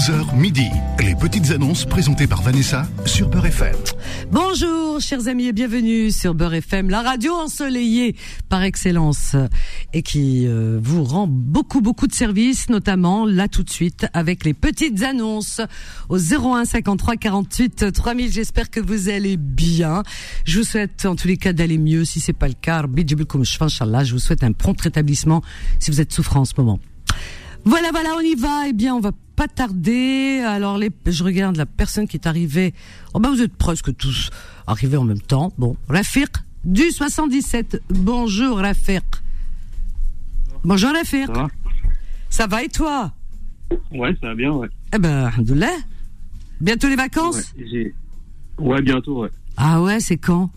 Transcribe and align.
11h 0.00 0.34
midi. 0.34 0.70
Les 0.98 1.14
petites 1.14 1.50
annonces 1.50 1.84
présentées 1.84 2.26
par 2.26 2.40
Vanessa 2.40 2.88
sur 3.04 3.28
Beurre 3.28 3.46
FM. 3.46 3.76
Bonjour, 4.32 4.98
chers 4.98 5.28
amis, 5.28 5.48
et 5.48 5.52
bienvenue 5.52 6.10
sur 6.10 6.34
Beurre 6.34 6.54
FM, 6.54 6.88
la 6.88 7.02
radio 7.02 7.34
ensoleillée 7.34 8.16
par 8.48 8.62
excellence 8.62 9.36
et 9.92 10.00
qui 10.00 10.46
euh, 10.46 10.80
vous 10.82 11.04
rend 11.04 11.26
beaucoup, 11.26 11.82
beaucoup 11.82 12.06
de 12.06 12.14
services, 12.14 12.70
notamment 12.70 13.26
là 13.26 13.46
tout 13.46 13.62
de 13.62 13.68
suite 13.68 14.06
avec 14.14 14.46
les 14.46 14.54
petites 14.54 15.02
annonces 15.02 15.60
au 16.08 16.16
01 16.16 16.64
53 16.64 17.16
48 17.16 17.92
3000. 17.92 18.32
J'espère 18.32 18.70
que 18.70 18.80
vous 18.80 19.10
allez 19.10 19.36
bien. 19.36 20.02
Je 20.46 20.60
vous 20.60 20.64
souhaite 20.64 21.04
en 21.04 21.14
tous 21.14 21.28
les 21.28 21.36
cas 21.36 21.52
d'aller 21.52 21.76
mieux. 21.76 22.06
Si 22.06 22.20
c'est 22.20 22.32
pas 22.32 22.48
le 22.48 22.54
cas, 22.54 22.84
je 22.86 24.12
vous 24.12 24.18
souhaite 24.18 24.44
un 24.44 24.52
prompt 24.52 24.80
rétablissement 24.80 25.42
si 25.78 25.90
vous 25.90 26.00
êtes 26.00 26.12
souffrant 26.12 26.40
en 26.40 26.44
ce 26.46 26.54
moment. 26.56 26.80
Voilà, 27.66 27.90
voilà, 27.90 28.14
on 28.16 28.20
y 28.20 28.34
va. 28.34 28.68
Eh 28.68 28.72
bien, 28.72 28.94
on 28.94 29.00
va 29.00 29.12
pas 29.40 29.48
tarder. 29.48 30.42
Alors, 30.46 30.76
les, 30.76 30.90
je 31.06 31.24
regarde 31.24 31.56
la 31.56 31.64
personne 31.64 32.06
qui 32.06 32.18
est 32.18 32.26
arrivée. 32.26 32.74
Oh 33.14 33.20
ben, 33.20 33.30
vous 33.30 33.40
êtes 33.40 33.56
presque 33.56 33.96
tous 33.96 34.28
arrivés 34.66 34.98
en 34.98 35.04
même 35.04 35.22
temps. 35.22 35.50
Bon, 35.56 35.78
Rafir 35.88 36.26
du 36.62 36.90
77. 36.90 37.82
Bonjour, 37.88 38.58
Rafir. 38.58 39.00
Bonjour, 40.62 40.90
Rafir. 40.92 41.28
Ça 41.28 41.32
va 41.32 41.48
Ça 42.28 42.46
va 42.48 42.62
et 42.64 42.68
toi? 42.68 43.14
Ouais, 43.90 44.14
ça 44.20 44.28
va 44.28 44.34
bien, 44.34 44.52
ouais. 44.52 44.68
Eh 44.94 44.98
ben, 44.98 45.24
alhamdoulilah. 45.24 45.78
Bientôt 46.60 46.88
les 46.88 46.96
vacances? 46.96 47.54
Ouais, 48.58 48.82
bientôt, 48.82 49.22
ouais. 49.22 49.30
Ah 49.56 49.80
ouais, 49.80 50.00
c'est 50.00 50.18
quand? 50.18 50.50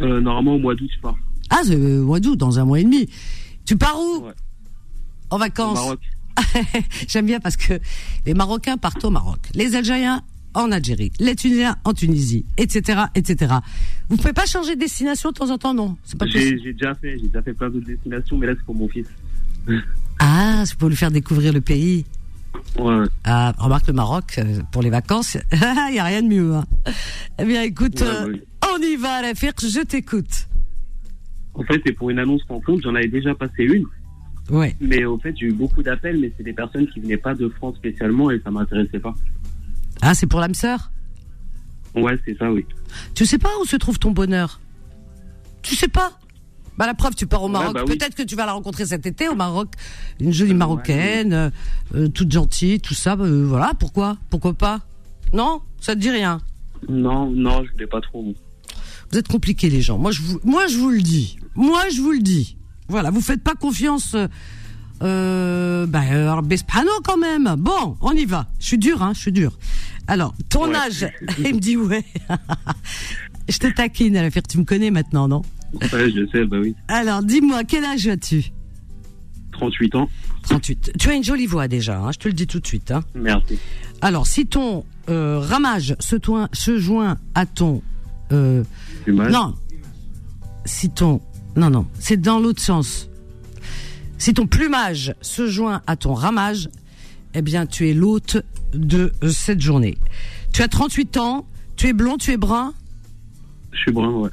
Euh, 0.00 0.22
normalement, 0.22 0.54
au 0.54 0.58
mois 0.58 0.74
d'août, 0.74 0.88
je 0.96 1.00
pars. 1.02 1.18
Ah, 1.50 1.60
c'est 1.64 1.76
au 1.76 2.06
mois 2.06 2.18
d'août, 2.18 2.36
dans 2.36 2.58
un 2.58 2.64
mois 2.64 2.80
et 2.80 2.84
demi. 2.84 3.10
Tu 3.66 3.76
pars 3.76 3.98
où? 3.98 4.24
Ouais. 4.24 4.32
En 5.28 5.36
Au 5.36 5.38
vacances 5.38 5.74
Maroc. 5.74 6.00
J'aime 7.08 7.26
bien 7.26 7.40
parce 7.40 7.56
que 7.56 7.74
les 8.26 8.34
Marocains 8.34 8.76
partent 8.76 9.04
au 9.04 9.10
Maroc, 9.10 9.38
les 9.54 9.74
Algériens 9.76 10.22
en 10.54 10.70
Algérie, 10.70 11.12
les 11.18 11.34
Tunisiens 11.34 11.76
en 11.84 11.94
Tunisie, 11.94 12.44
etc., 12.58 13.00
etc. 13.14 13.54
Vous 14.10 14.16
pouvez 14.18 14.34
pas 14.34 14.44
changer 14.46 14.74
de 14.74 14.80
destination 14.80 15.30
de 15.30 15.34
temps 15.34 15.50
en 15.50 15.56
temps, 15.58 15.72
non? 15.74 15.96
C'est 16.04 16.18
pas 16.18 16.26
J'ai 16.26 16.32
possible. 16.40 16.60
j'ai 16.64 16.72
déjà 16.74 16.94
fait, 16.94 17.18
j'ai 17.18 17.26
déjà 17.26 17.42
fait 17.42 17.54
plein 17.54 17.70
d'autres 17.70 17.86
destinations, 17.86 18.36
mais 18.36 18.46
là, 18.48 18.52
c'est 18.56 18.64
pour 18.64 18.74
mon 18.74 18.88
fils. 18.88 19.06
Ah, 20.24 20.62
c'est 20.66 20.76
pour 20.78 20.88
lui 20.88 20.94
faire 20.94 21.10
découvrir 21.10 21.52
le 21.52 21.60
pays. 21.60 22.04
Ouais. 22.78 23.04
Ah, 23.24 23.52
remarque 23.58 23.88
le 23.88 23.92
Maroc 23.94 24.36
euh, 24.38 24.60
pour 24.70 24.80
les 24.82 24.90
vacances, 24.90 25.36
il 25.52 25.94
y 25.94 25.98
a 25.98 26.04
rien 26.04 26.22
de 26.22 26.28
mieux. 26.28 26.54
hein. 26.54 26.64
Eh 27.40 27.44
bien, 27.44 27.62
écoute, 27.62 28.00
Ouais, 28.00 28.06
euh, 28.06 28.28
ouais. 28.32 28.42
on 28.72 28.80
y 28.82 28.94
va, 28.96 29.20
la 29.22 29.34
faire. 29.34 29.52
Je 29.60 29.80
t'écoute. 29.80 30.46
En 31.54 31.64
fait, 31.64 31.80
c'est 31.84 31.92
pour 31.92 32.10
une 32.10 32.20
annonce 32.20 32.42
rencontre. 32.48 32.82
J'en 32.84 32.94
avais 32.94 33.08
déjà 33.08 33.34
passé 33.34 33.64
une, 33.64 33.84
Ouais. 34.50 34.76
mais 34.80 35.04
au 35.04 35.18
fait, 35.18 35.34
j'ai 35.38 35.46
eu 35.46 35.52
beaucoup 35.52 35.82
d'appels, 35.82 36.18
mais 36.18 36.32
c'est 36.36 36.42
des 36.42 36.52
personnes 36.52 36.86
qui 36.88 37.00
venaient 37.00 37.16
pas 37.16 37.34
de 37.34 37.48
France 37.48 37.76
spécialement 37.76 38.30
et 38.30 38.40
ça 38.44 38.50
m'intéressait 38.50 38.98
pas. 38.98 39.14
Ah, 40.00 40.14
c'est 40.14 40.26
pour 40.26 40.40
l'âme 40.40 40.54
sœur? 40.54 40.90
Ouais, 41.94 42.18
c'est 42.24 42.36
ça, 42.38 42.50
oui. 42.50 42.64
Tu 43.14 43.24
sais 43.26 43.38
pas 43.38 43.50
où 43.60 43.64
se 43.66 43.76
trouve 43.76 43.98
ton 43.98 44.10
bonheur? 44.10 44.60
Tu 45.62 45.76
sais 45.76 45.88
pas? 45.88 46.18
Bah 46.78 46.86
la 46.86 46.94
preuve, 46.94 47.14
tu 47.14 47.26
pars 47.26 47.42
au 47.42 47.46
Ouais, 47.46 47.52
Maroc. 47.52 47.74
bah 47.74 47.84
oui. 47.86 47.96
Peut-être 47.96 48.14
que 48.14 48.22
tu 48.22 48.34
vas 48.34 48.46
la 48.46 48.52
rencontrer 48.52 48.86
cet 48.86 49.06
été 49.06 49.28
au 49.28 49.34
Maroc, 49.34 49.74
une 50.20 50.32
jolie 50.32 50.54
marocaine, 50.54 51.32
euh, 51.34 51.50
euh, 51.94 52.08
toute 52.08 52.32
gentille, 52.32 52.80
tout 52.80 52.94
ça. 52.94 53.14
bah, 53.14 53.24
euh, 53.24 53.44
voilà, 53.46 53.72
pourquoi? 53.78 54.16
Pourquoi 54.30 54.54
pas? 54.54 54.80
Non, 55.32 55.60
ça 55.80 55.94
te 55.94 56.00
dit 56.00 56.10
rien? 56.10 56.40
Non, 56.88 57.30
non, 57.30 57.62
je 57.64 57.70
voulais 57.72 57.86
pas 57.86 58.00
trop. 58.00 58.34
Vous 59.12 59.18
êtes 59.18 59.28
compliqués 59.28 59.68
les 59.70 59.82
gens. 59.82 59.98
Moi 59.98 60.10
je 60.10 60.22
vous, 60.22 60.40
moi 60.44 60.66
je 60.66 60.78
vous 60.78 60.88
le 60.90 61.02
dis. 61.02 61.38
Moi 61.54 61.82
je 61.94 62.00
vous 62.00 62.12
le 62.12 62.20
dis. 62.20 62.56
Voilà, 62.88 63.10
vous 63.10 63.20
faites 63.20 63.42
pas 63.42 63.54
confiance. 63.54 64.16
Euh, 65.02 65.86
alors, 65.92 66.42
Bespano 66.42 66.90
quand 67.04 67.16
même. 67.16 67.54
Bon, 67.58 67.96
on 68.00 68.12
y 68.12 68.24
va. 68.24 68.46
Je 68.60 68.66
suis 68.66 68.78
dur, 68.78 69.02
hein, 69.02 69.12
je 69.14 69.20
suis 69.20 69.32
dur. 69.32 69.58
Alors, 70.06 70.34
ton 70.48 70.68
Ouais. 70.68 70.76
âge 70.76 71.08
Il 71.38 71.54
me 71.56 71.60
dit 71.60 71.76
ouais. 71.76 72.04
je 73.48 73.58
te 73.58 73.66
taquine 73.72 74.16
à 74.16 74.22
la 74.22 74.30
faire. 74.30 74.42
Tu 74.42 74.58
me 74.58 74.64
connais 74.64 74.90
maintenant, 74.90 75.26
non? 75.28 75.42
Ouais, 75.92 76.10
je 76.10 76.26
sais, 76.30 76.44
bah 76.44 76.58
oui. 76.60 76.74
Alors, 76.88 77.22
dis-moi, 77.22 77.64
quel 77.64 77.84
âge 77.84 78.06
as-tu? 78.06 78.52
38 79.52 79.94
ans. 79.96 80.08
38. 80.42 80.92
Tu 80.98 81.08
as 81.10 81.14
une 81.14 81.24
jolie 81.24 81.46
voix 81.46 81.68
déjà, 81.68 81.98
hein, 81.98 82.10
je 82.12 82.18
te 82.18 82.28
le 82.28 82.34
dis 82.34 82.46
tout 82.46 82.60
de 82.60 82.66
suite. 82.66 82.90
Hein. 82.90 83.02
Merci. 83.14 83.58
Alors, 84.00 84.26
si 84.26 84.46
ton 84.46 84.84
euh, 85.08 85.38
ramage 85.38 85.94
se, 86.00 86.16
toin- 86.16 86.48
se 86.52 86.78
joint 86.78 87.16
à 87.34 87.46
ton... 87.46 87.82
euh, 88.32 88.64
non. 89.06 89.54
Si 90.64 90.90
ton... 90.90 91.20
Non, 91.56 91.70
non, 91.70 91.86
c'est 91.98 92.20
dans 92.20 92.38
l'autre 92.38 92.62
sens. 92.62 93.08
Si 94.18 94.32
ton 94.34 94.46
plumage 94.46 95.14
se 95.20 95.48
joint 95.48 95.82
à 95.86 95.96
ton 95.96 96.14
ramage, 96.14 96.68
eh 97.34 97.42
bien, 97.42 97.66
tu 97.66 97.88
es 97.88 97.94
l'hôte 97.94 98.36
de 98.72 99.12
cette 99.30 99.60
journée. 99.60 99.98
Tu 100.52 100.62
as 100.62 100.68
38 100.68 101.16
ans, 101.18 101.46
tu 101.76 101.88
es 101.88 101.92
blond, 101.92 102.16
tu 102.18 102.30
es 102.30 102.36
brun, 102.36 102.72
Je 103.72 103.78
suis 103.78 103.92
brun, 103.92 104.10
ouais. 104.12 104.30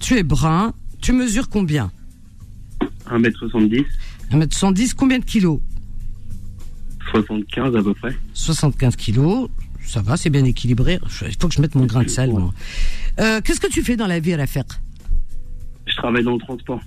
tu 0.00 0.16
es 0.16 0.22
brun, 0.22 0.72
tu 1.00 1.12
mesures 1.12 1.48
combien? 1.48 1.90
1m70, 3.10 3.84
1m110, 4.32 4.94
combien 4.94 5.18
de 5.18 5.24
kilos? 5.24 5.60
75 7.12 7.76
à 7.76 7.82
peu 7.82 7.94
près. 7.94 8.16
75 8.34 8.96
kilos, 8.96 9.48
ça 9.86 10.02
va, 10.02 10.16
c'est 10.16 10.30
bien 10.30 10.44
équilibré. 10.44 10.98
Il 11.22 11.36
faut 11.40 11.48
que 11.48 11.54
je 11.54 11.60
mette 11.62 11.74
mon 11.74 11.86
grain 11.86 12.02
de 12.02 12.08
sel. 12.08 12.30
moi. 12.30 12.52
Euh, 13.20 13.40
Qu'est-ce 13.42 13.60
que 13.60 13.66
tu 13.68 13.82
fais 13.82 13.96
dans 13.96 14.06
la 14.06 14.20
vie 14.20 14.34
à 14.34 14.36
la 14.36 14.46
faire 14.46 14.64
Je 15.88 15.96
travaille 15.96 16.22
dans 16.24 16.34
le 16.34 16.38
transport. 16.38 16.80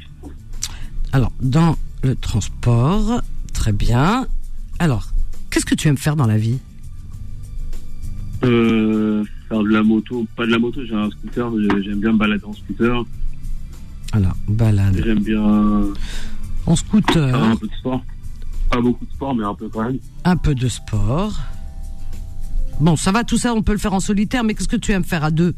Alors, 1.12 1.32
dans 1.42 1.76
le 2.04 2.16
transport, 2.16 3.22
très 3.54 3.74
bien. 3.74 4.26
Alors, 4.80 5.12
qu'est-ce 5.50 5.66
que 5.66 5.76
tu 5.76 5.88
aimes 5.88 5.98
faire 5.98 6.16
dans 6.16 6.28
la 6.28 6.38
vie? 6.38 6.60
Euh, 8.44 9.24
faire 9.50 9.62
de 9.62 9.70
la 9.70 9.84
moto, 9.84 10.26
pas 10.36 10.46
de 10.46 10.52
la 10.52 10.60
moto, 10.60 10.82
j'ai 10.86 10.96
un 10.96 11.10
scooter, 11.12 11.52
j'aime 11.84 12.00
bien 12.00 12.14
me 12.14 12.18
balader 12.18 12.44
en 12.46 12.54
scooter, 12.54 13.04
Alors, 14.14 14.34
balade 14.48 15.00
j'aime 15.04 15.20
bien 15.20 15.44
en 16.66 16.76
faire 16.76 16.78
scooter, 16.78 17.36
un 17.36 17.56
peu 17.56 17.68
de 17.68 17.74
sport. 17.74 18.04
Pas 18.72 18.82
beaucoup 18.82 19.06
de 19.06 19.12
sport, 19.12 19.36
mais 19.36 19.44
un 19.44 19.54
peu 19.54 19.70
quand 19.70 19.84
même. 19.84 20.00
un 20.24 20.38
peu 20.38 20.56
de 20.56 20.68
sport. 20.70 21.40
Bon, 22.80 22.96
ça 22.96 23.12
va, 23.12 23.24
tout 23.24 23.38
ça, 23.38 23.54
on 23.54 23.62
peut 23.62 23.74
le 23.74 23.78
faire 23.78 23.94
en 23.94 24.00
solitaire, 24.00 24.44
mais 24.44 24.56
qu'est-ce 24.56 24.68
que 24.68 24.76
tu 24.76 24.92
aimes 24.92 25.04
faire 25.04 25.24
à 25.24 25.30
deux? 25.30 25.54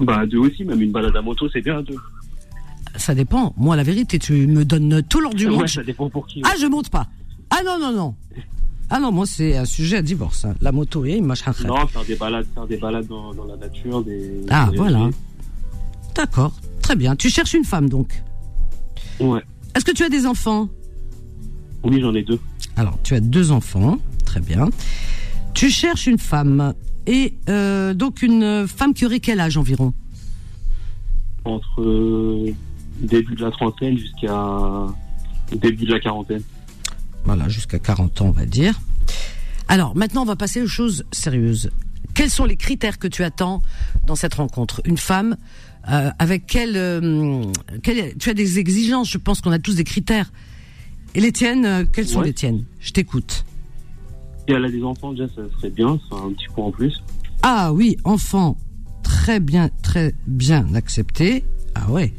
Bah, 0.00 0.20
à 0.20 0.26
deux 0.26 0.38
aussi, 0.38 0.64
même 0.64 0.80
une 0.80 0.92
balade 0.92 1.14
à 1.16 1.22
moto, 1.22 1.48
c'est 1.52 1.60
bien 1.60 1.78
à 1.78 1.82
deux. 1.82 1.96
Ça 2.96 3.14
dépend. 3.14 3.54
Moi, 3.56 3.76
la 3.76 3.82
vérité, 3.82 4.18
tu 4.18 4.46
me 4.46 4.64
donnes 4.64 5.02
tout 5.08 5.20
l'ordre 5.20 5.36
du 5.36 5.46
monde. 5.48 5.62
Ouais, 5.62 5.68
ça 5.68 5.82
dépend 5.82 6.08
pour 6.10 6.26
qui. 6.26 6.42
Ah, 6.44 6.54
je 6.60 6.66
monte 6.66 6.88
pas. 6.90 7.06
Ah 7.50 7.60
non, 7.64 7.78
non, 7.78 7.92
non. 7.92 8.14
Ah 8.88 8.98
non, 8.98 9.12
moi, 9.12 9.24
c'est 9.26 9.56
un 9.56 9.64
sujet 9.64 9.98
à 9.98 10.02
divorce. 10.02 10.44
hein. 10.44 10.54
La 10.60 10.72
moto, 10.72 11.04
et 11.04 11.20
machin. 11.20 11.52
Non, 11.64 11.86
faire 11.86 12.04
des 12.04 12.16
balades, 12.16 12.46
faire 12.54 12.66
des 12.66 12.76
balades 12.76 13.06
dans, 13.06 13.32
dans 13.34 13.44
la 13.44 13.56
nature, 13.56 14.02
des. 14.02 14.40
Ah, 14.50 14.68
des- 14.70 14.76
voilà. 14.76 15.08
D'accord, 16.16 16.52
très 16.82 16.96
bien. 16.96 17.14
Tu 17.14 17.30
cherches 17.30 17.54
une 17.54 17.64
femme, 17.64 17.88
donc. 17.88 18.22
Ouais. 19.20 19.42
Est-ce 19.76 19.84
que 19.84 19.92
tu 19.92 20.02
as 20.02 20.08
des 20.08 20.26
enfants? 20.26 20.68
Oui, 21.84 22.00
j'en 22.00 22.14
ai 22.14 22.22
deux. 22.22 22.40
Alors, 22.76 22.98
tu 23.04 23.14
as 23.14 23.20
deux 23.20 23.52
enfants, 23.52 23.98
très 24.24 24.40
bien. 24.40 24.68
Tu 25.54 25.70
cherches 25.70 26.06
une 26.08 26.18
femme. 26.18 26.74
Et 27.12 27.34
euh, 27.48 27.92
donc, 27.92 28.22
une 28.22 28.68
femme 28.68 28.94
qui 28.94 29.04
aurait 29.04 29.18
quel 29.18 29.40
âge 29.40 29.56
environ? 29.56 29.92
Entre 31.44 31.80
euh, 31.82 32.52
début 33.00 33.34
de 33.34 33.42
la 33.44 33.50
trentaine 33.50 33.98
jusqu'à 33.98 34.86
début 35.52 35.86
de 35.86 35.92
la 35.92 35.98
quarantaine. 35.98 36.42
Voilà, 37.24 37.48
jusqu'à 37.48 37.80
40 37.80 38.20
ans, 38.20 38.26
on 38.26 38.30
va 38.30 38.46
dire. 38.46 38.78
Alors, 39.66 39.96
maintenant, 39.96 40.22
on 40.22 40.26
va 40.26 40.36
passer 40.36 40.62
aux 40.62 40.68
choses 40.68 41.04
sérieuses. 41.10 41.70
Quels 42.14 42.30
sont 42.30 42.44
les 42.44 42.56
critères 42.56 42.98
que 43.00 43.08
tu 43.08 43.24
attends 43.24 43.60
dans 44.06 44.14
cette 44.14 44.34
rencontre? 44.34 44.80
Une 44.84 44.96
femme 44.98 45.36
euh, 45.90 46.10
avec 46.20 46.46
quelle, 46.46 46.76
euh, 46.76 47.42
quelle- 47.82 48.16
Tu 48.18 48.30
as 48.30 48.34
des 48.34 48.60
exigences, 48.60 49.10
je 49.10 49.18
pense 49.18 49.40
qu'on 49.40 49.50
a 49.52 49.58
tous 49.58 49.74
des 49.74 49.84
critères. 49.84 50.30
Et 51.16 51.20
les 51.20 51.32
tiennes, 51.32 51.64
euh, 51.66 51.84
quelles 51.90 52.06
sont 52.06 52.20
Ouais. 52.20 52.26
les 52.26 52.34
tiennes? 52.34 52.64
Je 52.78 52.92
t'écoute. 52.92 53.44
Si 54.46 54.54
elle 54.54 54.64
a 54.64 54.70
des 54.70 54.82
enfants, 54.82 55.12
déjà, 55.12 55.28
ça 55.28 55.42
serait 55.56 55.70
bien, 55.70 55.98
c'est 56.08 56.16
un 56.16 56.30
petit 56.32 56.46
point 56.54 56.66
en 56.66 56.70
plus. 56.70 57.02
Ah 57.42 57.72
oui, 57.72 57.96
enfant, 58.04 58.56
très 59.02 59.40
bien, 59.40 59.70
très 59.82 60.14
bien 60.26 60.74
accepté. 60.74 61.44
Ah 61.74 61.90
ouais. 61.90 62.12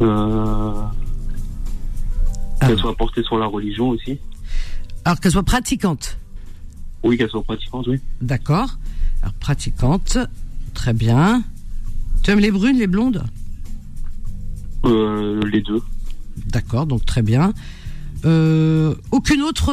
Euh, 0.00 0.72
Ah. 2.60 2.66
qu'elle 2.66 2.78
soit 2.78 2.96
portée 2.96 3.22
sur 3.22 3.38
la 3.38 3.46
religion 3.46 3.90
aussi. 3.90 4.18
Alors 5.04 5.20
qu'elle 5.20 5.32
soit 5.32 5.42
pratiquante. 5.44 6.18
Oui, 7.04 7.16
qu'elle 7.16 7.30
soit 7.30 7.42
pratiquante, 7.42 7.86
oui. 7.86 8.00
D'accord. 8.20 8.78
Alors 9.22 9.34
pratiquante, 9.34 10.18
très 10.74 10.92
bien. 10.92 11.42
Tu 12.22 12.30
aimes 12.32 12.40
les 12.40 12.50
brunes, 12.50 12.78
les 12.78 12.86
blondes? 12.88 13.24
Euh, 14.84 15.40
les 15.50 15.62
deux. 15.62 15.80
D'accord, 16.46 16.86
donc 16.86 17.04
très 17.06 17.22
bien. 17.22 17.52
Euh, 18.24 18.94
aucune 19.12 19.42
autre 19.42 19.72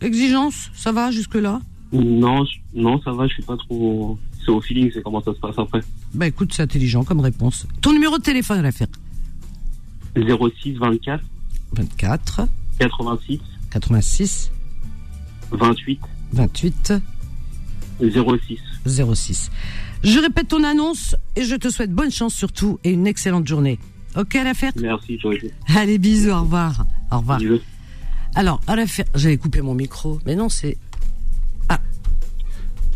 exigence 0.00 0.70
Ça 0.74 0.92
va 0.92 1.10
jusque-là 1.10 1.60
Non, 1.92 2.44
je- 2.44 2.58
non, 2.80 3.00
ça 3.02 3.12
va, 3.12 3.26
je 3.26 3.34
suis 3.34 3.42
pas 3.42 3.56
trop. 3.56 4.18
C'est 4.44 4.50
au 4.50 4.60
feeling, 4.60 4.90
c'est 4.92 5.02
comment 5.02 5.22
ça 5.22 5.32
se 5.34 5.38
passe 5.40 5.58
après. 5.58 5.80
Bah 6.12 6.26
écoute, 6.26 6.52
c'est 6.52 6.62
intelligent 6.62 7.02
comme 7.04 7.20
réponse. 7.20 7.66
Ton 7.80 7.92
numéro 7.92 8.18
de 8.18 8.22
téléphone 8.22 8.58
à 8.58 8.62
la 8.62 8.72
faire 8.72 8.88
06 10.16 10.74
24 10.74 11.24
24 11.72 12.46
86 12.78 13.40
86 13.70 14.50
28 15.50 16.00
28 16.32 16.92
06. 18.00 18.58
06. 19.14 19.50
Je 20.02 20.18
répète 20.18 20.48
ton 20.48 20.62
annonce 20.64 21.16
et 21.36 21.44
je 21.44 21.54
te 21.56 21.68
souhaite 21.70 21.92
bonne 21.92 22.10
chance 22.10 22.34
surtout 22.34 22.78
et 22.84 22.90
une 22.90 23.06
excellente 23.06 23.46
journée. 23.46 23.78
Ok, 24.16 24.36
à 24.36 24.44
l'affaire 24.44 24.72
Merci, 24.80 25.18
Joël. 25.18 25.50
Allez, 25.74 25.98
bisous, 25.98 26.30
au 26.30 26.40
revoir. 26.42 26.84
Au 27.10 27.18
revoir. 27.18 27.38
Bisous. 27.38 27.60
Alors, 28.34 28.60
à 28.66 28.74
l'affaire, 28.74 29.06
j'avais 29.14 29.36
coupé 29.36 29.60
mon 29.60 29.74
micro, 29.74 30.18
mais 30.26 30.34
non, 30.34 30.48
c'est. 30.48 30.76
Ah. 31.68 31.78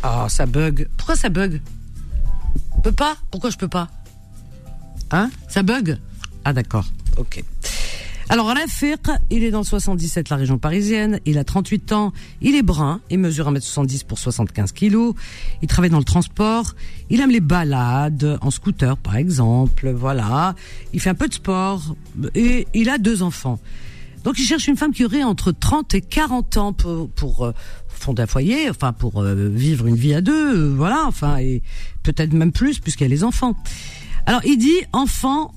Ah, 0.03 0.27
ça 0.29 0.47
bug. 0.47 0.89
Pourquoi 0.97 1.17
ça 1.17 1.29
bug? 1.29 1.61
Peux 2.83 2.93
pas? 2.93 3.17
Pourquoi 3.31 3.51
je 3.51 3.57
peux 3.57 3.69
pas? 3.69 3.89
Hein? 5.11 5.31
Ça 5.49 5.63
bug? 5.63 5.99
Ah, 6.45 6.53
d'accord. 6.53 6.87
Ok. 7.17 7.43
Alors, 8.31 8.49
Rafiq, 8.49 9.01
il 9.31 9.43
est 9.43 9.51
dans 9.51 9.61
le 9.61 9.65
77, 9.65 10.29
la 10.29 10.37
région 10.37 10.59
parisienne. 10.59 11.19
Il 11.25 11.39
a 11.39 11.45
38 11.45 11.93
ans. 11.93 12.13
Il 12.43 12.57
est 12.57 12.63
brun. 12.63 13.01
Il 13.09 13.19
mesure 13.19 13.51
1m70 13.51 14.05
pour 14.05 14.19
75 14.19 14.73
kilos. 14.73 15.15
Il 15.63 15.69
travaille 15.69 15.91
dans 15.91 15.99
le 15.99 16.05
transport. 16.05 16.75
Il 17.09 17.21
aime 17.21 17.31
les 17.31 17.41
balades 17.41 18.39
en 18.43 18.51
scooter, 18.51 18.99
par 18.99 19.17
exemple. 19.17 19.91
Voilà. 19.91 20.55
Il 20.93 21.01
fait 21.01 21.11
un 21.11 21.15
peu 21.15 21.29
de 21.29 21.35
sport. 21.35 21.97
Et 22.35 22.67
il 22.75 22.91
a 22.91 22.99
deux 22.99 23.23
enfants. 23.23 23.59
Donc, 24.25 24.39
il 24.39 24.45
cherche 24.45 24.67
une 24.69 24.77
femme 24.77 24.93
qui 24.93 25.05
aurait 25.05 25.23
entre 25.23 25.53
30 25.53 25.95
et 25.95 26.01
40 26.01 26.57
ans 26.57 26.73
pour, 26.73 27.45
euh, 27.47 27.53
fonder 27.89 28.23
un 28.23 28.27
foyer, 28.27 28.71
enfin, 28.71 28.93
pour 28.93 29.23
euh, 29.23 29.49
vivre 29.49 29.87
une 29.87 29.97
vie 29.97 30.15
à 30.15 30.21
deux. 30.21 30.57
euh, 30.57 30.75
voilà. 30.75 31.05
Enfin, 31.07 31.39
et 31.39 31.63
peut-être 32.03 32.33
même 32.33 32.53
plus, 32.53 32.79
puisqu'il 32.79 33.05
y 33.05 33.07
a 33.07 33.09
les 33.11 33.25
enfants. 33.25 33.55
Alors, 34.27 34.41
il 34.45 34.59
dit 34.59 34.77
enfant 34.93 35.53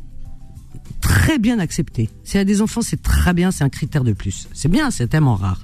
très 1.01 1.39
bien 1.39 1.59
accepté. 1.59 2.09
S'il 2.23 2.37
y 2.37 2.41
a 2.41 2.45
des 2.45 2.61
enfants, 2.61 2.81
c'est 2.81 3.01
très 3.01 3.33
bien, 3.33 3.51
c'est 3.51 3.63
un 3.63 3.69
critère 3.69 4.03
de 4.03 4.13
plus. 4.13 4.47
C'est 4.53 4.69
bien, 4.69 4.91
c'est 4.91 5.07
tellement 5.07 5.35
rare. 5.35 5.59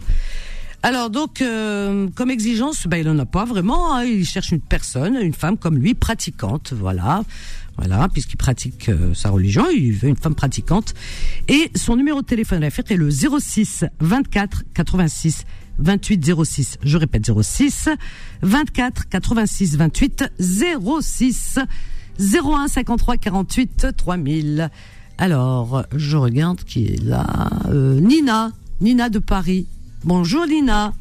Alors 0.84 1.10
donc, 1.10 1.44
comme 2.16 2.30
exigence, 2.30 2.86
ben, 2.88 2.98
il 2.98 3.10
en 3.10 3.18
a 3.20 3.26
pas 3.26 3.46
vraiment. 3.46 3.96
hein. 3.96 4.04
Il 4.04 4.26
cherche 4.26 4.52
une 4.52 4.62
personne, 4.62 5.16
une 5.16 5.34
femme 5.34 5.58
comme 5.58 5.78
lui, 5.78 5.96
pratiquante, 5.96 6.74
voilà, 6.74 7.24
voilà, 7.78 8.10
puisqu'il 8.10 8.38
pratique 8.38 8.90
euh, 8.90 9.14
sa 9.14 9.30
religion, 9.30 9.66
il 9.70 9.92
veut 9.92 10.10
une 10.10 10.16
femme 10.16 10.36
pratiquante. 10.36 10.94
Et 11.48 11.72
son 11.76 11.96
numéro 11.96 12.22
de 12.22 12.26
téléphone 12.26 12.58
à 12.58 12.62
la 12.62 12.70
fête 12.72 12.90
est 12.92 12.98
le 12.98 13.10
06 13.12 13.86
24 14.00 14.64
86 14.74 15.46
28 15.80 16.44
06. 16.44 16.78
Je 16.82 16.98
répète 16.98 17.30
06 17.40 17.90
24 18.42 19.10
86 19.10 19.78
28 19.78 20.24
06 20.40 21.60
01 22.20 22.68
53 22.68 23.18
48 23.18 23.88
3000. 23.96 24.72
Alors, 25.20 25.86
je 25.96 26.18
regarde 26.18 26.64
qui 26.64 26.86
est 26.86 27.04
là. 27.04 27.50
Euh, 27.70 28.00
Nina, 28.00 28.52
Nina 28.82 29.10
de 29.10 29.20
Paris. 29.20 29.68
Bonjour 30.04 30.48
Nina. 30.48 30.94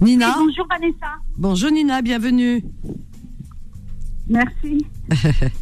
Nina. 0.00 0.34
Bonjour 0.38 0.66
Vanessa. 0.68 1.14
Bonjour 1.36 1.70
Nina, 1.70 2.02
bienvenue. 2.02 2.64
Merci. 4.30 4.86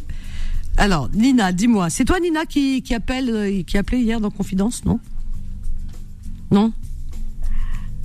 Alors, 0.77 1.09
Nina, 1.13 1.51
dis-moi, 1.51 1.89
c'est 1.89 2.05
toi 2.05 2.19
Nina 2.21 2.45
qui, 2.45 2.81
qui 2.81 2.93
appelle, 2.93 3.29
euh, 3.29 3.63
qui 3.63 3.77
appelait 3.77 3.99
hier 3.99 4.21
dans 4.21 4.29
Confidence, 4.31 4.85
non? 4.85 4.99
Non? 6.51 6.71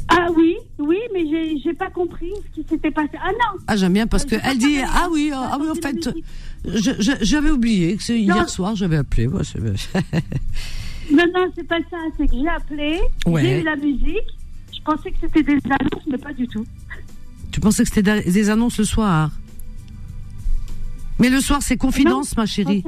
Ah 0.09 0.27
oui, 0.37 0.57
oui, 0.79 0.99
mais 1.13 1.25
j'ai 1.31 1.59
j'ai 1.63 1.73
pas 1.73 1.89
compris 1.91 2.31
ce 2.47 2.61
qui 2.61 2.69
s'était 2.69 2.91
passé. 2.91 3.11
Ah 3.15 3.31
non. 3.31 3.61
Ah, 3.67 3.77
j'aime 3.77 3.93
bien 3.95 4.07
parce 4.07 4.25
Euh, 4.25 4.27
que 4.27 4.37
j'ai 4.37 4.41
pas 4.43 4.51
elle 4.51 4.59
dit 4.59 4.77
ah 4.87 5.09
oui, 5.11 5.31
ah, 5.35 5.57
oui 5.61 5.69
en 5.71 5.75
fait, 5.75 6.11
j'avais 7.23 7.51
oublié 7.51 7.97
que 7.97 8.03
c'est 8.03 8.19
hier 8.21 8.49
soir 8.49 8.75
j'avais 8.77 8.97
appelé. 8.97 9.29
C'est- 9.45 9.61
Non, 11.13 11.25
non, 11.35 11.51
c'est 11.55 11.67
pas 11.67 11.79
ça. 11.91 11.97
C'est 12.17 12.27
que 12.27 12.33
j'ai 12.35 12.49
appelé, 12.49 12.99
Ouais. 13.27 13.43
j'ai 13.43 13.61
eu 13.61 13.65
la 13.65 13.77
musique. 13.77 14.29
Je 14.75 14.81
pensais 14.83 15.11
que 15.11 15.17
c'était 15.21 15.43
des 15.43 15.59
annonces, 15.67 16.07
mais 16.11 16.19
pas 16.19 16.33
du 16.33 16.47
tout. 16.49 16.65
tu 17.53 17.61
pensais 17.61 17.85
que 17.85 17.91
c'était 17.93 18.23
des 18.23 18.51
annonces 18.51 18.79
le 18.79 18.85
soir? 18.85 19.31
Mais 21.19 21.31
le 21.31 21.41
soir 21.41 21.63
c'est 21.63 21.77
Confidence, 21.77 22.37
ma 22.37 22.47
chérie. 22.47 22.83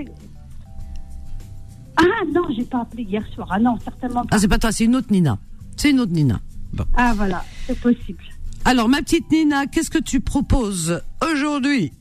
Ah 1.98 2.02
non, 2.30 2.42
j'ai 2.54 2.64
pas 2.64 2.82
appelé 2.82 3.04
hier 3.04 3.24
soir. 3.34 3.48
Ah 3.50 3.58
non, 3.58 3.78
certainement 3.82 4.22
pas. 4.22 4.28
Ah 4.36 4.38
c'est 4.38 4.48
pas 4.48 4.58
toi, 4.58 4.70
c'est 4.72 4.84
une 4.84 4.96
autre 4.96 5.08
Nina. 5.10 5.38
C'est 5.76 5.90
une 5.90 6.00
autre 6.00 6.12
Nina. 6.12 6.40
Bon. 6.72 6.84
Ah 6.94 7.14
voilà, 7.16 7.44
c'est 7.66 7.78
possible. 7.80 8.22
Alors 8.64 8.88
ma 8.88 8.98
petite 8.98 9.30
Nina, 9.30 9.66
qu'est-ce 9.66 9.90
que 9.90 9.98
tu 10.02 10.20
proposes 10.20 11.00
aujourd'hui? 11.22 11.92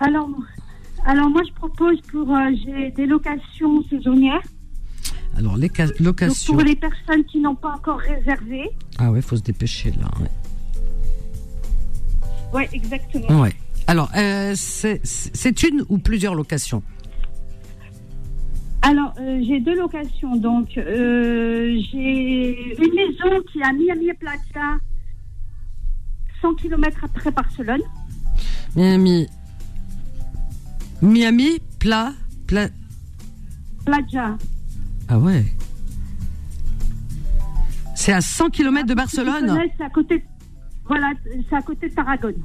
Alors, 0.00 0.28
alors 1.06 1.30
moi 1.30 1.42
je 1.48 1.52
propose 1.54 2.00
pour 2.10 2.30
euh, 2.34 2.50
j'ai 2.64 2.90
des 2.90 3.06
locations 3.06 3.82
saisonnières. 3.88 4.42
Alors 5.36 5.56
les 5.56 5.70
ca- 5.74 5.86
Donc 5.86 6.00
locations. 6.00 6.54
pour 6.54 6.62
les 6.62 6.74
personnes 6.76 7.24
qui 7.24 7.38
n'ont 7.40 7.54
pas 7.54 7.72
encore 7.74 7.98
réservé. 8.00 8.68
Ah 8.98 9.10
ouais, 9.10 9.22
faut 9.22 9.36
se 9.36 9.42
dépêcher 9.42 9.92
là. 9.92 10.10
Ouais. 10.20 10.30
Ouais, 12.52 12.68
exactement. 12.72 13.40
Ouais. 13.40 13.54
Alors 13.90 14.08
euh, 14.16 14.52
c'est 14.54 15.62
une 15.64 15.84
ou 15.88 15.98
plusieurs 15.98 16.36
locations 16.36 16.80
Alors, 18.82 19.12
euh, 19.18 19.42
j'ai 19.44 19.58
deux 19.58 19.74
locations. 19.74 20.36
Donc, 20.36 20.78
euh, 20.78 21.76
j'ai 21.90 22.76
une 22.78 22.94
maison 22.94 23.42
qui 23.50 23.58
est 23.58 23.64
à 23.64 23.72
Miami 23.72 24.12
Plaza, 24.20 24.78
100 26.40 26.54
km 26.54 27.02
après 27.02 27.32
Barcelone. 27.32 27.80
Miami. 28.76 29.26
Miami, 31.02 31.58
plat, 31.80 32.12
plat. 32.46 32.68
Plaza. 33.84 34.38
Ah 35.08 35.18
ouais. 35.18 35.46
C'est 37.96 38.12
à 38.12 38.20
100 38.20 38.50
km 38.50 38.86
de 38.86 38.94
Barcelone 38.94 39.60
C'est 39.76 39.84
à 39.84 39.90
côté. 39.90 40.24
Voilà, 40.86 41.10
c'est 41.48 41.56
à 41.56 41.62
côté 41.62 41.88
de 41.88 41.94
Tarragone. 41.96 42.40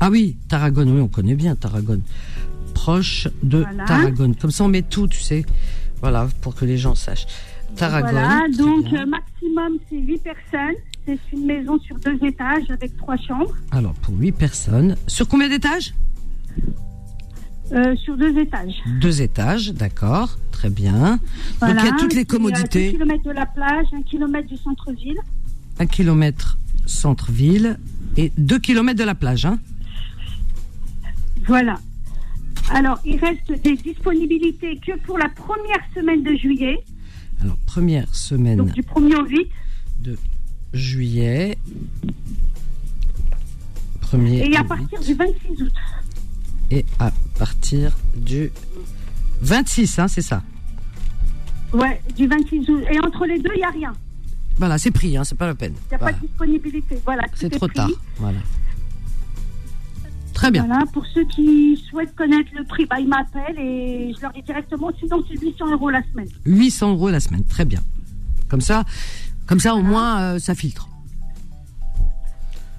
Ah 0.00 0.10
oui, 0.10 0.36
Tarragone, 0.48 0.90
oui, 0.90 1.00
on 1.00 1.08
connaît 1.08 1.34
bien 1.34 1.54
Tarragone. 1.56 2.02
Proche 2.74 3.28
de 3.42 3.58
Voilà. 3.58 3.84
Tarragone. 3.84 4.34
Comme 4.36 4.50
ça, 4.50 4.64
on 4.64 4.68
met 4.68 4.82
tout, 4.82 5.08
tu 5.08 5.20
sais. 5.20 5.44
Voilà, 6.00 6.28
pour 6.42 6.54
que 6.54 6.64
les 6.64 6.76
gens 6.76 6.94
sachent. 6.94 7.26
Tarragone. 7.76 8.10
Voilà, 8.12 8.42
donc 8.56 8.86
euh, 8.92 9.06
maximum, 9.06 9.78
c'est 9.88 9.98
8 9.98 10.18
personnes. 10.22 10.76
C'est 11.06 11.18
une 11.32 11.46
maison 11.46 11.78
sur 11.80 11.98
deux 11.98 12.18
étages 12.26 12.70
avec 12.70 12.96
trois 12.96 13.16
chambres. 13.16 13.54
Alors, 13.70 13.94
pour 13.94 14.14
8 14.18 14.32
personnes. 14.32 14.96
Sur 15.06 15.28
combien 15.28 15.48
d'étages? 15.48 15.94
Euh, 17.72 17.96
sur 17.96 18.16
deux 18.16 18.36
étages. 18.38 18.74
Deux 19.00 19.22
étages, 19.22 19.72
d'accord. 19.72 20.38
Très 20.52 20.70
bien. 20.70 21.18
Voilà. 21.58 21.74
Donc, 21.74 21.82
il 21.82 21.86
y 21.86 21.92
a 21.92 21.96
toutes 21.98 22.14
les 22.14 22.24
commodités. 22.24 22.92
2 22.92 22.98
km 22.98 23.24
de 23.24 23.30
la 23.30 23.46
plage, 23.46 23.86
1 23.92 24.02
km 24.02 24.46
du 24.48 24.56
centre-ville. 24.56 25.18
Un 25.78 25.86
kilomètre 25.86 26.58
centre-ville 26.86 27.78
et 28.16 28.32
2 28.38 28.58
kilomètres 28.58 28.98
de 28.98 29.04
la 29.04 29.14
plage. 29.14 29.46
Hein 29.46 29.58
Voilà. 31.46 31.78
Alors, 32.70 32.98
il 33.04 33.18
reste 33.18 33.52
des 33.62 33.76
disponibilités 33.76 34.78
que 34.84 34.98
pour 35.00 35.18
la 35.18 35.28
première 35.28 35.78
semaine 35.94 36.22
de 36.22 36.34
juillet, 36.34 36.78
Alors, 37.42 37.56
première 37.66 38.12
semaine 38.14 38.58
donc 38.58 38.72
du 38.72 38.82
1er 38.82 39.16
au 39.16 39.24
8. 39.26 39.48
de 40.02 40.18
juillet. 40.72 41.56
Premier 44.00 44.46
Et 44.50 44.56
à 44.56 44.64
partir 44.64 45.00
du 45.00 45.14
26 45.14 45.62
août. 45.62 45.72
et 46.70 46.84
à 46.98 47.12
partir 47.38 47.96
du 48.16 48.50
26, 49.42 49.98
hein, 49.98 50.08
c'est 50.08 50.22
ça. 50.22 50.42
Ouais, 51.72 52.00
du 52.16 52.26
26 52.26 52.68
août. 52.70 52.82
Et 52.90 52.98
entre 53.00 53.26
les 53.26 53.38
deux, 53.38 53.50
il 53.54 53.58
n'y 53.58 53.64
a 53.64 53.70
rien. 53.70 53.92
Voilà, 54.58 54.78
c'est 54.78 54.90
pris, 54.90 55.16
hein, 55.16 55.24
c'est 55.24 55.36
pas 55.36 55.46
la 55.46 55.54
peine. 55.54 55.74
Il 55.74 55.88
n'y 55.90 55.94
a 55.94 55.98
Voilà. 55.98 56.14
pas 56.14 56.20
de 56.20 56.26
disponibilité. 56.26 56.98
Voilà, 57.04 57.22
C'est 57.34 57.46
est 57.46 57.50
trop 57.58 57.66
pris. 57.68 57.76
tard. 57.76 57.90
Voilà. 58.16 58.38
Très 60.36 60.50
bien. 60.50 60.66
Voilà, 60.66 60.84
pour 60.92 61.06
ceux 61.06 61.24
qui 61.24 61.82
souhaitent 61.88 62.14
connaître 62.14 62.50
le 62.54 62.62
prix, 62.64 62.84
bah, 62.84 63.00
ils 63.00 63.08
m'appellent 63.08 63.58
et 63.58 64.12
je 64.14 64.20
leur 64.20 64.32
dis 64.32 64.42
directement, 64.42 64.90
sinon 65.00 65.24
c'est 65.26 65.40
800 65.40 65.70
euros 65.72 65.88
la 65.88 66.02
semaine. 66.12 66.28
800 66.44 66.92
euros 66.92 67.08
la 67.08 67.20
semaine, 67.20 67.42
très 67.42 67.64
bien. 67.64 67.80
Comme 68.50 68.60
ça, 68.60 68.84
comme 69.46 69.60
ça 69.60 69.74
au 69.74 69.80
moins 69.80 70.20
euh, 70.20 70.38
ça 70.38 70.54
filtre. 70.54 70.90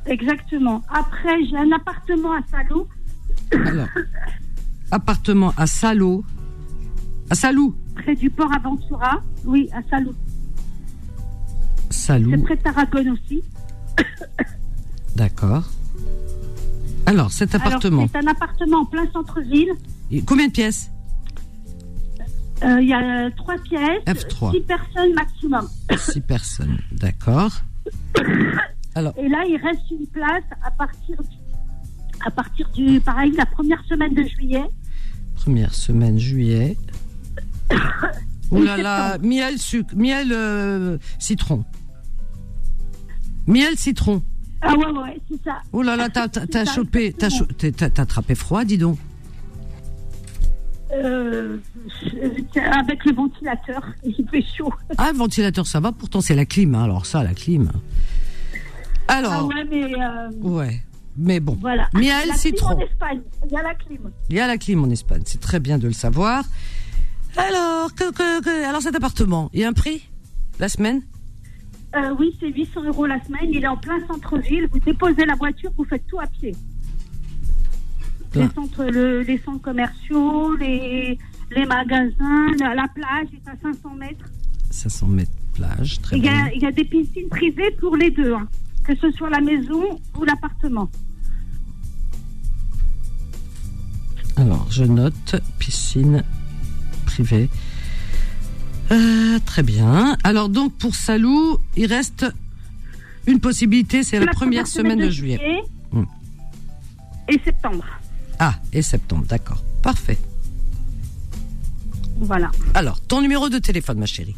Exactement. 0.06 0.84
Après, 0.88 1.44
j'ai 1.50 1.58
un 1.58 1.72
appartement 1.72 2.34
à 2.34 2.42
Salou, 2.52 2.88
Alors, 3.66 3.88
appartement 4.92 5.52
à 5.58 5.66
Salou. 5.66 6.24
À 7.32 7.36
Salou. 7.36 7.76
près 7.96 8.16
du 8.16 8.30
port 8.30 8.54
Aventura. 8.54 9.20
Oui, 9.46 9.68
à 9.74 9.82
Salou. 9.90 10.14
C'est 11.90 12.06
Salou, 12.06 12.40
près 12.44 12.56
de 12.56 12.62
Tarragone 12.62 13.10
aussi. 13.10 13.42
d'accord. 15.16 15.68
Alors, 17.08 17.32
cet 17.32 17.56
appartement, 17.56 18.08
c'est 18.12 18.18
un 18.20 18.28
appartement 18.28 18.82
en 18.82 18.86
plein 18.86 19.10
centre-ville. 19.12 19.70
combien 20.26 20.48
de 20.48 20.52
pièces 20.52 20.92
Euh, 22.64 22.82
Il 22.82 22.88
y 22.88 22.94
a 22.94 23.32
trois 23.32 23.56
pièces, 23.60 24.04
F3. 24.06 24.52
six 24.52 24.62
personnes 24.62 25.14
maximum. 25.14 25.68
6 25.98 26.22
personnes, 26.22 26.78
d'accord. 26.92 27.52
Alors, 28.96 29.14
Et 29.18 29.30
là, 29.30 29.44
il 29.48 29.58
reste 29.64 29.90
une 29.92 30.08
place 30.08 30.44
à 30.64 30.72
partir 30.72 31.16
du, 31.18 31.38
à 32.26 32.32
partir 32.32 32.68
du, 32.72 33.00
pareil, 33.00 33.32
la 33.38 33.46
première 33.46 33.84
semaine 33.86 34.14
de 34.14 34.24
juillet. 34.24 34.66
première 35.36 35.74
semaine 35.74 36.20
juillet. 36.20 36.78
Oh 38.50 38.64
là 38.64 38.78
là, 38.78 39.18
miel, 39.18 39.58
sucre, 39.60 39.94
miel, 39.94 40.30
euh, 40.32 40.98
citron. 41.20 41.66
Miel, 43.46 43.78
citron. 43.78 44.24
Ah 44.62 44.74
ouais, 44.76 44.86
ouais, 44.88 45.22
c'est 45.30 45.44
ça. 45.44 45.58
Oh 45.72 45.82
là 45.84 45.96
là, 45.96 46.10
t'as, 46.10 46.28
t'as, 46.28 46.66
chopé, 46.66 47.14
t'as, 47.18 47.30
cho- 47.30 47.46
t'as- 47.46 48.02
attrapé 48.02 48.34
froid, 48.36 48.64
dis 48.66 48.78
donc. 48.78 48.98
Euh, 50.94 51.58
avec 52.72 53.04
le 53.06 53.14
ventilateur, 53.14 53.86
il 54.04 54.16
fait 54.32 54.42
chaud. 54.58 54.74
Ah, 54.98 55.12
le 55.12 55.18
ventilateur, 55.18 55.68
ça 55.68 55.80
va, 55.80 55.92
pourtant 55.92 56.22
c'est 56.22 56.34
la 56.36 56.46
clim, 56.46 56.74
hein, 56.76 56.84
alors 56.84 57.06
ça, 57.06 57.24
la 57.24 57.34
clim. 57.34 57.70
Ah 59.10 59.16
Alors, 59.18 59.48
ouais, 59.48 59.64
mais 59.70 59.84
euh, 59.94 60.30
ouais, 60.42 60.82
mais 61.18 61.40
bon. 61.40 61.58
voilà. 61.60 61.90
Miel, 61.94 62.28
la 62.28 62.34
clim 62.34 62.54
citron. 62.54 62.76
en 62.76 62.80
Espagne, 62.80 63.22
il 63.46 63.52
y 63.52 63.58
a 63.58 63.64
la 63.64 63.76
clim. 63.76 64.00
Il 64.30 64.36
y 64.38 64.40
a 64.40 64.48
la 64.48 64.58
clim 64.58 64.84
en 64.84 64.90
Espagne, 64.90 65.22
c'est 65.26 65.42
très 65.42 65.60
bien 65.60 65.78
de 65.78 65.88
le 65.88 65.94
savoir. 65.94 66.44
Alors, 67.36 67.94
que, 67.94 68.12
que- 68.12 68.42
que- 68.42 68.66
alors 68.68 68.82
cet 68.82 68.96
appartement, 68.96 69.50
il 69.54 69.60
y 69.60 69.64
a 69.66 69.68
un 69.70 69.74
prix 69.74 70.10
La 70.60 70.70
semaine? 70.70 71.02
Euh, 71.96 72.14
oui, 72.20 72.36
c'est 72.40 72.50
800 72.52 72.84
euros 72.84 73.06
la 73.06 73.24
semaine. 73.24 73.50
Il 73.52 73.64
est 73.64 73.68
en 73.68 73.78
plein 73.78 74.00
centre-ville. 74.08 74.68
Vous 74.72 74.80
déposez 74.80 75.26
la 75.26 75.36
voiture, 75.36 75.72
vous 75.78 75.86
faites 75.86 76.06
tout 76.08 76.20
à 76.20 76.28
pied. 76.28 76.56
Les 78.36 78.48
centres, 78.54 78.84
le- 78.86 79.22
les 79.22 79.38
centres 79.40 79.62
commerciaux, 79.62 80.56
les, 80.58 81.18
les 81.50 81.66
magasins, 81.66 82.48
la, 82.60 82.76
la 82.76 82.88
plage 82.90 83.28
est 83.34 83.50
à 83.50 83.56
500 83.62 83.96
mètres. 83.96 84.26
500 84.70 85.08
mètres 85.08 85.32
plage, 85.54 86.00
très 86.02 86.20
bien. 86.20 86.50
il 86.54 86.62
y 86.62 86.66
a 86.66 86.72
des 86.72 86.84
piscines 86.84 87.30
privées 87.30 87.72
pour 87.80 87.96
les 87.96 88.12
deux, 88.12 88.34
hein, 88.34 88.48
que 88.84 88.96
ce 88.96 89.10
soit 89.12 89.30
la 89.32 89.40
maison 89.42 89.98
ou 90.20 90.24
l'appartement. 90.24 90.88
Alors, 94.36 94.68
je 94.70 94.84
note 94.84 95.36
piscine 95.58 96.24
privée. 97.06 97.50
Euh, 98.92 99.40
très 99.46 99.64
bien. 99.64 100.18
Alors 100.24 100.50
donc 100.50 100.74
pour 100.74 100.96
Salou, 100.96 101.58
il 101.76 101.88
reste 101.88 102.26
une 103.26 103.40
possibilité, 103.40 104.04
c'est 104.04 104.20
la, 104.20 104.32
première 104.32 104.68
semaine 104.68 105.00
de 105.00 105.10
juillet. 105.10 105.62
Hmm. 105.92 106.04
Et 107.28 107.40
septembre. 107.44 107.86
Ah, 108.40 108.56
et 108.72 108.82
septembre, 108.82 109.26
d'accord. 109.28 109.62
Parfait. 109.84 110.18
Voilà. 112.20 112.52
Alors, 112.74 113.00
ton 113.02 113.22
numéro 113.22 113.50
de 113.50 113.60
téléphone, 113.60 114.00
ma 114.00 114.06
chérie. 114.06 114.36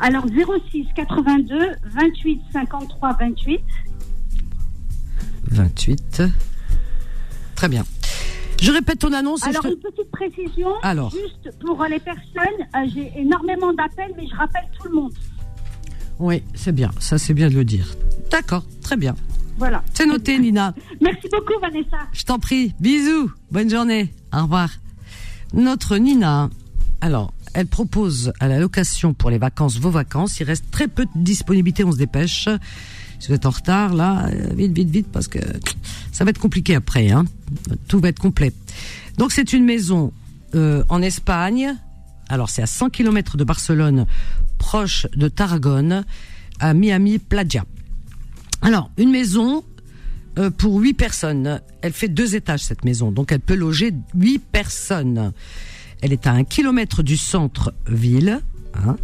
Alors 0.00 0.26
06 0.26 0.86
82 0.96 1.70
28 1.84 2.40
53 2.52 3.16
28. 3.18 3.60
28. 5.50 6.22
Très 7.54 7.68
bien. 7.68 7.84
Je 8.64 8.72
répète 8.72 8.98
ton 9.00 9.12
annonce. 9.12 9.42
Alors 9.46 9.62
te- 9.62 9.68
une 9.68 9.76
petite 9.76 10.10
précision, 10.10 10.68
Alors. 10.82 11.10
juste 11.10 11.54
pour 11.60 11.82
les 11.84 11.98
personnes, 12.00 12.66
euh, 12.74 12.78
j'ai 12.94 13.12
énormément 13.20 13.74
d'appels, 13.74 14.12
mais 14.16 14.26
je 14.26 14.34
rappelle 14.34 14.64
tout 14.80 14.88
le 14.88 14.94
monde. 14.94 15.12
Oui, 16.18 16.42
c'est 16.54 16.72
bien. 16.72 16.90
Ça, 16.98 17.18
c'est 17.18 17.34
bien 17.34 17.50
de 17.50 17.54
le 17.54 17.64
dire. 17.66 17.86
D'accord, 18.30 18.64
très 18.80 18.96
bien. 18.96 19.14
Voilà. 19.58 19.82
C'est 19.92 20.06
noté, 20.06 20.38
Nina. 20.38 20.74
Merci 21.02 21.28
beaucoup 21.30 21.60
Vanessa. 21.60 21.98
Je 22.12 22.24
t'en 22.24 22.38
prie. 22.38 22.74
Bisous. 22.80 23.30
Bonne 23.50 23.68
journée. 23.68 24.14
Au 24.32 24.42
revoir. 24.44 24.70
Notre 25.52 25.98
Nina, 25.98 26.48
alors, 27.02 27.34
elle 27.52 27.66
propose 27.66 28.32
à 28.40 28.48
la 28.48 28.58
location 28.58 29.12
pour 29.12 29.28
les 29.30 29.38
vacances, 29.38 29.78
vos 29.78 29.90
vacances. 29.90 30.40
Il 30.40 30.44
reste 30.44 30.70
très 30.70 30.88
peu 30.88 31.04
de 31.04 31.10
disponibilité, 31.16 31.84
on 31.84 31.92
se 31.92 31.98
dépêche. 31.98 32.48
Si 33.24 33.28
vous 33.30 33.36
êtes 33.36 33.46
en 33.46 33.50
retard, 33.50 33.94
là, 33.94 34.26
euh, 34.26 34.52
vite, 34.54 34.72
vite, 34.72 34.90
vite, 34.90 35.06
parce 35.10 35.28
que 35.28 35.38
ça 36.12 36.24
va 36.24 36.28
être 36.28 36.38
compliqué 36.38 36.74
après. 36.74 37.10
Hein. 37.10 37.24
Tout 37.88 37.98
va 37.98 38.10
être 38.10 38.18
complet. 38.18 38.52
Donc, 39.16 39.32
c'est 39.32 39.54
une 39.54 39.64
maison 39.64 40.12
euh, 40.54 40.84
en 40.90 41.00
Espagne. 41.00 41.74
Alors, 42.28 42.50
c'est 42.50 42.60
à 42.60 42.66
100 42.66 42.90
km 42.90 43.38
de 43.38 43.44
Barcelone, 43.44 44.04
proche 44.58 45.06
de 45.16 45.28
Tarragone, 45.28 46.04
à 46.60 46.74
Miami 46.74 47.18
Playa. 47.18 47.64
Alors, 48.60 48.90
une 48.98 49.10
maison 49.10 49.64
euh, 50.38 50.50
pour 50.50 50.78
huit 50.78 50.92
personnes. 50.92 51.62
Elle 51.80 51.94
fait 51.94 52.08
deux 52.08 52.36
étages 52.36 52.60
cette 52.60 52.84
maison, 52.84 53.10
donc 53.10 53.32
elle 53.32 53.40
peut 53.40 53.54
loger 53.54 53.94
huit 54.14 54.38
personnes. 54.38 55.32
Elle 56.02 56.12
est 56.12 56.26
à 56.26 56.32
un 56.32 56.44
kilomètre 56.44 57.02
du 57.02 57.16
centre-ville, 57.16 58.42
hein, 58.74 58.96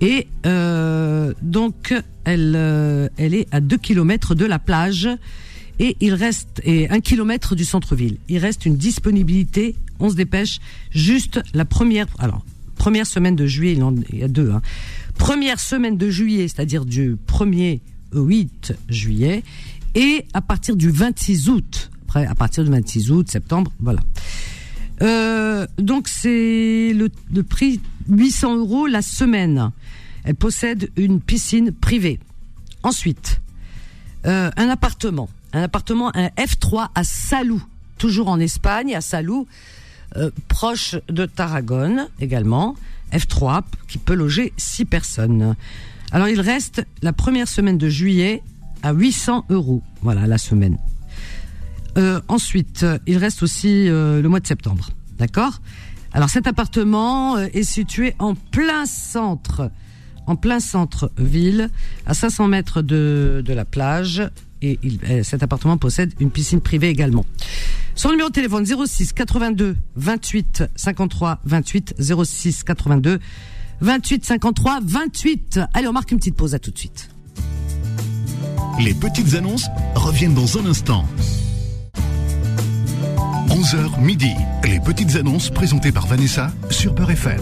et 0.00 0.26
euh, 0.46 1.32
donc 1.42 1.94
elle 2.24 2.54
euh, 2.56 3.08
elle 3.16 3.34
est 3.34 3.46
à 3.52 3.60
deux 3.60 3.78
kilomètres 3.78 4.34
de 4.34 4.44
la 4.44 4.58
plage 4.58 5.08
et 5.78 5.96
il 6.00 6.14
reste 6.14 6.60
et 6.64 6.88
un 6.90 7.00
kilomètre 7.00 7.54
du 7.54 7.64
centre-ville. 7.64 8.18
Il 8.28 8.38
reste 8.38 8.66
une 8.66 8.76
disponibilité. 8.76 9.74
On 9.98 10.08
se 10.08 10.14
dépêche. 10.14 10.60
Juste 10.90 11.40
la 11.52 11.64
première. 11.64 12.06
Alors 12.18 12.44
première 12.76 13.06
semaine 13.06 13.36
de 13.36 13.46
juillet, 13.46 13.78
il 14.12 14.18
y 14.18 14.22
a 14.22 14.28
deux. 14.28 14.50
Hein. 14.50 14.62
Première 15.16 15.60
semaine 15.60 15.96
de 15.96 16.10
juillet, 16.10 16.48
c'est-à-dire 16.48 16.84
du 16.84 17.16
1er 17.28 17.80
au 18.12 18.22
8 18.22 18.74
juillet, 18.88 19.42
et 19.94 20.24
à 20.34 20.40
partir 20.40 20.76
du 20.76 20.90
26 20.90 21.48
août. 21.48 21.90
Après, 22.04 22.26
à 22.26 22.34
partir 22.34 22.64
du 22.64 22.70
26 22.70 23.10
août, 23.10 23.30
septembre, 23.30 23.72
voilà. 23.80 24.00
Euh, 25.04 25.66
donc 25.78 26.08
c'est 26.08 26.92
le, 26.94 27.10
prix 27.42 27.80
800 28.08 28.56
euros 28.56 28.86
la 28.86 29.02
semaine. 29.02 29.70
Elle 30.24 30.34
possède 30.34 30.90
une 30.96 31.20
piscine 31.20 31.72
privée. 31.72 32.18
Ensuite, 32.82 33.40
euh, 34.26 34.50
un 34.56 34.68
appartement, 34.68 35.28
un 35.52 35.62
appartement, 35.62 36.10
un 36.16 36.28
F3 36.28 36.88
à 36.94 37.04
Salou, 37.04 37.62
toujours 37.98 38.28
en 38.28 38.40
Espagne, 38.40 38.94
à 38.94 39.00
Salou, 39.02 39.46
euh, 40.16 40.30
proche 40.48 40.96
de 41.08 41.26
Tarragone 41.26 42.08
également. 42.20 42.76
F3 43.12 43.62
qui 43.86 43.98
peut 43.98 44.14
loger 44.14 44.52
6 44.56 44.86
personnes. 44.86 45.54
Alors 46.10 46.28
il 46.28 46.40
reste 46.40 46.84
la 47.02 47.12
première 47.12 47.48
semaine 47.48 47.78
de 47.78 47.88
juillet 47.88 48.42
à 48.82 48.92
800 48.92 49.44
euros. 49.50 49.82
Voilà 50.02 50.26
la 50.26 50.38
semaine. 50.38 50.78
Euh, 51.96 52.20
ensuite, 52.28 52.82
euh, 52.82 52.98
il 53.06 53.18
reste 53.18 53.42
aussi 53.42 53.88
euh, 53.88 54.20
le 54.20 54.28
mois 54.28 54.40
de 54.40 54.46
septembre. 54.46 54.90
D'accord? 55.18 55.60
Alors 56.12 56.30
cet 56.30 56.46
appartement 56.46 57.36
euh, 57.36 57.46
est 57.52 57.64
situé 57.64 58.14
en 58.18 58.34
plein 58.34 58.86
centre, 58.86 59.70
en 60.26 60.36
plein 60.36 60.60
centre-ville, 60.60 61.70
à 62.06 62.14
500 62.14 62.48
mètres 62.48 62.82
de, 62.82 63.42
de 63.44 63.52
la 63.52 63.64
plage. 63.64 64.22
Et 64.62 64.78
il, 64.82 64.98
euh, 65.10 65.22
cet 65.22 65.42
appartement 65.42 65.76
possède 65.76 66.12
une 66.20 66.30
piscine 66.30 66.60
privée 66.60 66.88
également. 66.88 67.26
Son 67.96 68.10
numéro 68.10 68.28
de 68.28 68.34
téléphone 68.34 68.64
06 68.64 69.12
82 69.12 69.76
28 69.96 70.64
53 70.74 71.40
28 71.44 71.94
06 72.24 72.62
82 72.64 73.20
28 73.80 74.24
53 74.24 74.80
28. 74.82 75.60
Allez, 75.74 75.88
on 75.88 75.92
marque 75.92 76.10
une 76.12 76.18
petite 76.18 76.36
pause 76.36 76.54
à 76.54 76.58
tout 76.58 76.70
de 76.70 76.78
suite. 76.78 77.10
Les 78.80 78.94
petites 78.94 79.34
annonces 79.34 79.66
reviennent 79.94 80.34
dans 80.34 80.58
un 80.58 80.66
instant. 80.66 81.04
11h 83.54 84.04
midi. 84.04 84.32
Les 84.64 84.80
petites 84.80 85.14
annonces 85.14 85.48
présentées 85.48 85.92
par 85.92 86.08
Vanessa 86.08 86.50
sur 86.70 86.92
Peur 86.92 87.12
FM. 87.12 87.40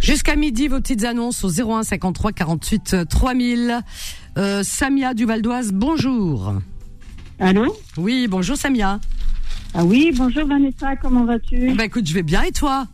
Jusqu'à 0.00 0.34
midi, 0.34 0.66
vos 0.66 0.80
petites 0.80 1.04
annonces 1.04 1.44
au 1.44 1.50
01 1.50 1.84
53 1.84 2.32
48 2.32 2.96
3000. 3.08 3.78
Euh, 4.38 4.64
Samia 4.64 5.14
du 5.14 5.24
Val 5.24 5.40
d'Oise, 5.40 5.72
bonjour. 5.72 6.54
Allô? 7.38 7.72
Oui, 7.96 8.26
bonjour 8.28 8.56
Samia. 8.56 8.98
Ah 9.72 9.84
oui, 9.84 10.12
bonjour 10.16 10.48
Vanessa, 10.48 10.96
comment 10.96 11.26
vas-tu? 11.26 11.74
Bah 11.74 11.84
écoute, 11.84 12.08
je 12.08 12.14
vais 12.14 12.24
bien 12.24 12.42
et 12.42 12.50
toi? 12.50 12.88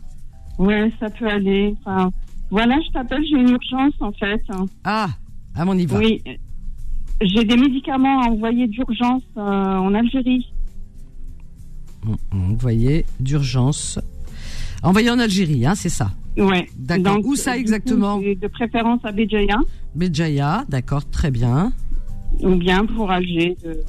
Ouais, 0.59 0.93
ça 0.99 1.09
peut 1.09 1.27
aller. 1.27 1.75
Enfin, 1.79 2.11
voilà, 2.51 2.77
je 2.85 2.91
t'appelle, 2.91 3.23
j'ai 3.27 3.37
une 3.37 3.49
urgence 3.49 3.95
en 3.99 4.11
fait. 4.11 4.43
Ah, 4.83 5.07
à 5.55 5.65
mon 5.65 5.73
niveau. 5.73 5.97
Oui, 5.97 6.21
j'ai 7.19 7.45
des 7.45 7.57
médicaments 7.57 8.21
à 8.21 8.27
envoyer 8.27 8.67
d'urgence 8.67 9.23
euh, 9.37 9.41
en 9.41 9.95
Algérie. 9.95 10.45
Vous 12.03 12.55
voyez, 12.57 13.05
d'urgence. 13.19 13.99
Envoyé 14.83 15.09
en 15.09 15.19
Algérie, 15.19 15.65
hein, 15.65 15.75
c'est 15.75 15.89
ça. 15.89 16.11
Ouais. 16.37 16.69
D'accord. 16.77 17.19
Où 17.25 17.35
ça 17.35 17.53
coup, 17.53 17.59
exactement 17.59 18.21
c'est 18.21 18.35
De 18.35 18.47
préférence 18.47 19.01
à 19.03 19.11
Béjaïa 19.11 19.59
Béjaïa, 19.95 20.63
d'accord, 20.69 21.09
très 21.09 21.31
bien. 21.31 21.73
ou 22.41 22.55
bien 22.55 22.85
pour 22.85 23.11
Alger. 23.11 23.57
de- 23.63 23.79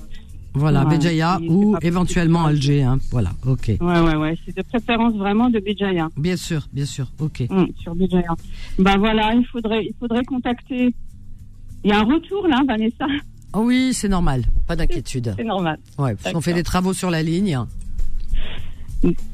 Voilà, 0.55 0.85
Ouais, 0.85 0.97
Béjaïa 0.97 1.39
ou 1.49 1.77
éventuellement 1.83 2.45
Alger, 2.47 2.83
hein. 2.83 2.99
Voilà, 3.13 3.31
ok. 3.47 3.69
Ouais, 3.81 4.01
ouais, 4.01 4.17
ouais. 4.17 4.37
C'est 4.45 4.57
de 4.57 4.63
préférence 4.63 5.15
vraiment 5.15 5.49
de 5.49 5.61
Béjaïa. 5.61 6.09
Bien 6.17 6.37
sûr, 6.37 6.67
bien 6.73 6.87
sûr, 6.87 7.07
ok. 7.21 7.45
Hum, 7.51 7.69
sur 7.81 7.95
Béjaïa. 7.95 8.35
Ben 8.79 8.99
voilà, 8.99 9.33
il 9.35 9.47
faudrait, 9.47 9.85
il 9.85 9.95
faudrait 10.01 10.25
contacter. 10.25 10.93
Il 11.85 11.91
y 11.91 11.93
a 11.93 12.01
un 12.01 12.05
retour 12.05 12.49
là, 12.49 12.63
Vanessa? 12.67 13.07
Oh 13.53 13.61
oui, 13.65 13.93
c'est 13.95 14.09
normal, 14.09 14.43
pas 14.67 14.75
d'inquiétude. 14.75 15.35
C'est 15.37 15.45
normal. 15.45 15.79
Ouais, 15.99 16.13
parce 16.15 16.25
D'accord. 16.25 16.43
fait 16.43 16.55
des 16.55 16.63
travaux 16.65 16.93
sur 16.95 17.11
la 17.11 17.23
ligne. 17.23 17.59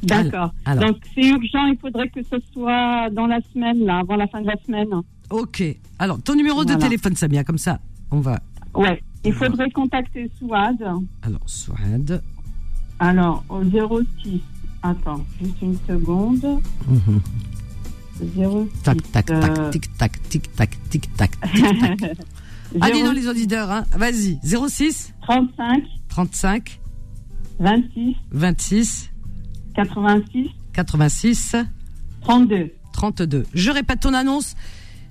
D'accord. 0.03 0.53
Donc 0.81 0.97
c'est 1.15 1.27
urgent, 1.29 1.67
il 1.67 1.79
faudrait 1.81 2.09
que 2.09 2.23
ce 2.23 2.37
soit 2.53 3.11
dans 3.11 3.27
la 3.27 3.41
semaine, 3.53 3.85
là, 3.85 3.99
avant 3.99 4.17
la 4.17 4.27
fin 4.29 4.41
de 4.41 4.47
la 4.47 4.57
semaine. 4.65 4.89
Ok. 5.31 5.63
Alors, 5.99 6.23
ton 6.23 6.35
numéro 6.35 6.65
de 6.65 6.75
téléphone, 6.75 7.17
Samia, 7.17 7.43
comme 7.43 7.59
ça, 7.59 7.81
on 8.11 8.21
va. 8.21 8.39
Ouais. 8.75 9.03
Il 9.25 9.33
faudrait 9.33 9.71
contacter 9.71 10.31
Souad. 10.39 10.81
Alors, 11.23 11.41
Souad. 11.47 12.23
Alors, 13.01 13.45
au 13.49 13.63
06. 13.65 14.41
Attends, 14.83 15.25
juste 15.43 15.61
une 15.63 15.77
seconde. 15.89 16.61
Mhm. 16.89 17.21
06 18.21 18.83
Tac, 18.85 19.13
tac, 19.13 19.31
euh, 19.31 19.41
tac, 19.41 19.71
tic, 19.73 19.99
tac, 19.99 20.23
tic, 20.29 20.53
tac, 20.55 20.71
tic, 20.91 21.17
tac, 21.17 21.31
tic, 21.53 21.81
tac. 21.81 22.03
Allez, 22.81 23.03
dans 23.03 23.13
les 23.13 23.27
auditeurs, 23.27 23.71
hein. 23.71 23.85
Vas-y. 23.97 24.39
06 24.45 25.13
35 25.23 25.83
35 26.09 26.81
26 27.59 28.15
26 28.31 29.11
86 29.77 30.49
86 30.73 31.57
32. 32.23 32.71
32. 32.93 33.45
Je 33.55 33.71
répète 33.71 34.01
ton 34.01 34.15
annonce. 34.15 34.55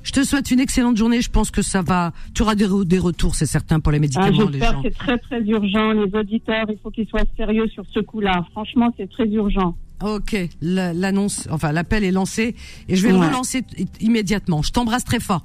Je 0.04 0.12
te 0.12 0.24
souhaite 0.24 0.52
une 0.52 0.60
excellente 0.60 0.98
journée. 0.98 1.22
Je 1.22 1.32
pense 1.32 1.50
que 1.50 1.62
ça 1.64 1.82
va. 1.82 2.12
Tu 2.36 2.44
auras 2.44 2.54
des, 2.56 2.66
re- 2.68 2.86
des 2.86 3.00
retours, 3.00 3.34
c'est 3.36 3.46
certain, 3.48 3.80
pour 3.80 3.92
les 3.92 3.98
Ah, 3.98 4.02
médicaments, 4.02 4.30
les 4.50 4.60
J'espère 4.60 4.76
que 4.76 4.80
c'est 4.84 4.96
très 4.98 5.18
très 5.18 5.42
urgent. 5.42 5.92
Les 5.94 6.14
auditeurs, 6.16 6.66
il 6.70 6.78
faut 6.84 6.92
qu'ils 6.92 7.08
soient 7.08 7.24
sérieux 7.38 7.68
sur 7.70 7.84
ce 7.92 8.00
coup-là. 8.02 8.46
Franchement, 8.52 8.94
c'est 8.98 9.10
très 9.10 9.28
urgent. 9.28 9.76
Ok, 10.04 10.36
la- 10.62 10.94
l'annonce, 10.94 11.48
enfin 11.50 11.72
l'appel 11.72 12.04
est 12.04 12.12
lancé 12.12 12.56
et 12.90 12.96
je 12.96 13.02
vais 13.08 13.14
le 13.14 13.18
Ouais. 13.20 13.28
relancer 13.28 13.62
t- 13.64 13.86
immédiatement. 14.02 14.62
Je 14.62 14.72
t'embrasse 14.72 15.06
très 15.06 15.20
fort. 15.22 15.44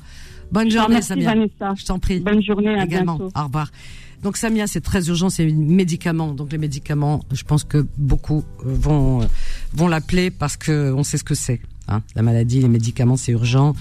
Bonne 0.50 0.68
Je 0.70 0.76
journée, 0.76 1.00
Samia. 1.00 1.28
Vanessa. 1.30 1.74
Je 1.76 1.84
t'en 1.86 1.98
prie. 2.00 2.18
Bonne 2.20 2.42
journée, 2.42 2.68
à 2.76 2.84
Également. 2.84 3.16
bientôt. 3.16 3.32
Au 3.38 3.44
revoir. 3.44 3.70
Donc 4.22 4.36
Samia, 4.36 4.66
c'est 4.66 4.80
très 4.80 5.08
urgent, 5.08 5.30
c'est 5.30 5.46
médicament. 5.50 6.34
Donc 6.34 6.52
les 6.52 6.58
médicaments, 6.58 7.24
je 7.32 7.42
pense 7.42 7.64
que 7.64 7.86
beaucoup 7.96 8.44
euh, 8.60 8.74
vont 8.74 9.22
euh, 9.22 9.26
vont 9.72 9.88
l'appeler 9.88 10.30
parce 10.30 10.56
que 10.56 10.92
on 10.92 11.04
sait 11.04 11.18
ce 11.18 11.24
que 11.24 11.34
c'est. 11.34 11.60
Hein. 11.88 12.02
La 12.14 12.22
maladie, 12.22 12.60
les 12.60 12.68
médicaments, 12.68 13.16
c'est 13.16 13.32
urgent. 13.32 13.74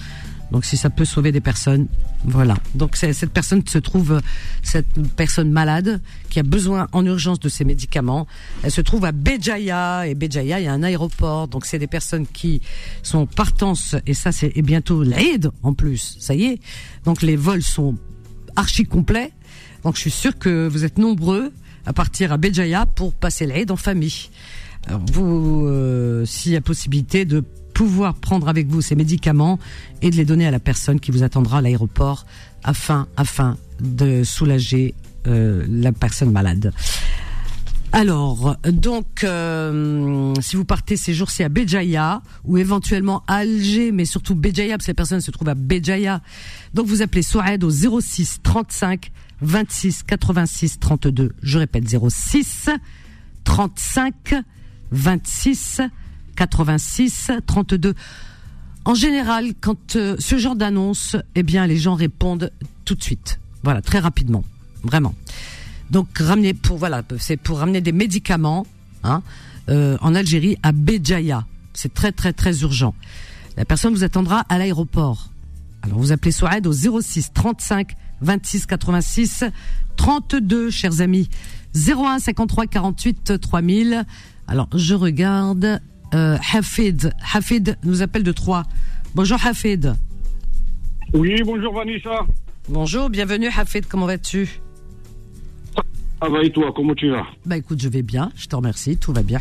Donc 0.50 0.64
si 0.64 0.76
ça 0.76 0.90
peut 0.90 1.04
sauver 1.04 1.30
des 1.30 1.40
personnes, 1.40 1.86
voilà. 2.24 2.56
Donc 2.74 2.96
cette 2.96 3.30
personne 3.30 3.62
se 3.66 3.78
trouve, 3.78 4.20
cette 4.62 4.86
personne 5.14 5.50
malade 5.50 6.00
qui 6.28 6.40
a 6.40 6.42
besoin 6.42 6.88
en 6.92 7.04
urgence 7.06 7.38
de 7.38 7.48
ces 7.48 7.64
médicaments, 7.64 8.26
elle 8.62 8.72
se 8.72 8.80
trouve 8.80 9.04
à 9.04 9.12
Béjaïa 9.12 10.08
et 10.08 10.14
Béjaïa, 10.14 10.58
il 10.58 10.64
y 10.64 10.68
a 10.68 10.72
un 10.72 10.82
aéroport. 10.82 11.46
Donc 11.46 11.66
c'est 11.66 11.78
des 11.78 11.86
personnes 11.86 12.26
qui 12.26 12.62
sont 13.02 13.26
partance 13.26 13.94
et 14.06 14.14
ça 14.14 14.32
c'est 14.32 14.52
et 14.56 14.62
bientôt 14.62 15.04
l'Aide 15.04 15.50
en 15.62 15.72
plus. 15.72 16.16
Ça 16.18 16.34
y 16.34 16.44
est. 16.44 16.60
Donc 17.04 17.22
les 17.22 17.36
vols 17.36 17.62
sont 17.62 17.96
archi 18.56 18.84
complets. 18.84 19.32
Donc 19.84 19.96
je 19.96 20.00
suis 20.00 20.10
sûr 20.10 20.38
que 20.38 20.68
vous 20.68 20.84
êtes 20.84 20.98
nombreux 20.98 21.52
à 21.86 21.92
partir 21.92 22.32
à 22.32 22.36
Béjaïa 22.36 22.86
pour 22.86 23.14
passer 23.14 23.46
l'Aide 23.46 23.70
en 23.70 23.76
famille. 23.76 24.30
Alors 24.86 25.00
vous, 25.12 25.66
euh, 25.66 26.24
s'il 26.24 26.52
y 26.52 26.56
a 26.56 26.60
possibilité 26.60 27.24
de 27.24 27.44
pouvoir 27.74 28.14
prendre 28.14 28.48
avec 28.48 28.66
vous 28.66 28.82
ces 28.82 28.94
médicaments 28.94 29.58
et 30.02 30.10
de 30.10 30.16
les 30.16 30.24
donner 30.24 30.46
à 30.46 30.50
la 30.50 30.60
personne 30.60 31.00
qui 31.00 31.10
vous 31.10 31.22
attendra 31.22 31.58
à 31.58 31.60
l'aéroport 31.60 32.26
afin, 32.62 33.06
afin 33.16 33.56
de 33.80 34.22
soulager 34.24 34.94
euh, 35.26 35.64
la 35.68 35.92
personne 35.92 36.30
malade. 36.30 36.72
Alors, 37.92 38.56
donc, 38.64 39.24
euh, 39.24 40.32
si 40.40 40.54
vous 40.54 40.64
partez 40.64 40.96
ces 40.96 41.12
jours-ci 41.12 41.42
à 41.42 41.48
Béjaïa 41.48 42.22
ou 42.44 42.56
éventuellement 42.56 43.24
à 43.26 43.36
Alger, 43.38 43.90
mais 43.90 44.04
surtout 44.04 44.36
Béjaïa, 44.36 44.76
parce 44.76 44.86
que 44.86 44.92
la 44.92 44.94
personne 44.94 45.20
se 45.20 45.30
trouve 45.32 45.48
à 45.48 45.54
Béjaïa, 45.54 46.20
donc 46.72 46.86
vous 46.86 47.02
appelez 47.02 47.22
Souaed 47.22 47.64
au 47.64 47.70
06 47.70 48.40
35 48.42 49.10
26 49.42 50.02
86 50.04 50.78
32. 50.78 51.34
Je 51.42 51.58
répète 51.58 51.84
06 51.88 52.70
35 53.44 54.34
26 54.90 55.80
86 56.36 57.30
32. 57.46 57.94
En 58.84 58.94
général, 58.94 59.52
quand 59.60 59.96
euh, 59.96 60.16
ce 60.18 60.38
genre 60.38 60.56
d'annonce, 60.56 61.16
eh 61.34 61.42
bien, 61.42 61.66
les 61.66 61.76
gens 61.76 61.94
répondent 61.94 62.50
tout 62.84 62.94
de 62.94 63.02
suite. 63.02 63.38
Voilà, 63.62 63.82
très 63.82 63.98
rapidement, 63.98 64.42
vraiment. 64.82 65.14
Donc 65.90 66.18
ramener 66.18 66.54
pour 66.54 66.78
voilà, 66.78 67.02
c'est 67.18 67.36
pour 67.36 67.58
ramener 67.58 67.80
des 67.80 67.92
médicaments 67.92 68.66
hein, 69.02 69.22
euh, 69.68 69.98
en 70.00 70.14
Algérie 70.14 70.56
à 70.62 70.72
Béjaïa. 70.72 71.46
C'est 71.74 71.92
très 71.92 72.12
très 72.12 72.32
très 72.32 72.60
urgent. 72.60 72.94
La 73.56 73.64
personne 73.64 73.92
vous 73.92 74.04
attendra 74.04 74.44
à 74.48 74.58
l'aéroport. 74.58 75.30
Alors 75.82 75.98
vous 75.98 76.12
appelez 76.12 76.32
Souad 76.32 76.66
au 76.66 76.72
06 76.72 77.32
35 77.34 77.96
26 78.20 78.66
86 78.66 79.44
32, 79.96 80.70
chers 80.70 81.00
amis. 81.00 81.28
01 81.74 82.18
53 82.18 82.66
48 82.66 83.40
3000. 83.40 84.04
Alors 84.48 84.68
je 84.74 84.94
regarde. 84.94 85.80
Euh, 86.12 86.36
Hafid, 86.52 87.12
Hafid 87.34 87.76
nous 87.84 88.02
appelle 88.02 88.24
de 88.24 88.32
Troyes. 88.32 88.64
Bonjour 89.14 89.38
Hafid. 89.46 89.94
Oui, 91.12 91.40
bonjour 91.44 91.72
Vanessa. 91.72 92.26
Bonjour, 92.68 93.10
bienvenue 93.10 93.48
Hafid. 93.48 93.86
Comment 93.86 94.06
vas-tu? 94.06 94.60
Ça 96.22 96.28
va 96.28 96.42
et 96.42 96.50
toi, 96.50 96.70
comment 96.74 96.94
tu 96.94 97.08
vas? 97.10 97.26
Bah 97.46 97.56
écoute, 97.56 97.80
je 97.80 97.88
vais 97.88 98.02
bien. 98.02 98.30
Je 98.36 98.46
te 98.46 98.54
remercie. 98.54 98.96
Tout 98.98 99.12
va 99.12 99.22
bien. 99.22 99.40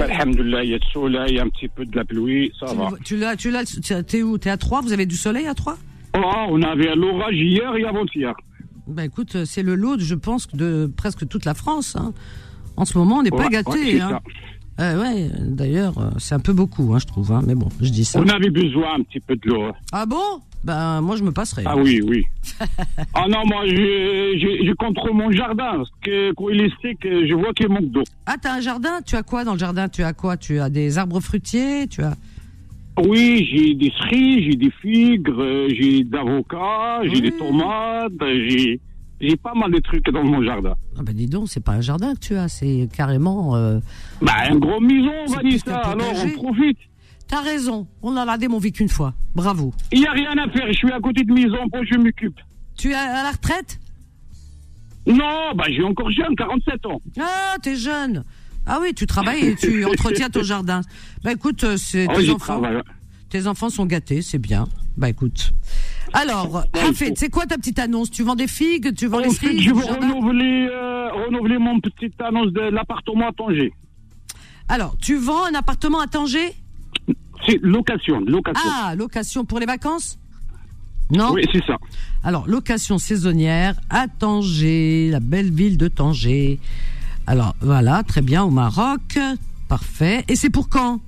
alhamdoulilah, 0.00 0.64
il 0.64 0.70
y 0.70 0.74
a 0.74 0.78
du 0.78 0.90
soleil, 0.90 1.38
un 1.38 1.48
petit 1.48 1.68
peu 1.68 1.84
de 1.84 1.94
la 1.94 2.04
pluie, 2.04 2.52
ça 2.58 2.72
va. 2.74 2.88
Tu 3.04 3.16
l'as, 3.16 3.36
tu 3.36 3.50
l'as, 3.50 3.64
t'es 4.02 4.22
où? 4.22 4.36
T'es 4.36 4.50
à 4.50 4.56
Troyes? 4.56 4.80
Vous 4.80 4.92
avez 4.92 5.06
du 5.06 5.16
soleil 5.16 5.46
à 5.46 5.54
Troyes? 5.54 5.78
Oh, 6.16 6.46
on 6.50 6.62
avait 6.62 6.94
l'orage 6.96 7.34
hier 7.36 7.74
et 7.76 7.84
avant-hier. 7.84 8.34
Bah 8.86 9.04
écoute, 9.04 9.36
euh, 9.36 9.44
c'est 9.44 9.62
le 9.62 9.74
lot, 9.76 9.98
je 10.00 10.14
pense, 10.14 10.48
de 10.48 10.90
presque 10.96 11.28
toute 11.28 11.44
la 11.44 11.54
France. 11.54 11.96
hein. 11.96 12.12
En 12.76 12.84
ce 12.84 12.98
moment, 12.98 13.16
on 13.18 13.22
n'est 13.22 13.30
pas 13.30 13.48
gâté. 13.48 13.70
ouais, 13.96 14.00
hein. 14.00 14.20
Euh, 14.80 15.00
ouais, 15.00 15.30
d'ailleurs, 15.40 15.98
euh, 15.98 16.10
c'est 16.18 16.34
un 16.34 16.40
peu 16.40 16.52
beaucoup, 16.52 16.94
hein, 16.94 16.98
je 16.98 17.06
trouve. 17.06 17.30
hein, 17.32 17.42
mais 17.46 17.54
bon, 17.54 17.68
je 17.80 17.90
dis 17.90 18.04
ça. 18.04 18.18
On 18.20 18.26
avait 18.28 18.50
besoin 18.50 18.94
un 18.96 19.02
petit 19.02 19.20
peu 19.20 19.36
de 19.36 19.48
l'eau. 19.48 19.72
Ah 19.92 20.06
bon? 20.06 20.40
Ben 20.64 21.00
moi, 21.00 21.16
je 21.16 21.22
me 21.22 21.30
passerai. 21.32 21.62
Ah 21.66 21.76
oui, 21.76 22.00
oui. 22.02 22.24
ah 23.14 23.26
non, 23.28 23.46
moi, 23.46 23.66
je, 23.66 23.72
je, 23.74 24.66
je 24.66 24.72
contrôle 24.74 25.12
mon 25.14 25.30
jardin, 25.30 25.76
parce 25.76 25.90
que 26.02 26.32
quand 26.32 26.48
il 26.50 26.60
est 26.62 26.72
sec, 26.82 26.98
je 27.02 27.34
vois 27.34 27.52
qu'il 27.54 27.68
manque 27.68 27.90
d'eau. 27.90 28.02
Ah, 28.26 28.36
t'as 28.40 28.54
un 28.54 28.60
jardin? 28.60 29.00
Tu 29.06 29.16
as 29.16 29.22
quoi 29.22 29.44
dans 29.44 29.52
le 29.52 29.58
jardin? 29.58 29.88
Tu 29.88 30.02
as 30.02 30.12
quoi? 30.12 30.36
Tu 30.36 30.58
as 30.60 30.68
des 30.70 30.98
arbres 30.98 31.20
fruitiers? 31.20 31.86
Tu 31.86 32.02
as 32.02 32.14
Oui, 33.06 33.48
j'ai 33.50 33.74
des 33.74 33.92
cerises, 33.98 34.44
j'ai 34.44 34.56
des 34.56 34.70
figues, 34.82 35.30
j'ai 35.68 36.04
des 36.04 36.18
avocats, 36.18 37.00
j'ai 37.04 37.20
des 37.20 37.32
tomates, 37.32 38.12
j'ai 38.20 38.80
j'ai 39.20 39.36
pas 39.36 39.52
mal 39.54 39.70
de 39.70 39.78
trucs 39.80 40.08
dans 40.10 40.24
mon 40.24 40.42
jardin. 40.42 40.74
Ah 40.98 41.02
ben 41.02 41.14
dis 41.14 41.26
donc, 41.26 41.48
c'est 41.48 41.62
pas 41.62 41.72
un 41.72 41.80
jardin 41.82 42.14
que 42.14 42.20
tu 42.20 42.36
as, 42.36 42.48
c'est 42.48 42.88
carrément. 42.94 43.54
Euh... 43.54 43.78
Bah, 44.22 44.32
un 44.50 44.56
gros 44.56 44.80
maison, 44.80 45.26
Vanessa, 45.28 45.76
alors 45.76 46.12
on 46.24 46.42
profite. 46.42 46.78
T'as 47.28 47.42
raison. 47.42 47.86
On 48.02 48.12
en 48.12 48.16
a 48.16 48.24
radé 48.24 48.48
mon 48.48 48.58
vie 48.58 48.72
qu'une 48.72 48.88
fois. 48.88 49.14
Bravo. 49.34 49.72
Il 49.92 50.00
n'y 50.00 50.06
a 50.06 50.12
rien 50.12 50.32
à 50.38 50.48
faire, 50.48 50.66
je 50.68 50.72
suis 50.72 50.90
à 50.90 50.98
côté 51.00 51.22
de 51.22 51.32
maison, 51.32 51.58
bon, 51.70 51.80
je 51.84 51.96
m'occupe. 51.96 52.40
Tu 52.76 52.90
es 52.90 52.94
à 52.94 53.22
la 53.22 53.30
retraite? 53.30 53.78
Non, 55.06 55.52
bah, 55.54 55.64
j'ai 55.68 55.82
encore 55.82 56.10
jeune, 56.10 56.34
47 56.34 56.86
ans. 56.86 57.00
Ah, 57.20 57.56
t'es 57.62 57.76
jeune. 57.76 58.24
Ah 58.72 58.78
oui, 58.80 58.94
tu 58.94 59.06
travailles 59.06 59.46
et 59.48 59.56
tu 59.56 59.84
entretiens 59.92 60.30
ton 60.30 60.42
jardin. 60.44 60.82
Bah 61.24 61.32
écoute, 61.32 61.64
euh, 61.64 61.76
c'est 61.76 62.06
Oh, 62.08 62.14
tes 62.20 62.30
enfants. 62.30 62.60
travaille. 62.60 62.82
Tes 63.28 63.46
enfants 63.48 63.68
sont 63.68 63.84
gâtés, 63.86 64.22
c'est 64.22 64.38
bien. 64.38 64.68
Bah 64.96 65.08
écoute. 65.08 65.52
Alors, 66.12 66.64
il 66.74 66.80
Hafid, 66.80 67.08
faut- 67.08 67.14
c'est 67.16 67.30
quoi 67.30 67.46
ta 67.46 67.56
petite 67.56 67.78
annonce? 67.80 68.10
Tu 68.10 68.22
vends 68.22 68.34
des 68.36 68.46
figues? 68.48 68.94
Tu 68.94 69.06
vends 69.08 69.18
En 69.18 69.22
les 69.22 69.30
fait, 69.30 69.48
figues 69.48 69.60
je 69.62 69.70
veux 69.70 69.84
renouveler, 69.84 70.68
euh, 70.70 71.08
renouveler 71.26 71.58
mon 71.58 71.80
petite 71.80 72.20
annonce 72.20 72.52
de 72.52 72.60
l'appartement 72.60 73.28
à 73.28 73.32
Tanger. 73.32 73.72
Alors, 74.68 74.96
tu 75.00 75.16
vends 75.16 75.44
un 75.46 75.54
appartement 75.54 76.00
à 76.00 76.06
Tanger? 76.06 76.52
C'est 77.46 77.58
location, 77.62 78.20
location. 78.20 78.70
Ah, 78.82 78.94
location 78.96 79.44
pour 79.44 79.58
les 79.58 79.66
vacances? 79.66 80.18
Non? 81.10 81.32
Oui, 81.32 81.42
c'est 81.52 81.64
ça. 81.66 81.76
Alors, 82.22 82.46
location 82.46 82.98
saisonnière 82.98 83.74
à 83.90 84.06
Tanger, 84.08 85.08
la 85.10 85.18
belle 85.20 85.50
ville 85.52 85.76
de 85.76 85.88
Tanger. 85.88 86.60
Alors, 87.30 87.54
voilà, 87.60 88.02
très 88.02 88.22
bien, 88.22 88.42
au 88.42 88.50
Maroc. 88.50 89.16
Parfait. 89.68 90.24
Et 90.26 90.34
c'est 90.34 90.50
pour 90.50 90.68
quand? 90.68 90.98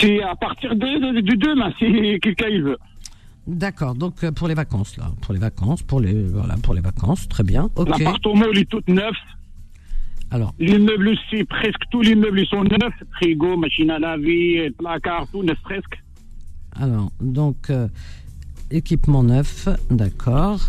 C'est 0.00 0.22
à 0.22 0.34
partir 0.34 0.74
de, 0.74 0.78
de, 0.78 1.20
de 1.20 1.34
demain, 1.36 1.70
si 1.78 2.18
quelqu'un 2.20 2.48
il 2.48 2.62
veut. 2.62 2.78
D'accord, 3.46 3.94
donc 3.94 4.24
euh, 4.24 4.32
pour 4.32 4.48
les 4.48 4.54
vacances, 4.54 4.96
là. 4.96 5.10
Pour 5.20 5.34
les 5.34 5.40
vacances, 5.40 5.82
pour 5.82 6.00
les, 6.00 6.22
voilà, 6.24 6.54
pour 6.62 6.72
les 6.72 6.80
vacances, 6.80 7.28
très 7.28 7.42
bien. 7.44 7.68
Ok. 7.76 7.90
L'appartement, 7.98 8.46
il 8.54 8.60
est 8.60 8.64
tout 8.70 8.80
neuf. 8.88 9.14
Alors, 10.30 10.54
L'immeuble 10.58 11.08
aussi, 11.08 11.44
presque 11.44 11.82
tous 11.90 12.00
les 12.00 12.14
meubles 12.14 12.46
sont 12.46 12.64
neufs. 12.64 12.98
Frigo, 13.16 13.58
machine 13.58 13.90
à 13.90 13.98
laver, 13.98 14.70
placard, 14.78 15.26
tout 15.32 15.42
neuf 15.42 15.58
presque. 15.64 16.02
alors, 16.80 17.10
donc, 17.20 17.68
euh, 17.68 17.88
équipement 18.70 19.22
neuf, 19.22 19.68
d'accord. 19.90 20.60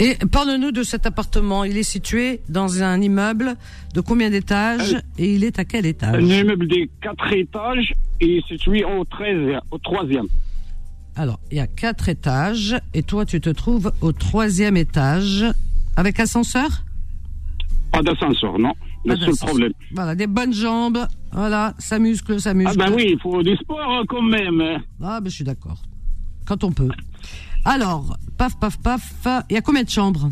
Et 0.00 0.16
parle-nous 0.30 0.72
de 0.72 0.82
cet 0.82 1.06
appartement. 1.06 1.64
Il 1.64 1.76
est 1.76 1.82
situé 1.84 2.40
dans 2.48 2.82
un 2.82 3.00
immeuble 3.00 3.54
de 3.94 4.00
combien 4.00 4.28
d'étages 4.28 4.96
et 5.18 5.34
il 5.34 5.44
est 5.44 5.58
à 5.58 5.64
quel 5.64 5.86
Un 5.86 5.88
étage 5.90 6.22
immeuble 6.24 6.66
de 6.66 6.88
quatre 7.00 7.32
étages 7.32 7.92
et 8.20 8.42
situé 8.48 8.84
au 8.84 9.04
13, 9.04 9.58
au 9.70 9.78
troisième. 9.78 10.26
Alors, 11.16 11.38
il 11.52 11.58
y 11.58 11.60
a 11.60 11.68
quatre 11.68 12.08
étages 12.08 12.76
et 12.92 13.04
toi, 13.04 13.24
tu 13.24 13.40
te 13.40 13.50
trouves 13.50 13.92
au 14.00 14.10
troisième 14.10 14.76
étage 14.76 15.44
avec 15.96 16.18
ascenseur? 16.18 16.68
Pas 17.92 18.02
d'ascenseur, 18.02 18.58
non. 18.58 18.72
Le 19.04 19.16
seul 19.16 19.36
problème. 19.36 19.72
Voilà, 19.92 20.16
des 20.16 20.26
bonnes 20.26 20.54
jambes. 20.54 21.06
Voilà, 21.30 21.74
ça 21.78 22.00
muscle, 22.00 22.40
ça 22.40 22.52
muscle. 22.52 22.76
Ah 22.80 22.88
ben 22.88 22.94
oui, 22.96 23.10
il 23.12 23.20
faut 23.20 23.42
du 23.44 23.54
sport 23.56 23.78
hein, 23.80 24.02
quand 24.08 24.22
même. 24.22 24.60
hein. 24.60 24.78
Ah, 25.00 25.20
ben 25.20 25.28
je 25.30 25.34
suis 25.36 25.44
d'accord. 25.44 25.80
Quand 26.46 26.64
on 26.64 26.72
peut. 26.72 26.88
Alors, 27.64 28.16
paf, 28.36 28.58
paf, 28.58 28.78
paf. 28.78 29.26
Il 29.50 29.54
y 29.54 29.56
a 29.56 29.60
combien 29.62 29.82
de 29.82 29.88
chambres 29.90 30.30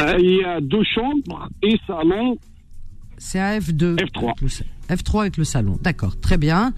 Euh, 0.00 0.16
Il 0.18 0.36
y 0.40 0.44
a 0.44 0.60
deux 0.60 0.82
chambres 0.84 1.48
et 1.62 1.76
salon 1.86 2.36
C'est 3.18 3.38
à 3.40 3.58
F2. 3.58 3.96
F3. 3.96 4.24
avec 4.28 4.40
le 4.42 4.48
sa- 4.48 4.64
F3 4.90 5.20
avec 5.22 5.36
le 5.36 5.44
salon. 5.44 5.78
D'accord, 5.82 6.18
très 6.20 6.36
bien. 6.38 6.72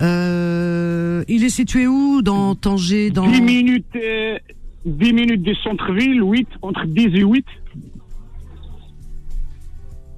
Euh, 0.00 1.24
il 1.28 1.44
est 1.44 1.48
situé 1.50 1.86
où 1.86 2.20
dans 2.22 2.54
Tanger 2.56 3.10
dans 3.10 3.28
10 3.30 3.40
minutes, 3.40 3.86
euh, 3.96 4.38
10 4.86 5.12
minutes 5.12 5.42
du 5.42 5.54
centre-ville, 5.56 6.20
8, 6.22 6.48
entre 6.62 6.84
10 6.86 7.06
et 7.14 7.22
8. 7.22 7.46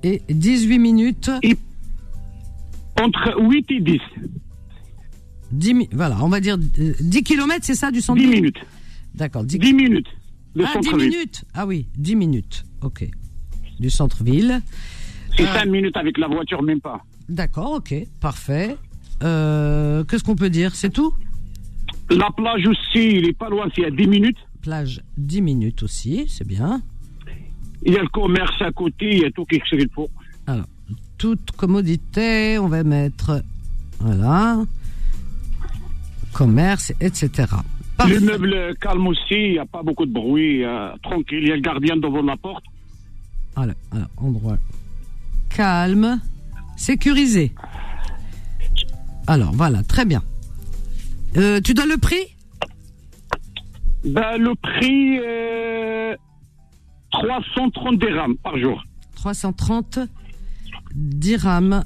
et 0.03 0.23
18 0.31 0.79
minutes. 0.79 1.31
Entre 3.03 3.35
8 3.41 3.71
et 3.73 3.81
10. 3.81 4.01
10 5.53 5.75
mi- 5.75 5.89
voilà, 5.93 6.19
on 6.23 6.29
va 6.29 6.41
dire 6.41 6.57
euh, 6.79 6.93
10 7.01 7.23
km, 7.23 7.61
c'est 7.63 7.75
ça 7.75 7.91
du 7.91 8.01
centre 8.01 8.21
10 8.21 8.27
minutes. 8.27 8.59
D'accord, 9.15 9.45
10, 9.45 9.59
10 9.59 9.73
minutes. 9.75 10.07
Ah, 10.59 10.63
10 10.65 10.73
centre-ville. 10.73 11.11
minutes. 11.11 11.45
Ah 11.55 11.67
oui, 11.67 11.87
10 11.97 12.17
minutes. 12.17 12.65
OK. 12.83 13.09
Du 13.79 13.91
centre-ville. 13.91 14.61
C'est 15.37 15.47
Ah. 15.47 15.61
5 15.61 15.67
minutes 15.67 15.97
avec 15.97 16.17
la 16.19 16.29
voiture, 16.29 16.63
même 16.63 16.81
pas. 16.81 17.05
D'accord, 17.29 17.73
OK, 17.73 17.95
parfait. 18.21 18.77
Euh, 19.23 20.05
qu'est-ce 20.05 20.25
qu'on 20.25 20.37
peut 20.37 20.51
dire? 20.51 20.75
C'est 20.75 20.91
tout? 20.91 21.13
La 22.11 22.31
plage 22.31 22.67
aussi, 22.67 23.09
il 23.19 23.27
est 23.29 23.37
pas 23.37 23.49
loin, 23.49 23.69
c'est 23.75 23.85
à 23.85 23.91
10 23.91 24.07
minutes. 24.07 24.39
Plage 24.63 25.03
10 25.17 25.43
minutes 25.43 25.83
aussi, 25.83 26.27
c'est 26.29 26.47
bien. 26.47 26.81
Il 27.85 27.93
y 27.93 27.97
a 27.99 28.03
le 28.03 28.09
commerce 28.09 28.61
à 28.63 28.73
côté, 28.73 29.17
il 29.17 29.23
y 29.23 29.25
a 29.25 29.31
tout 29.31 29.47
ce 29.51 29.77
qu'il 29.77 29.89
faut. 29.95 30.09
Alors, 30.47 30.67
toute 31.19 31.51
commodité, 31.53 32.59
on 32.59 32.69
va 32.69 32.83
mettre 32.85 33.43
voilà. 34.01 34.65
Commerce, 36.37 36.93
etc. 37.01 37.49
Les 38.07 38.21
meubles 38.21 38.77
calmes 38.79 39.07
aussi, 39.07 39.23
il 39.31 39.53
n'y 39.53 39.59
a 39.59 39.65
pas 39.65 39.83
beaucoup 39.83 40.05
de 40.05 40.13
bruit, 40.13 40.65
euh, 40.65 40.91
tranquille. 41.03 41.39
Il 41.41 41.49
y 41.49 41.53
a 41.53 41.57
le 41.57 41.63
gardien 41.63 41.97
devant 41.97 42.21
la 42.21 42.37
porte. 42.37 42.63
Alors, 43.57 43.75
alors, 43.91 44.09
endroit 44.19 44.59
calme, 45.49 46.21
sécurisé. 46.77 47.55
Alors, 49.27 49.53
voilà, 49.55 49.83
très 49.83 50.05
bien. 50.05 50.23
Euh, 51.39 51.63
tu 51.63 51.73
donnes 51.73 51.89
le 51.89 51.97
prix? 51.97 52.37
Ben, 54.05 54.37
le 54.37 54.55
prix, 54.57 55.19
euh, 55.19 56.15
330 57.13 57.99
dirhams 57.99 58.37
par 58.37 58.59
jour. 58.59 58.85
330 59.15 60.01
dirhams, 60.95 61.83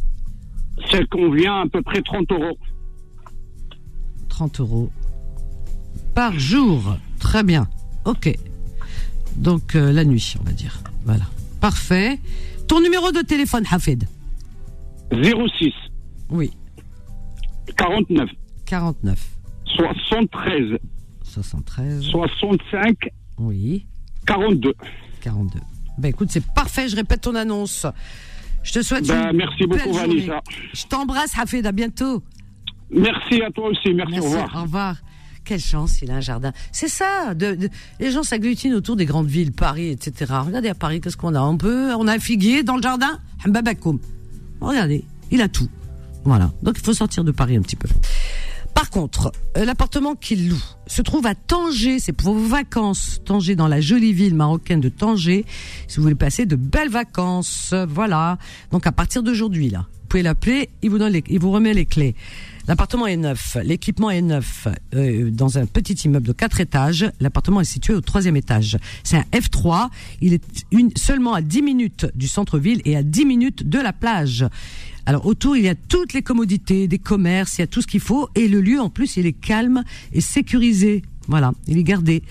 Ça 0.91 0.99
convient 1.09 1.61
à 1.61 1.69
peu 1.69 1.83
près 1.83 2.03
30 2.03 2.33
euros. 2.33 2.59
30 4.41 4.61
euros 4.61 4.91
par 6.15 6.39
jour. 6.39 6.97
Très 7.19 7.43
bien. 7.43 7.69
Ok. 8.07 8.33
Donc, 9.37 9.75
euh, 9.77 9.93
la 9.93 10.03
nuit, 10.07 10.35
on 10.41 10.45
va 10.45 10.53
dire. 10.53 10.81
Voilà. 11.05 11.25
Parfait. 11.61 12.19
Ton 12.67 12.81
numéro 12.81 13.13
de 13.13 13.21
téléphone, 13.21 13.65
Hafid 13.71 14.05
06 15.13 15.75
Oui. 16.31 16.53
49 17.77 18.31
49 18.65 19.19
73 19.77 20.79
73. 21.23 22.01
65 22.05 22.97
Oui. 23.39 23.85
42. 24.27 24.73
42. 25.21 25.61
Ben 25.99 26.09
écoute, 26.09 26.29
c'est 26.31 26.47
parfait, 26.55 26.89
je 26.89 26.97
répète 26.97 27.21
ton 27.21 27.35
annonce. 27.35 27.85
Je 28.63 28.73
te 28.73 28.83
souhaite 28.83 29.07
Ben, 29.07 29.33
une 29.33 29.37
merci 29.37 29.67
belle 29.67 29.81
beaucoup, 29.85 29.99
journée. 29.99 30.21
Vanessa. 30.21 30.41
Je 30.73 30.87
t'embrasse, 30.87 31.39
Hafid, 31.39 31.67
à 31.67 31.73
bientôt. 31.73 32.23
Merci 32.93 33.43
à 33.43 33.51
toi 33.51 33.69
aussi. 33.69 33.93
Merci, 33.95 34.13
Merci, 34.15 34.27
au 34.29 34.31
revoir. 34.31 34.57
au 34.57 34.63
revoir. 34.63 34.97
Quelle 35.45 35.61
chance, 35.61 36.01
il 36.03 36.11
a 36.11 36.17
un 36.17 36.21
jardin. 36.21 36.53
C'est 36.71 36.89
ça, 36.89 37.35
de, 37.35 37.55
de- 37.55 37.69
les 37.99 38.11
gens 38.11 38.23
s'agglutinent 38.23 38.75
autour 38.77 38.95
des 38.97 39.07
grandes 39.07 39.27
villes, 39.27 39.53
Paris, 39.53 39.89
etc. 39.89 40.33
Regardez 40.47 40.69
à 40.69 40.75
Paris, 40.75 41.01
qu'est-ce 41.01 41.17
qu'on 41.17 41.35
a 41.35 41.41
On 41.41 41.57
peut, 41.57 41.95
on 41.95 42.07
a 42.07 42.15
un 42.15 42.19
figuier 42.19 42.63
dans 42.63 42.77
le 42.77 42.83
jardin, 42.83 43.19
Hambabakoum. 43.47 43.99
Regardez, 44.61 45.05
il 45.31 45.41
a 45.41 45.49
tout. 45.49 45.69
Voilà, 46.25 46.51
donc 46.63 46.77
il 46.79 46.85
faut 46.85 46.93
sortir 46.93 47.25
de 47.25 47.31
Paris 47.33 47.57
un 47.57 47.63
petit 47.63 47.77
peu. 47.77 47.89
Par 48.75 48.91
contre, 48.91 49.33
euh, 49.57 49.65
l'appartement 49.65 50.15
qu'il 50.15 50.49
loue 50.51 50.63
se 50.87 51.01
trouve 51.03 51.27
à 51.27 51.35
Tanger, 51.35 51.99
c'est 51.99 52.13
pour 52.13 52.35
vos 52.35 52.47
vacances. 52.47 53.21
Tanger, 53.25 53.57
dans 53.57 53.67
la 53.69 53.81
jolie 53.81 54.13
ville 54.13 54.35
marocaine 54.35 54.81
de 54.81 54.89
Tanger, 54.91 55.45
si 55.89 55.97
vous 55.97 56.03
voulez 56.03 56.15
passer 56.15 56.45
de 56.47 56.55
belles 56.57 56.91
vacances. 56.91 57.75
Voilà, 57.89 58.37
donc 58.71 58.87
à 58.87 58.93
partir 58.93 59.23
d'aujourd'hui, 59.23 59.71
là, 59.71 59.87
pouvez 60.11 60.23
l'appeler, 60.23 60.69
il 60.83 60.91
vous 60.91 60.99
donne 60.99 61.13
les, 61.13 61.25
il 61.29 61.39
vous 61.39 61.53
remet 61.53 61.73
les 61.73 61.87
clés. 61.87 62.15
L'appartement 62.67 63.07
est 63.07 63.17
neuf, 63.17 63.57
l'équipement 63.65 64.11
est 64.11 64.21
neuf, 64.21 64.69
euh, 64.95 65.31
dans 65.31 65.57
un 65.57 65.67
petit 65.67 65.95
immeuble 65.95 66.27
de 66.27 66.33
quatre 66.33 66.61
étages. 66.61 67.11
L'appartement 67.21 67.61
est 67.61 67.65
situé 67.65 67.95
au 67.95 68.01
troisième 68.01 68.37
étage. 68.37 68.77
C'est 69.05 69.17
un 69.17 69.25
F3, 69.33 69.89
il 70.21 70.35
est 70.35 70.43
une, 70.73 70.91
seulement 70.97 71.35
à 71.35 71.43
10 71.43 71.63
minutes 71.63 72.07
du 72.15 72.29
centre-ville 72.29 72.83
et 72.85 72.97
à 72.97 73.03
10 73.03 73.25
minutes 73.25 73.69
de 73.69 73.79
la 73.79 73.93
plage. 73.93 74.47
Alors 75.07 75.27
autour, 75.27 75.57
il 75.57 75.65
y 75.65 75.69
a 75.69 75.75
toutes 75.75 76.13
les 76.13 76.23
commodités, 76.23 76.89
des 76.89 76.99
commerces, 76.99 77.59
il 77.59 77.63
y 77.63 77.65
a 77.65 77.69
tout 77.69 77.81
ce 77.81 77.87
qu'il 77.87 78.01
faut. 78.01 78.29
Et 78.35 78.49
le 78.49 78.61
lieu, 78.61 78.81
en 78.81 78.91
plus, 78.91 79.17
il 79.17 79.27
est 79.27 79.33
calme 79.33 79.85
et 80.13 80.21
sécurisé. 80.21 81.03
Voilà, 81.29 81.53
il 81.69 81.79
est 81.79 81.85
gardé. 81.85 82.23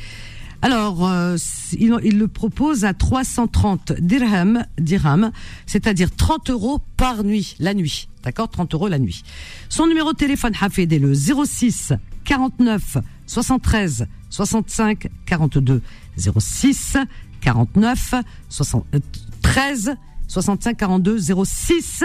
Alors, 0.62 1.08
euh, 1.08 1.38
il, 1.74 1.96
il 2.04 2.18
le 2.18 2.28
propose 2.28 2.84
à 2.84 2.94
330 2.94 3.94
dirhams, 3.94 4.66
dirhams 4.78 5.32
c'est-à-dire 5.66 6.14
30 6.14 6.50
euros 6.50 6.80
par 6.98 7.24
nuit, 7.24 7.56
la 7.60 7.74
nuit. 7.74 8.10
D'accord 8.24 8.50
30 8.50 8.74
euros 8.74 8.90
la 8.90 9.00
nuit. 9.00 9.24
Son 9.70 9.88
numéro 9.88 10.12
de 10.12 10.18
téléphone, 10.18 10.54
Hafid, 10.60 10.92
est 10.92 11.00
le 11.00 11.14
06 11.14 11.94
49 12.26 12.98
73 13.26 14.08
65 14.30 15.08
42. 15.26 15.82
06 16.18 16.98
49 17.40 18.16
73 18.50 19.96
65 20.28 20.78
42. 20.78 21.20
06 21.46 22.04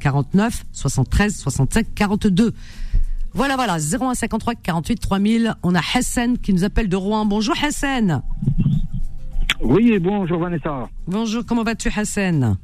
49 0.00 0.64
73 0.72 1.36
65 1.36 1.86
42. 1.94 2.54
Voilà, 3.32 3.56
voilà, 3.56 3.78
0153 3.78 4.54
48 4.56 4.96
3000. 5.00 5.54
On 5.62 5.74
a 5.74 5.80
Hassan 5.94 6.38
qui 6.38 6.52
nous 6.52 6.64
appelle 6.64 6.88
de 6.88 6.96
Rouen. 6.96 7.24
Bonjour 7.26 7.54
Hassan. 7.62 8.22
Oui, 9.62 9.98
bonjour 9.98 10.38
Vanessa. 10.40 10.88
Bonjour, 11.06 11.44
comment 11.46 11.62
vas-tu 11.62 11.90
Hassan? 11.94 12.56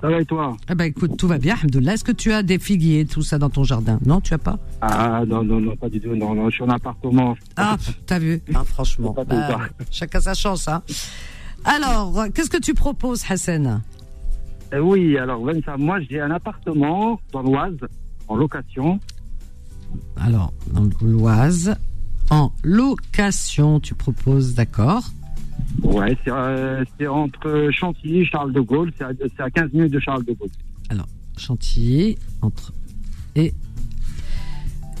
Ça 0.00 0.08
va 0.08 0.20
et 0.20 0.24
toi? 0.24 0.56
Eh 0.70 0.74
ben 0.76 0.84
écoute, 0.84 1.16
tout 1.16 1.26
va 1.26 1.38
bien, 1.38 1.56
alhamdoulilah. 1.56 1.94
Est-ce 1.94 2.04
que 2.04 2.12
tu 2.12 2.32
as 2.32 2.44
des 2.44 2.60
figuiers, 2.60 3.04
tout 3.06 3.22
ça 3.22 3.38
dans 3.38 3.50
ton 3.50 3.64
jardin? 3.64 3.98
Non, 4.06 4.20
tu 4.20 4.32
as 4.34 4.38
pas? 4.38 4.58
Ah 4.80 5.22
non, 5.26 5.42
non, 5.42 5.60
non, 5.60 5.74
pas 5.74 5.88
du 5.88 6.00
tout. 6.00 6.14
Non, 6.14 6.34
non, 6.34 6.48
je 6.50 6.54
suis 6.56 6.62
en 6.64 6.68
appartement. 6.68 7.34
Ah, 7.56 7.76
t'as 8.06 8.20
vu? 8.20 8.40
Ah, 8.54 8.62
Franchement, 8.64 9.16
bah, 9.28 9.58
chacun 9.90 10.20
sa 10.20 10.34
chance. 10.34 10.68
Hein. 10.68 10.82
Alors, 11.64 12.26
qu'est-ce 12.32 12.50
que 12.50 12.60
tu 12.60 12.74
proposes 12.74 13.24
Hassan? 13.28 13.82
Euh, 14.74 14.78
oui, 14.78 15.18
alors 15.18 15.42
Vanessa, 15.44 15.76
moi 15.76 15.98
j'ai 16.08 16.20
un 16.20 16.30
appartement 16.30 17.18
dans 17.32 17.42
l'Oise, 17.42 17.78
en 18.28 18.36
location. 18.36 19.00
Alors, 20.16 20.52
dans 20.72 20.88
l'Oise, 21.02 21.76
en 22.30 22.52
location, 22.62 23.80
tu 23.80 23.94
proposes, 23.94 24.54
d'accord? 24.54 25.04
Ouais, 25.82 26.16
c'est 26.24 26.30
euh, 26.30 26.84
c'est 26.98 27.06
entre 27.06 27.68
Chantilly 27.72 28.20
et 28.20 28.24
Charles 28.24 28.52
de 28.52 28.60
Gaulle. 28.60 28.92
C'est 28.96 29.04
à, 29.04 29.10
c'est 29.36 29.42
à 29.42 29.50
15 29.50 29.72
minutes 29.72 29.92
de 29.92 30.00
Charles 30.00 30.24
de 30.24 30.32
Gaulle. 30.32 30.50
Chantilly, 31.38 32.18
entre... 32.42 32.72
Et 33.36 33.54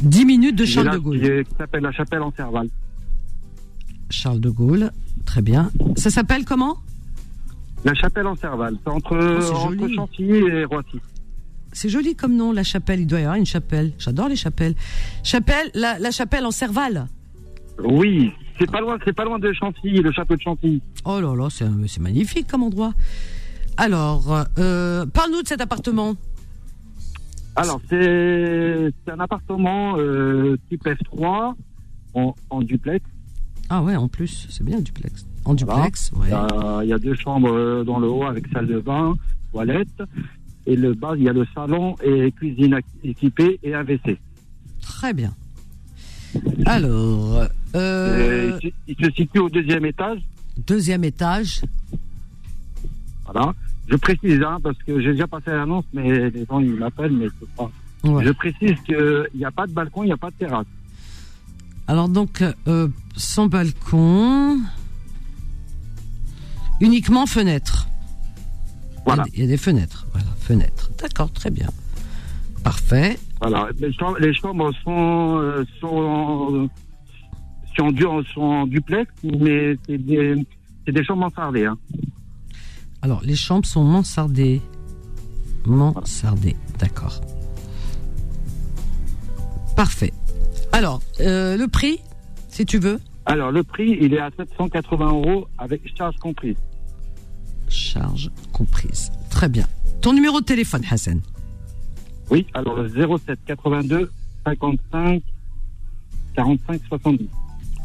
10 0.00 0.24
minutes 0.24 0.56
de 0.56 0.64
Charles 0.64 0.86
là, 0.86 0.92
de 0.94 0.98
Gaulle. 0.98 1.44
Qui, 1.44 1.54
s'appelle 1.56 1.82
la 1.82 1.92
Chapelle 1.92 2.22
en 2.22 2.32
Serval. 2.32 2.68
Charles 4.10 4.40
de 4.40 4.50
Gaulle, 4.50 4.92
très 5.24 5.42
bien. 5.42 5.70
Ça 5.96 6.10
s'appelle 6.10 6.44
comment? 6.44 6.78
La 7.84 7.94
Chapelle 7.94 8.26
en 8.26 8.36
Serval. 8.36 8.76
C'est 8.82 8.90
entre, 8.90 9.16
Oh, 9.16 9.54
entre. 9.54 9.88
Chantilly 9.88 10.38
et 10.38 10.64
Roissy. 10.64 11.00
C'est 11.80 11.88
joli 11.88 12.16
comme 12.16 12.34
nom, 12.34 12.50
la 12.50 12.64
chapelle. 12.64 12.98
Il 12.98 13.06
doit 13.06 13.20
y 13.20 13.22
avoir 13.22 13.36
une 13.36 13.46
chapelle. 13.46 13.92
J'adore 14.00 14.28
les 14.28 14.34
chapelles. 14.34 14.74
Chapelle, 15.22 15.70
la, 15.74 15.96
la 16.00 16.10
chapelle 16.10 16.44
en 16.44 16.50
Serval. 16.50 17.06
Oui, 17.84 18.32
c'est 18.58 18.68
pas 18.68 18.80
loin, 18.80 18.98
c'est 19.04 19.12
pas 19.12 19.24
loin 19.24 19.38
de 19.38 19.52
Chantilly, 19.52 20.00
le 20.00 20.10
château 20.10 20.34
de 20.34 20.40
Chantilly. 20.40 20.82
Oh 21.04 21.20
là 21.20 21.36
là, 21.36 21.46
c'est 21.50 22.00
magnifique 22.00 22.48
comme 22.48 22.64
endroit. 22.64 22.94
Alors, 23.76 24.44
euh, 24.58 25.06
parle-nous 25.06 25.42
de 25.42 25.46
cet 25.46 25.60
appartement. 25.60 26.16
Alors, 27.54 27.80
c'est 27.88 28.92
un 29.08 29.20
appartement 29.20 29.94
euh, 29.98 30.56
type 30.68 30.84
F3 30.84 31.54
en, 32.14 32.34
en 32.50 32.60
duplex. 32.62 33.04
Ah 33.70 33.82
ouais, 33.84 33.94
en 33.94 34.08
plus, 34.08 34.48
c'est 34.50 34.64
bien 34.64 34.80
duplex. 34.80 35.26
En 35.44 35.54
Voilà. 35.54 35.76
duplex, 35.76 36.10
ouais. 36.16 36.26
Il 36.26 36.30
y 36.30 36.34
a- 36.34 36.80
il 36.82 36.88
y, 36.88 36.92
a 36.92 36.98
deux 36.98 37.14
chambres 37.14 37.52
euh, 37.52 37.84
dans 37.84 38.00
le 38.00 38.08
haut 38.08 38.24
avec 38.24 38.48
salle 38.52 38.66
de 38.66 38.80
bain, 38.80 39.14
toilette. 39.52 40.02
Et 40.68 40.76
le 40.76 40.92
bas, 40.92 41.14
il 41.16 41.22
y 41.22 41.28
a 41.30 41.32
le 41.32 41.46
salon 41.54 41.96
et 42.04 42.30
cuisine 42.32 42.78
équipée 43.02 43.58
et 43.62 43.74
un 43.74 43.82
WC. 43.84 44.18
Très 44.82 45.14
bien. 45.14 45.32
Alors, 46.66 47.44
euh, 47.74 48.58
Et 48.62 48.74
il 48.86 48.96
se 49.02 49.10
situe 49.12 49.38
au 49.38 49.48
deuxième 49.48 49.86
étage. 49.86 50.20
deuxième 50.66 51.04
étage. 51.04 51.62
Voilà. 53.24 53.54
Je 53.88 53.96
précise, 53.96 54.42
hein, 54.42 54.58
parce 54.62 54.76
que 54.86 55.00
j'ai 55.00 55.12
déjà 55.12 55.26
passé 55.26 55.50
l'annonce, 55.52 55.86
mais 55.94 56.28
les 56.28 56.44
gens 56.44 56.60
ils 56.60 56.74
m'appellent, 56.74 57.12
mais 57.16 57.28
c'est 57.40 57.48
pas. 57.56 57.70
Ouais. 58.04 58.22
Je 58.26 58.30
précise 58.32 58.76
qu'il 58.84 59.26
n'y 59.34 59.46
a 59.46 59.50
pas 59.50 59.66
de 59.66 59.72
balcon, 59.72 60.02
il 60.02 60.06
n'y 60.08 60.12
a 60.12 60.18
pas 60.18 60.28
de 60.30 60.36
terrasse. 60.36 60.66
Alors 61.86 62.10
donc, 62.10 62.44
euh, 62.66 62.88
sans 63.16 63.46
balcon, 63.46 64.58
uniquement 66.82 67.24
fenêtre. 67.24 67.87
Voilà. 69.08 69.24
Il 69.32 69.40
y 69.40 69.44
a 69.44 69.46
des 69.46 69.56
fenêtres. 69.56 70.06
Voilà, 70.12 70.28
fenêtres. 70.38 70.90
D'accord, 71.00 71.32
très 71.32 71.50
bien. 71.50 71.68
Parfait. 72.62 73.18
Voilà. 73.40 73.68
Les 73.78 73.90
chambres, 73.92 74.18
les 74.18 74.34
chambres 74.34 74.70
sont, 74.84 75.38
euh, 75.38 75.64
sont, 75.80 76.68
sont, 77.74 78.22
sont 78.34 78.40
en 78.42 78.66
duplex, 78.66 79.10
mais 79.24 79.76
c'est 79.86 79.96
des, 79.96 80.34
des 80.86 81.04
chambres 81.04 81.22
mansardées. 81.22 81.64
Hein. 81.64 81.78
Alors, 83.00 83.22
les 83.24 83.36
chambres 83.36 83.66
sont 83.66 83.84
mansardées. 83.84 84.60
Mansardées, 85.64 86.56
d'accord. 86.78 87.22
Parfait. 89.74 90.12
Alors, 90.72 91.00
euh, 91.20 91.56
le 91.56 91.66
prix, 91.66 92.00
si 92.48 92.66
tu 92.66 92.78
veux 92.78 93.00
Alors, 93.24 93.52
le 93.52 93.62
prix, 93.62 93.96
il 94.00 94.12
est 94.12 94.20
à 94.20 94.30
780 94.36 95.06
euros 95.06 95.48
avec 95.56 95.80
charge 95.96 96.16
comprise. 96.16 96.56
Charge 97.98 98.30
comprise. 98.52 99.10
Très 99.30 99.48
bien. 99.48 99.66
Ton 100.00 100.12
numéro 100.12 100.40
de 100.40 100.44
téléphone, 100.46 100.82
Hassan 100.90 101.20
Oui, 102.30 102.46
alors 102.54 102.76
le 102.76 102.88
07 102.88 103.38
82 103.46 104.10
55 104.44 105.22
45 106.36 106.80
70. 106.88 107.28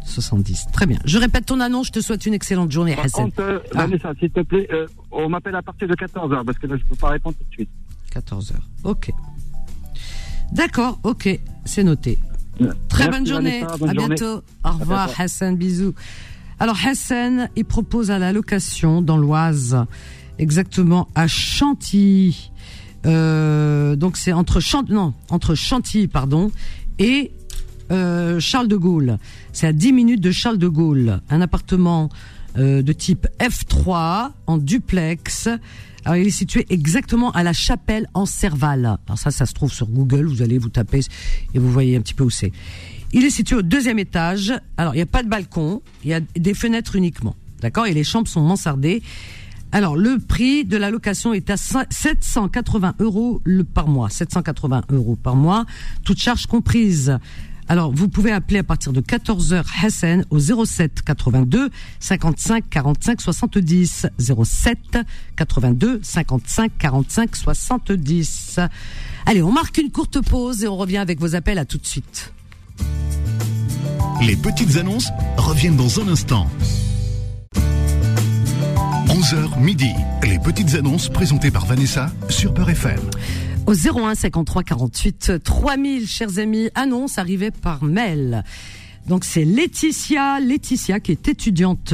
70. 0.06 0.66
Très 0.74 0.86
bien. 0.86 1.00
Je 1.06 1.18
répète 1.18 1.46
ton 1.46 1.60
annonce. 1.60 1.88
Je 1.88 1.94
te 1.94 2.02
souhaite 2.02 2.26
une 2.26 2.34
excellente 2.34 2.72
journée, 2.72 2.96
Par 2.96 3.06
Hassan. 3.06 3.26
contre, 3.26 3.40
euh, 3.42 3.60
Ah. 3.74 3.86
Vanessa, 3.88 4.14
s'il 4.20 4.30
te 4.30 4.42
plaît, 4.42 4.68
euh, 4.72 4.86
on 5.12 5.30
m'appelle 5.30 5.56
à 5.56 5.62
partir 5.62 5.88
de 5.88 5.96
14h 5.96 6.44
parce 6.46 6.58
que 6.60 6.68
là, 6.68 6.76
je 6.78 6.84
ne 6.84 6.90
peux 6.90 6.96
pas 6.96 7.10
répondre 7.10 7.36
tout 7.38 7.44
de 7.46 7.52
suite. 7.54 7.70
14 8.12 8.52
heures. 8.52 8.70
Ok. 8.84 9.12
D'accord, 10.52 11.00
ok. 11.04 11.40
C'est 11.66 11.84
noté. 11.84 12.20
Très 12.90 13.06
Merci, 13.06 13.10
bonne 13.10 13.26
journée. 13.28 13.62
Vanessa, 13.62 13.78
bonne 13.78 13.90
à 13.90 13.94
journée. 13.94 14.16
bientôt. 14.16 14.44
Au 14.64 14.72
revoir. 14.72 15.10
Hassan. 15.18 15.56
Bisous. 15.58 15.96
Alors, 16.64 16.78
Hassan, 16.86 17.50
il 17.58 17.66
propose 17.66 18.10
à 18.10 18.20
la 18.20 18.32
location 18.32 19.02
dans 19.02 19.18
l'Oise, 19.18 19.86
exactement 20.40 21.10
à 21.14 21.28
Chantilly. 21.28 22.52
Euh, 23.06 23.98
donc, 23.98 24.16
c'est 24.16 24.32
entre 24.32 24.62
Chant 24.62 24.86
non, 24.88 25.14
entre 25.30 25.56
Chantilly, 25.56 26.08
pardon, 26.08 26.54
et 27.00 27.34
euh, 27.92 28.40
Charles 28.40 28.70
de 28.70 28.78
Gaulle. 28.78 29.18
C'est 29.52 29.68
à 29.68 29.74
10 29.74 29.92
minutes 29.92 30.22
de 30.22 30.32
Charles 30.32 30.58
de 30.58 30.70
Gaulle. 30.70 31.20
Un 31.30 31.42
appartement 31.42 32.08
euh, 32.58 32.82
de 32.82 32.94
type 32.94 33.28
F3 33.42 34.30
en 34.48 34.58
duplex. 34.58 35.50
Alors, 36.06 36.16
il 36.16 36.28
est 36.28 36.32
situé 36.32 36.66
exactement 36.70 37.32
à 37.32 37.44
la 37.44 37.52
chapelle 37.52 38.08
en 38.14 38.26
Serval. 38.26 39.00
Alors 39.06 39.18
ça, 39.18 39.32
ça 39.32 39.46
se 39.46 39.54
trouve 39.54 39.74
sur 39.74 39.88
Google. 39.88 40.28
Vous 40.28 40.42
allez 40.42 40.60
vous 40.60 40.70
taper 40.70 41.02
et 41.54 41.60
vous 41.60 41.70
voyez 41.70 41.98
un 41.98 42.02
petit 42.02 42.14
peu 42.14 42.24
où 42.24 42.30
c'est. 42.30 42.54
Il 43.14 43.24
est 43.26 43.30
situé 43.30 43.56
au 43.56 43.62
deuxième 43.62 44.00
étage. 44.00 44.54
Alors, 44.76 44.96
il 44.96 44.98
n'y 44.98 45.04
a 45.04 45.08
pas 45.08 45.22
de 45.22 45.30
balcon. 45.30 45.84
Il 46.04 46.10
y 46.10 46.14
a 46.16 46.20
des 46.20 46.56
fenêtres 46.56 46.96
uniquement. 46.96 47.36
D'accord? 47.62 47.86
Et 47.86 47.94
les 47.94 48.04
chambres 48.04 48.28
sont 48.28 48.42
mansardées. 48.42 49.04
Alors, 49.72 49.96
le 49.96 50.18
prix 50.18 50.66
de 50.66 50.78
la 50.78 50.90
location 50.90 51.34
est 51.34 51.50
à 51.50 51.58
780 51.58 52.96
euros 53.00 53.40
par 53.74 53.88
mois. 53.88 54.10
780 54.10 54.84
euros 54.92 55.16
par 55.16 55.36
mois, 55.36 55.66
toutes 56.04 56.20
charges 56.20 56.48
comprises. 56.48 57.18
Alors, 57.68 57.92
vous 57.94 58.10
pouvez 58.10 58.32
appeler 58.32 58.60
à 58.60 58.64
partir 58.64 58.94
de 58.94 59.02
14h 59.02 59.64
Hassan 59.84 60.26
au 60.32 60.40
07 60.40 61.02
82 61.04 61.70
55 62.00 62.70
45 62.70 63.22
70. 63.22 64.08
07 64.20 64.78
82 65.38 66.00
55 66.04 66.72
45 66.78 67.36
70. 67.36 68.60
Allez, 69.26 69.42
on 69.44 69.52
marque 69.52 69.78
une 69.78 69.92
courte 69.92 70.20
pause 70.22 70.64
et 70.64 70.68
on 70.68 70.78
revient 70.78 70.98
avec 70.98 71.20
vos 71.20 71.36
appels. 71.36 71.60
À 71.60 71.66
tout 71.66 71.78
de 71.78 71.86
suite. 71.86 72.34
Les 74.22 74.36
petites 74.36 74.78
annonces 74.78 75.10
reviennent 75.38 75.76
dans 75.76 76.00
un 76.00 76.08
instant. 76.08 76.48
11h 79.08 79.60
midi. 79.60 79.92
Les 80.24 80.40
petites 80.40 80.76
annonces 80.76 81.10
présentées 81.10 81.52
par 81.52 81.66
Vanessa 81.66 82.12
sur 82.30 82.54
Peur 82.54 82.70
FM. 82.70 83.00
Au 83.66 83.74
01 83.74 84.16
53 84.16 84.64
48 84.64 85.44
3000, 85.44 86.08
chers 86.08 86.40
amis, 86.40 86.70
annonce 86.76 87.18
arrivée 87.18 87.52
par 87.52 87.84
mail. 87.84 88.44
Donc 89.08 89.26
c'est 89.26 89.44
Laetitia, 89.44 90.40
Laetitia 90.40 91.00
qui 91.00 91.12
est 91.12 91.28
étudiante 91.28 91.94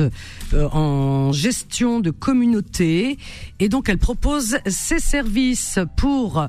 euh, 0.53 0.69
en 0.69 1.31
gestion 1.31 1.99
de 1.99 2.11
communauté 2.11 3.17
et 3.59 3.69
donc 3.69 3.89
elle 3.89 3.97
propose 3.97 4.57
ses 4.67 4.99
services 4.99 5.79
pour 5.97 6.39
euh, 6.39 6.47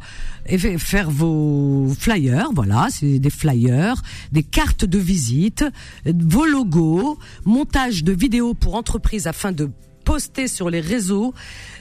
faire 0.79 1.11
vos 1.11 1.89
flyers, 1.99 2.51
voilà, 2.53 2.89
c'est 2.91 3.19
des 3.19 3.31
flyers, 3.31 4.03
des 4.33 4.43
cartes 4.43 4.85
de 4.85 4.99
visite, 4.99 5.65
vos 6.05 6.45
logos, 6.45 7.19
montage 7.45 8.05
de 8.05 8.13
vidéos 8.13 8.55
pour 8.55 8.75
entreprises 8.75 9.27
afin 9.27 9.53
de 9.53 9.71
poster 10.05 10.49
sur 10.49 10.71
les 10.71 10.81
réseaux, 10.81 11.35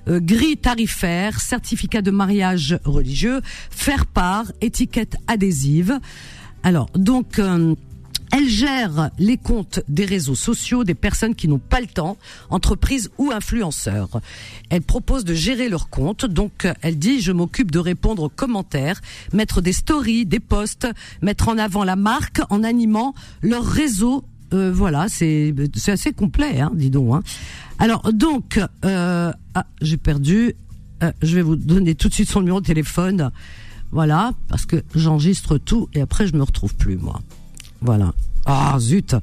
euh, 0.08 0.20
grille 0.20 0.58
tarifaire, 0.58 1.40
certificat 1.40 2.02
de 2.02 2.12
mariage 2.12 2.78
religieux, 2.86 3.42
faire 3.72 4.06
part, 4.06 4.52
étiquette 4.62 5.16
adhésive. 5.28 6.00
Alors, 6.64 6.90
donc, 6.94 7.40
euh, 7.40 7.76
elle 8.32 8.48
gère 8.48 9.10
les 9.18 9.38
comptes 9.38 9.82
des 9.88 10.06
réseaux 10.06 10.36
sociaux 10.36 10.84
des 10.84 10.94
personnes 10.94 11.36
qui 11.36 11.48
n'ont 11.48 11.60
pas 11.60 11.82
le 11.82 11.88
temps, 11.88 12.18
entreprises 12.50 13.10
ou 13.18 13.32
influenceurs. 13.32 14.22
Elle 14.70 14.82
propose 14.82 15.26
de 15.26 15.34
gérer 15.34 15.70
leurs 15.70 15.90
comptes. 15.90 16.26
Donc, 16.26 16.68
elle 16.82 17.00
dit, 17.00 17.22
je 17.22 17.32
m'occupe 17.32 17.72
de 17.72 17.80
répondre 17.80 18.24
aux 18.24 18.30
commentaires, 18.30 19.02
mettre 19.34 19.62
des 19.62 19.74
stories, 19.74 20.26
des 20.26 20.40
posts, 20.40 20.88
mettre 21.22 21.50
en 21.50 21.58
avant 21.58 21.84
la 21.84 21.96
marque 21.96 22.42
en 22.50 22.64
animant 22.64 23.14
leur 23.42 23.66
réseau 23.66 24.24
euh, 24.52 24.72
voilà, 24.74 25.08
c'est 25.10 25.54
c'est 25.76 25.92
assez 25.92 26.12
complet, 26.12 26.60
hein, 26.60 26.72
dis 26.74 26.90
donc. 26.90 27.14
Hein. 27.14 27.22
Alors 27.78 28.12
donc, 28.12 28.60
euh, 28.84 29.32
ah, 29.54 29.66
j'ai 29.82 29.98
perdu. 29.98 30.56
Euh, 31.04 31.12
je 31.22 31.36
vais 31.36 31.42
vous 31.42 31.56
donner 31.56 31.96
tout 31.96 32.10
de 32.10 32.14
suite 32.14 32.30
son 32.30 32.40
numéro 32.40 32.60
de 32.60 32.66
téléphone. 32.66 33.32
Voilà, 33.92 34.34
parce 34.48 34.66
que 34.66 34.84
j'enregistre 34.96 35.58
tout 35.58 35.88
et 35.94 36.02
après 36.02 36.28
je 36.28 36.36
me 36.36 36.44
retrouve 36.44 36.76
plus 36.76 36.98
moi. 36.98 37.22
Voilà. 37.82 38.14
Ah 38.46 38.78
zut. 38.80 39.16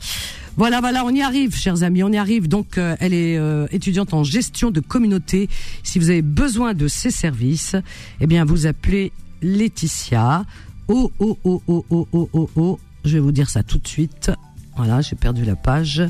Voilà, 0.56 0.80
voilà, 0.80 1.04
on 1.04 1.10
y 1.10 1.20
arrive, 1.20 1.54
chers 1.54 1.82
amis, 1.82 2.02
on 2.02 2.10
y 2.10 2.16
arrive. 2.16 2.48
Donc, 2.48 2.78
euh, 2.78 2.96
elle 2.98 3.12
est 3.12 3.36
euh, 3.36 3.66
étudiante 3.72 4.14
en 4.14 4.24
gestion 4.24 4.70
de 4.70 4.80
communauté. 4.80 5.50
Si 5.82 5.98
vous 5.98 6.08
avez 6.08 6.22
besoin 6.22 6.72
de 6.72 6.88
ses 6.88 7.10
services, 7.10 7.76
eh 8.20 8.26
bien, 8.26 8.46
vous 8.46 8.66
appelez 8.66 9.12
Laetitia. 9.42 10.46
Oh, 10.88 11.12
oh, 11.18 11.38
oh, 11.44 11.62
oh, 11.68 11.84
oh, 11.90 12.08
oh, 12.12 12.30
oh, 12.32 12.50
oh. 12.56 12.80
Je 13.04 13.14
vais 13.14 13.20
vous 13.20 13.32
dire 13.32 13.50
ça 13.50 13.62
tout 13.62 13.78
de 13.78 13.86
suite. 13.86 14.30
Voilà, 14.76 15.02
j'ai 15.02 15.16
perdu 15.16 15.44
la 15.44 15.56
page. 15.56 16.02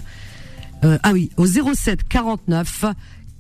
Euh, 0.85 0.99
ah 1.03 1.13
oui, 1.13 1.31
au 1.37 1.47
07 1.47 2.07
49 2.09 2.85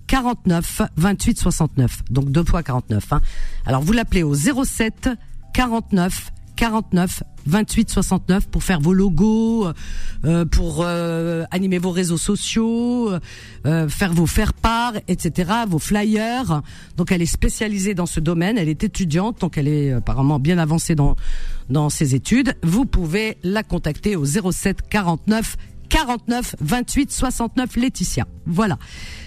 49 0.08 0.82
28 0.96 1.38
69. 1.38 2.02
Donc 2.10 2.30
deux 2.30 2.44
fois 2.44 2.62
49. 2.62 3.12
Hein. 3.12 3.20
Alors 3.64 3.82
vous 3.82 3.92
l'appelez 3.92 4.22
au 4.22 4.34
07 4.34 5.10
49 5.52 6.32
49 6.56 7.22
28 7.46 7.90
69 7.90 8.48
pour 8.48 8.64
faire 8.64 8.80
vos 8.80 8.92
logos, 8.92 9.68
euh, 10.24 10.44
pour 10.44 10.80
euh, 10.80 11.44
animer 11.50 11.78
vos 11.78 11.90
réseaux 11.90 12.18
sociaux, 12.18 13.12
euh, 13.66 13.88
faire 13.88 14.12
vos 14.12 14.26
faire 14.26 14.52
part, 14.52 14.94
etc., 15.06 15.50
vos 15.68 15.78
flyers. 15.78 16.62
Donc 16.96 17.12
elle 17.12 17.22
est 17.22 17.26
spécialisée 17.26 17.94
dans 17.94 18.06
ce 18.06 18.20
domaine, 18.20 18.58
elle 18.58 18.68
est 18.68 18.82
étudiante, 18.82 19.40
donc 19.40 19.58
elle 19.58 19.68
est 19.68 19.92
apparemment 19.92 20.38
bien 20.38 20.58
avancée 20.58 20.94
dans 20.94 21.16
dans 21.70 21.88
ses 21.88 22.14
études. 22.14 22.54
Vous 22.62 22.84
pouvez 22.84 23.38
la 23.42 23.62
contacter 23.62 24.16
au 24.16 24.24
07 24.24 24.88
49 24.88 25.56
49 25.88 26.56
28 26.60 27.12
69 27.12 27.76
Laetitia. 27.76 28.26
Voilà. 28.46 28.78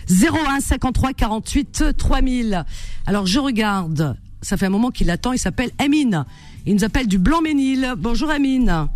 01 0.10 0.60
53 0.60 1.14
48 1.14 1.84
3000. 1.98 2.66
Alors 3.06 3.26
je 3.26 3.40
regarde, 3.40 4.18
ça 4.42 4.58
fait 4.58 4.66
un 4.66 4.70
moment 4.70 4.90
qu'il 4.92 5.10
attend, 5.10 5.34
il 5.34 5.40
s'appelle 5.40 5.72
Amine. 5.78 6.26
Il 6.66 6.76
nous 6.76 6.84
appelle 6.84 7.08
du 7.08 7.18
Blanc-Ménil. 7.18 7.94
Bonjour 7.98 8.30
Amine. 8.30 8.88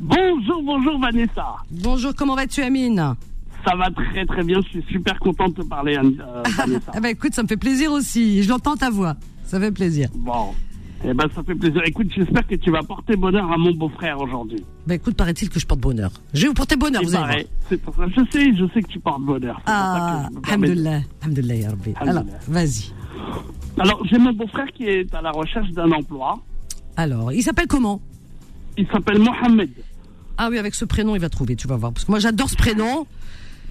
Bonjour, 0.00 0.62
bonjour 0.62 0.98
Vanessa. 1.00 1.56
Bonjour, 1.70 2.14
comment 2.14 2.34
vas-tu 2.34 2.62
Amine? 2.62 3.14
Ça 3.66 3.74
va 3.76 3.90
très 3.90 4.26
très 4.26 4.42
bien, 4.42 4.60
je 4.62 4.68
suis 4.68 4.84
super 4.90 5.18
content 5.18 5.48
de 5.48 5.54
te 5.54 5.62
parler 5.62 5.96
euh, 5.96 6.42
Vanessa. 6.56 6.92
Ah 6.94 7.00
bah 7.00 7.10
écoute, 7.10 7.34
ça 7.34 7.42
me 7.42 7.48
fait 7.48 7.56
plaisir 7.56 7.92
aussi. 7.92 8.42
Je 8.42 8.48
l'entends 8.48 8.76
ta 8.76 8.90
voix. 8.90 9.16
Ça 9.44 9.58
fait 9.60 9.72
plaisir. 9.72 10.08
Bon. 10.14 10.54
Eh 11.06 11.12
ben, 11.12 11.26
ça 11.34 11.42
fait 11.42 11.54
plaisir. 11.54 11.82
Écoute, 11.84 12.06
j'espère 12.14 12.46
que 12.46 12.54
tu 12.54 12.70
vas 12.70 12.82
porter 12.82 13.14
bonheur 13.16 13.50
à 13.52 13.58
mon 13.58 13.72
beau-frère 13.72 14.18
aujourd'hui. 14.20 14.64
Bah 14.86 14.94
écoute, 14.94 15.16
paraît-il 15.16 15.50
que 15.50 15.60
je 15.60 15.66
porte 15.66 15.80
bonheur. 15.80 16.10
Je 16.32 16.42
vais 16.42 16.48
vous 16.48 16.54
porter 16.54 16.76
bonheur, 16.76 17.02
vous 17.02 17.14
allez. 17.14 17.46
C'est 17.68 17.76
pour 17.80 17.94
ça. 17.94 18.04
Je 18.08 18.22
sais, 18.30 18.56
je 18.56 18.64
sais 18.72 18.82
que 18.82 18.88
tu 18.88 19.00
portes 19.00 19.22
bonheur. 19.22 19.60
Ah, 19.66 20.28
alhamdoulilah, 20.46 21.00
alhamdoulilah, 21.22 21.54
ya 21.56 21.68
Rabbi. 21.70 21.92
Alors, 21.96 22.24
vas-y. 22.48 22.90
Alors, 23.78 24.04
j'ai 24.06 24.18
mon 24.18 24.32
beau-frère 24.32 24.66
qui 24.72 24.84
est 24.86 25.12
à 25.14 25.20
la 25.22 25.30
recherche 25.32 25.70
d'un 25.70 25.90
emploi. 25.90 26.38
Alors, 26.96 27.32
il 27.32 27.42
s'appelle 27.42 27.66
comment? 27.66 28.00
Il 28.76 28.86
s'appelle 28.88 29.18
Mohamed. 29.18 29.70
Ah 30.38 30.48
oui, 30.50 30.58
avec 30.58 30.74
ce 30.74 30.84
prénom, 30.84 31.14
il 31.14 31.20
va 31.20 31.28
trouver, 31.28 31.56
tu 31.56 31.66
vas 31.68 31.76
voir. 31.76 31.92
Parce 31.92 32.04
que 32.04 32.10
moi, 32.12 32.18
j'adore 32.20 32.48
ce 32.48 32.56
prénom. 32.56 33.06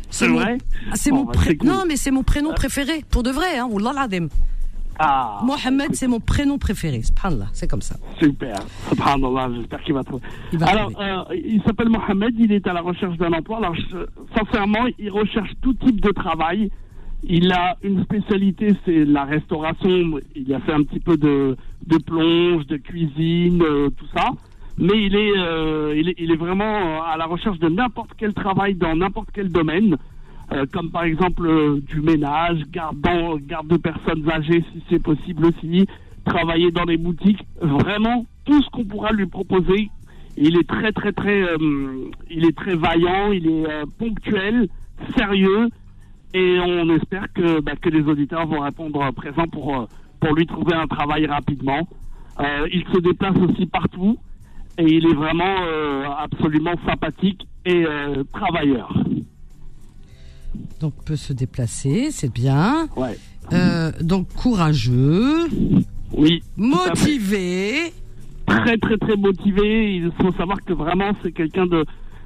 C'est 0.09 0.27
vrai? 0.27 0.57
Ah, 0.91 0.95
c'est 0.95 1.09
Bon, 1.09 1.17
mon 1.17 1.23
bah, 1.25 1.31
pré- 1.33 1.49
c'est 1.51 1.55
cool. 1.57 1.69
Non, 1.69 1.83
mais 1.87 1.95
c'est 1.95 2.11
mon 2.11 2.23
prénom 2.23 2.53
préféré. 2.53 3.03
Pour 3.09 3.23
de 3.23 3.31
vrai, 3.31 3.57
hein. 3.57 3.67
Wallah. 3.69 4.07
Ah, 4.99 5.39
Mohamed, 5.43 5.95
c'est 5.95 6.07
mon 6.07 6.19
prénom 6.19 6.59
préféré. 6.59 7.01
Subhanallah, 7.01 7.47
c'est 7.53 7.67
comme 7.67 7.81
ça. 7.81 7.95
super. 8.19 8.55
Subhanallah, 8.89 9.49
j'espère 9.55 9.81
qu'il 9.83 9.93
va 9.95 10.03
trouver. 10.03 10.21
Il 10.51 10.59
va 10.59 10.67
Alors, 10.67 10.91
euh, 10.99 11.23
il 11.33 11.61
s'appelle 11.65 11.89
Mohamed, 11.89 12.35
il 12.37 12.51
est 12.51 12.67
à 12.67 12.73
la 12.73 12.81
recherche 12.81 13.17
d'un 13.17 13.33
emploi. 13.33 13.57
Alors, 13.57 13.73
je- 13.75 14.05
sincèrement, 14.37 14.85
il 14.99 15.09
recherche 15.09 15.49
tout 15.63 15.73
type 15.73 15.99
de 15.99 16.11
travail. 16.11 16.69
Il 17.25 17.51
a 17.53 17.77
une 17.83 18.03
spécialité, 18.03 18.73
c'est 18.85 19.05
la 19.05 19.23
restauration. 19.23 20.19
Il 20.35 20.53
a 20.53 20.59
fait 20.59 20.73
un 20.73 20.83
petit 20.83 20.99
peu 20.99 21.15
de, 21.17 21.55
de 21.87 21.97
plonge, 21.97 22.65
de 22.67 22.77
cuisine, 22.77 23.61
euh, 23.63 23.89
tout 23.89 24.07
ça. 24.13 24.25
Mais 24.77 25.05
il 25.05 25.15
est, 25.15 25.37
euh, 25.37 25.93
il 25.95 26.09
est, 26.09 26.15
il 26.17 26.31
est 26.31 26.35
vraiment 26.35 27.01
à 27.03 27.15
la 27.17 27.25
recherche 27.25 27.59
de 27.59 27.69
n'importe 27.69 28.09
quel 28.17 28.33
travail 28.33 28.73
dans 28.75 28.95
n'importe 28.95 29.29
quel 29.33 29.49
domaine, 29.49 29.97
euh, 30.51 30.65
comme 30.73 30.89
par 30.89 31.03
exemple 31.03 31.45
euh, 31.45 31.79
du 31.87 32.01
ménage, 32.01 32.59
garde, 32.71 32.99
dans- 32.99 33.37
garde 33.37 33.67
de 33.67 33.77
personnes 33.77 34.27
âgées 34.29 34.63
si 34.73 34.83
c'est 34.89 35.01
possible 35.01 35.45
aussi, 35.45 35.85
travailler 36.25 36.71
dans 36.71 36.85
les 36.85 36.97
boutiques. 36.97 37.43
Vraiment 37.61 38.25
tout 38.45 38.61
ce 38.63 38.69
qu'on 38.71 38.83
pourra 38.83 39.11
lui 39.11 39.27
proposer. 39.27 39.89
Il 40.35 40.57
est 40.57 40.67
très 40.67 40.91
très 40.91 41.11
très, 41.13 41.41
euh, 41.43 42.09
il 42.31 42.45
est 42.45 42.57
très 42.57 42.75
vaillant, 42.75 43.31
il 43.31 43.47
est 43.47 43.69
euh, 43.69 43.83
ponctuel, 43.99 44.67
sérieux 45.15 45.69
et 46.33 46.59
on 46.59 46.89
espère 46.95 47.31
que, 47.33 47.59
bah, 47.61 47.73
que 47.81 47.89
les 47.89 48.01
auditeurs 48.01 48.47
vont 48.47 48.61
répondre 48.61 49.11
présent 49.13 49.47
pour, 49.47 49.75
euh, 49.75 49.85
pour 50.19 50.33
lui 50.35 50.45
trouver 50.47 50.73
un 50.75 50.87
travail 50.87 51.25
rapidement. 51.25 51.87
Euh, 52.39 52.67
il 52.71 52.83
se 52.93 52.99
déplace 52.99 53.35
aussi 53.37 53.65
partout 53.67 54.17
et 54.79 54.83
il 54.85 55.05
est 55.05 55.13
vraiment 55.13 55.57
euh, 55.67 56.03
absolument 56.17 56.73
sympathique 56.85 57.45
et 57.65 57.85
euh, 57.85 58.23
travailleur. 58.33 58.91
Donc 60.79 60.93
peut 61.05 61.15
se 61.15 61.33
déplacer, 61.33 62.09
c'est 62.11 62.31
bien. 62.33 62.87
Ouais. 62.95 63.17
Donc 64.01 64.27
courageux, 64.33 65.47
Oui. 66.13 66.41
motivé. 66.57 67.91
Très 68.45 68.77
très 68.77 68.97
très 68.97 69.15
motivé. 69.15 69.95
Il 69.95 70.11
faut 70.21 70.31
savoir 70.33 70.61
que 70.63 70.73
vraiment 70.73 71.11
c'est 71.21 71.31
quelqu'un 71.31 71.65
de, 71.65 71.85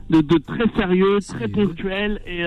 de, 0.10 0.22
de 0.22 0.38
très 0.40 0.68
sérieux, 0.76 1.20
très 1.28 1.48
ponctuel 1.48 2.20
et 2.26 2.44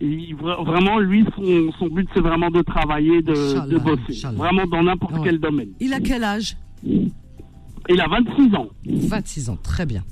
il- 0.00 0.34
vraiment 0.36 0.98
lui 0.98 1.24
son, 1.36 1.70
son 1.78 1.86
but 1.88 2.08
c'est 2.14 2.20
vraiment 2.20 2.50
de 2.50 2.62
travailler, 2.62 3.22
de, 3.22 3.78
bosser. 3.78 4.00
Inch'Allah. 4.10 4.36
Vraiment 4.38 4.66
dans 4.66 4.82
n'importe 4.82 5.14
Ouais. 5.14 5.20
quel 5.24 5.38
domaine. 5.38 5.68
Il 5.80 5.92
a 5.92 6.00
quel 6.00 6.24
âge? 6.24 6.56
Il 6.84 8.00
a 8.00 8.08
26 8.08 8.54
ans. 8.54 8.68
26 8.86 9.50
ans, 9.50 9.58
très 9.62 9.86
bien. 9.86 10.02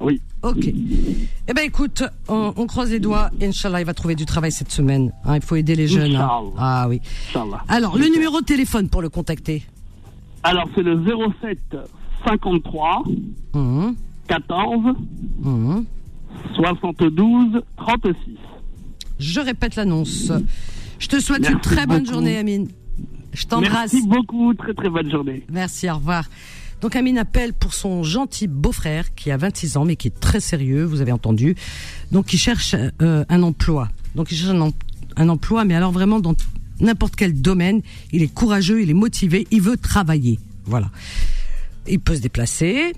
Oui. 0.00 0.20
Ok. 0.42 0.66
Eh 0.66 1.54
ben 1.54 1.64
écoute, 1.64 2.02
on, 2.28 2.52
on 2.56 2.66
croise 2.66 2.90
les 2.90 2.98
doigts. 2.98 3.30
Inch'Allah, 3.40 3.80
il 3.80 3.86
va 3.86 3.94
trouver 3.94 4.14
du 4.16 4.26
travail 4.26 4.50
cette 4.50 4.72
semaine. 4.72 5.12
Hein, 5.24 5.36
il 5.36 5.42
faut 5.42 5.54
aider 5.56 5.76
les 5.76 5.86
jeunes. 5.86 6.16
hein. 6.16 6.28
Inch'Allah. 6.28 6.52
Ah 6.58 6.86
oui. 6.88 7.00
Inch'Allah. 7.28 7.62
Alors, 7.68 7.96
le 7.96 8.06
numéro 8.08 8.40
de 8.40 8.44
téléphone 8.44 8.88
pour 8.88 9.00
le 9.02 9.08
contacter? 9.08 9.62
Alors, 10.42 10.68
c'est 10.74 10.82
le 10.82 11.00
07 11.40 11.58
53 12.26 13.04
Hum, 13.54 13.94
14 14.26 14.96
hum. 15.44 15.84
72 16.56 17.62
36. 17.76 18.14
Je 19.22 19.40
répète 19.40 19.76
l'annonce. 19.76 20.32
Je 20.98 21.06
te 21.08 21.20
souhaite 21.20 21.48
une 21.48 21.60
très 21.60 21.86
bonne 21.86 22.06
journée, 22.06 22.36
Amine. 22.36 22.68
Je 23.32 23.46
t'embrasse. 23.46 23.92
Merci 23.92 24.06
beaucoup. 24.06 24.52
Très, 24.54 24.74
très 24.74 24.90
bonne 24.90 25.10
journée. 25.10 25.44
Merci, 25.50 25.88
au 25.90 25.94
revoir. 25.94 26.28
Donc 26.82 26.96
Amine 26.96 27.18
appelle 27.18 27.52
pour 27.52 27.74
son 27.74 28.02
gentil 28.02 28.48
beau-frère 28.48 29.14
qui 29.14 29.30
a 29.30 29.36
26 29.36 29.76
ans 29.76 29.84
mais 29.84 29.94
qui 29.94 30.08
est 30.08 30.18
très 30.18 30.40
sérieux, 30.40 30.84
vous 30.84 31.00
avez 31.00 31.12
entendu. 31.12 31.54
Donc 32.10 32.32
il 32.32 32.38
cherche 32.38 32.74
euh, 33.00 33.24
un 33.28 33.42
emploi. 33.44 33.88
Donc 34.16 34.32
il 34.32 34.36
cherche 34.36 34.56
un 35.16 35.28
emploi 35.28 35.64
mais 35.64 35.74
alors 35.76 35.92
vraiment 35.92 36.18
dans 36.18 36.34
n'importe 36.80 37.14
quel 37.14 37.40
domaine. 37.40 37.82
Il 38.10 38.22
est 38.22 38.34
courageux, 38.34 38.82
il 38.82 38.90
est 38.90 38.94
motivé, 38.94 39.46
il 39.52 39.62
veut 39.62 39.76
travailler. 39.76 40.40
Voilà. 40.64 40.90
Il 41.86 42.00
peut 42.00 42.16
se 42.16 42.20
déplacer. 42.20 42.92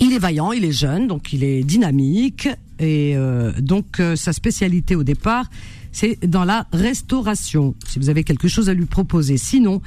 Il 0.00 0.12
est 0.12 0.18
vaillant, 0.18 0.52
il 0.52 0.64
est 0.64 0.72
jeune, 0.72 1.08
donc 1.08 1.32
il 1.32 1.42
est 1.42 1.64
dynamique 1.64 2.48
et 2.78 3.16
euh, 3.16 3.52
donc 3.58 3.98
euh, 3.98 4.14
sa 4.14 4.32
spécialité 4.32 4.94
au 4.94 5.02
départ, 5.02 5.46
c'est 5.90 6.24
dans 6.24 6.44
la 6.44 6.66
restauration. 6.72 7.74
Si 7.86 7.98
vous 7.98 8.08
avez 8.08 8.22
quelque 8.22 8.46
chose 8.46 8.68
à 8.68 8.74
lui 8.74 8.86
proposer, 8.86 9.36
sinon 9.38 9.82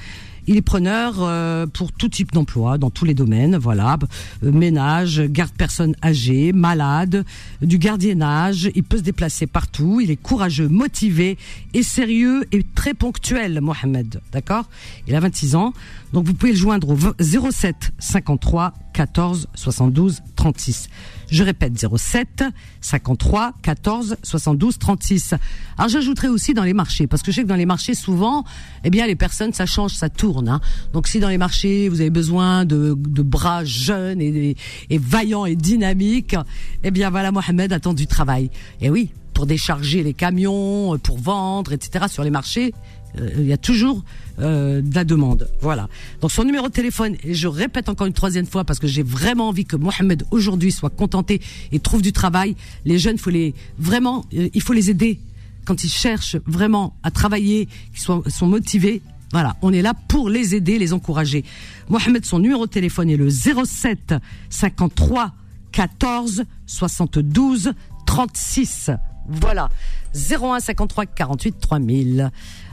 il 0.47 0.57
est 0.57 0.61
preneur 0.61 1.15
euh, 1.19 1.67
pour 1.67 1.91
tout 1.91 2.09
type 2.09 2.31
d'emploi, 2.31 2.77
dans 2.77 2.89
tous 2.89 3.05
les 3.05 3.13
domaines, 3.13 3.57
voilà, 3.57 3.97
Euh, 4.43 4.51
ménage, 4.51 5.21
garde 5.21 5.51
personnes 5.51 5.95
âgées, 6.03 6.53
malades, 6.53 7.25
du 7.61 7.77
gardiennage. 7.77 8.69
Il 8.75 8.83
peut 8.83 8.97
se 8.97 9.03
déplacer 9.03 9.47
partout. 9.47 9.99
Il 10.01 10.11
est 10.11 10.15
courageux, 10.15 10.67
motivé 10.67 11.37
et 11.73 11.83
sérieux 11.83 12.45
et 12.51 12.63
très 12.75 12.93
ponctuel, 12.93 13.59
Mohamed. 13.61 14.21
D'accord? 14.31 14.65
Il 15.07 15.15
a 15.15 15.19
26 15.19 15.55
ans, 15.55 15.73
donc 16.13 16.25
vous 16.25 16.33
pouvez 16.33 16.51
le 16.51 16.57
joindre 16.57 16.89
au 16.89 16.97
07 17.19 17.91
53 17.99 18.73
14 18.93 19.47
72 19.55 20.21
36. 20.35 20.89
Je 21.31 21.43
répète 21.43 21.73
07 21.97 22.43
53 22.81 23.53
14 23.61 24.17
72 24.21 24.77
36. 24.77 25.33
Alors 25.77 25.89
j'ajouterai 25.89 26.27
aussi 26.27 26.53
dans 26.53 26.63
les 26.63 26.73
marchés 26.73 27.07
parce 27.07 27.23
que 27.23 27.31
je 27.31 27.37
sais 27.37 27.43
que 27.43 27.47
dans 27.47 27.55
les 27.55 27.65
marchés 27.65 27.93
souvent, 27.95 28.43
eh 28.83 28.89
bien 28.89 29.07
les 29.07 29.15
personnes 29.15 29.53
ça 29.53 29.65
change, 29.65 29.93
ça 29.93 30.09
tourne. 30.09 30.49
hein. 30.49 30.59
Donc 30.93 31.07
si 31.07 31.19
dans 31.19 31.29
les 31.29 31.37
marchés 31.37 31.87
vous 31.89 32.01
avez 32.01 32.09
besoin 32.09 32.65
de, 32.65 32.95
de 32.97 33.21
bras 33.21 33.63
jeunes 33.63 34.21
et, 34.21 34.57
et 34.89 34.97
vaillants 34.97 35.45
et 35.45 35.55
dynamiques, 35.55 36.35
eh 36.83 36.91
bien 36.91 37.09
voilà 37.09 37.31
Mohamed 37.31 37.71
attend 37.71 37.93
du 37.93 38.07
travail. 38.07 38.49
Et 38.81 38.89
oui, 38.89 39.11
pour 39.33 39.45
décharger 39.45 40.03
les 40.03 40.13
camions, 40.13 40.99
pour 40.99 41.17
vendre, 41.17 41.71
etc. 41.71 42.05
sur 42.09 42.23
les 42.23 42.29
marchés, 42.29 42.73
il 43.17 43.45
y 43.45 43.53
a 43.53 43.57
toujours 43.57 44.03
euh, 44.39 44.81
de 44.81 44.95
la 44.95 45.03
demande. 45.03 45.49
Voilà. 45.61 45.87
Donc 46.21 46.31
son 46.31 46.43
numéro 46.43 46.67
de 46.67 46.73
téléphone, 46.73 47.15
je 47.27 47.47
répète 47.47 47.89
encore 47.89 48.07
une 48.07 48.13
troisième 48.13 48.45
fois 48.45 48.63
parce 48.63 48.79
que 48.79 48.87
j'ai 48.87 49.03
vraiment 49.03 49.49
envie 49.49 49.65
que 49.65 49.75
Mohamed 49.75 50.23
aujourd'hui 50.31 50.71
soit 50.71 50.89
contenté 50.89 51.41
et 51.71 51.79
trouve 51.79 52.01
du 52.01 52.13
travail. 52.13 52.55
Les 52.85 52.97
jeunes, 52.97 53.17
faut 53.17 53.29
les 53.29 53.53
vraiment, 53.77 54.25
euh, 54.33 54.49
il 54.53 54.61
faut 54.61 54.73
les 54.73 54.89
aider 54.89 55.19
quand 55.65 55.83
ils 55.83 55.89
cherchent 55.89 56.37
vraiment 56.47 56.95
à 57.03 57.11
travailler, 57.11 57.67
qu'ils 57.91 58.01
soient 58.01 58.23
sont 58.27 58.47
motivés. 58.47 59.01
Voilà, 59.31 59.55
on 59.61 59.71
est 59.71 59.81
là 59.81 59.93
pour 60.07 60.29
les 60.29 60.55
aider, 60.55 60.79
les 60.79 60.91
encourager. 60.93 61.45
Mohamed, 61.89 62.25
son 62.25 62.39
numéro 62.39 62.65
de 62.65 62.71
téléphone 62.71 63.09
est 63.09 63.17
le 63.17 63.29
07 63.29 64.15
53 64.49 65.33
14 65.71 66.43
72 66.65 67.73
36. 68.05 68.91
Voilà. 69.27 69.69
01 70.13 70.59
53 70.59 71.05
48 71.05 71.59
3000. 71.59 72.31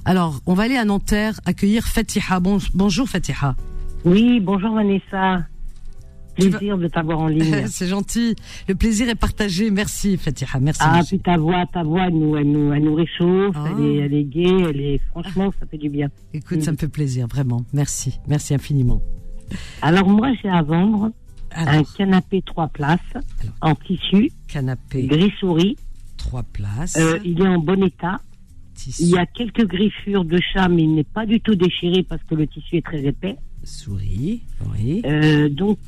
Alors, 0.09 0.41
on 0.47 0.55
va 0.55 0.63
aller 0.63 0.77
à 0.79 0.87
Nanterre 0.87 1.39
accueillir 1.45 1.85
Fatiha. 1.85 2.41
Bon- 2.41 2.57
bonjour 2.73 3.07
Fatiha. 3.07 3.55
Oui, 4.07 4.41
bonjour 4.41 4.75
Vanessa. 4.75 5.45
Plaisir 6.35 6.79
de 6.79 6.87
t'avoir 6.89 7.19
en 7.19 7.27
ligne. 7.27 7.67
C'est 7.67 7.89
gentil. 7.89 8.35
Le 8.69 8.75
plaisir 8.75 9.07
est 9.11 9.15
partagé. 9.17 9.71
Merci 9.71 10.17
Fatiha. 10.17 10.61
Merci. 10.61 10.81
ah, 10.83 10.93
merci. 10.95 11.17
puis 11.17 11.23
ta 11.23 11.37
voix, 11.37 11.67
ta 11.71 11.83
voix, 11.83 12.07
elle 12.07 12.15
nous, 12.15 12.37
elle 12.39 12.51
nous, 12.51 12.73
elle 12.73 12.85
nous 12.85 12.95
réchauffe, 12.95 13.55
Ah. 13.59 13.67
elle, 13.77 13.85
est, 13.85 13.97
elle 13.97 14.15
est 14.15 14.25
gaie, 14.25 14.63
elle 14.71 14.81
est, 14.81 14.99
franchement, 15.11 15.53
ça 15.61 15.67
fait 15.67 15.77
du 15.77 15.91
bien. 15.91 16.09
Écoute, 16.33 16.63
ça 16.63 16.73
me 16.73 16.79
fait 16.79 16.89
plaisir, 16.89 17.27
vraiment. 17.27 17.65
Merci. 17.75 18.19
Merci 18.29 18.55
infiniment. 18.55 19.03
Alors, 19.83 20.09
moi, 20.09 20.31
j'ai 20.43 20.49
à 20.49 20.63
vendre 20.63 21.11
un 21.55 21.83
canapé 21.83 22.41
trois 22.41 22.69
places 22.69 22.99
en 23.61 23.75
tissu, 23.75 24.31
canapé, 24.47 25.03
gris 25.07 25.33
souris. 25.39 25.77
trois 26.17 26.45
places. 26.45 26.97
Euh, 26.97 27.19
il 27.27 27.43
est 27.43 27.47
en 27.49 27.59
bon 27.59 27.83
état. 27.85 28.21
Tissu, 28.79 29.03
Il 29.03 29.09
y 29.11 29.19
a 29.19 29.27
quelques 29.27 29.67
griffures 29.67 30.25
de 30.25 30.39
chat, 30.53 30.69
mais 30.69 30.83
il 30.83 30.95
n'est 30.95 31.05
pas 31.05 31.27
du 31.27 31.41
tout 31.41 31.55
déchiré 31.55 32.03
parce 32.03 32.23
que 32.25 32.35
le 32.35 32.47
tissu 32.47 32.77
est 32.77 32.85
très 32.85 33.05
épais. 33.05 33.37
souris. 33.65 34.43
Oui. 34.73 35.03
Euh, 35.05 35.49
donc, 35.49 35.79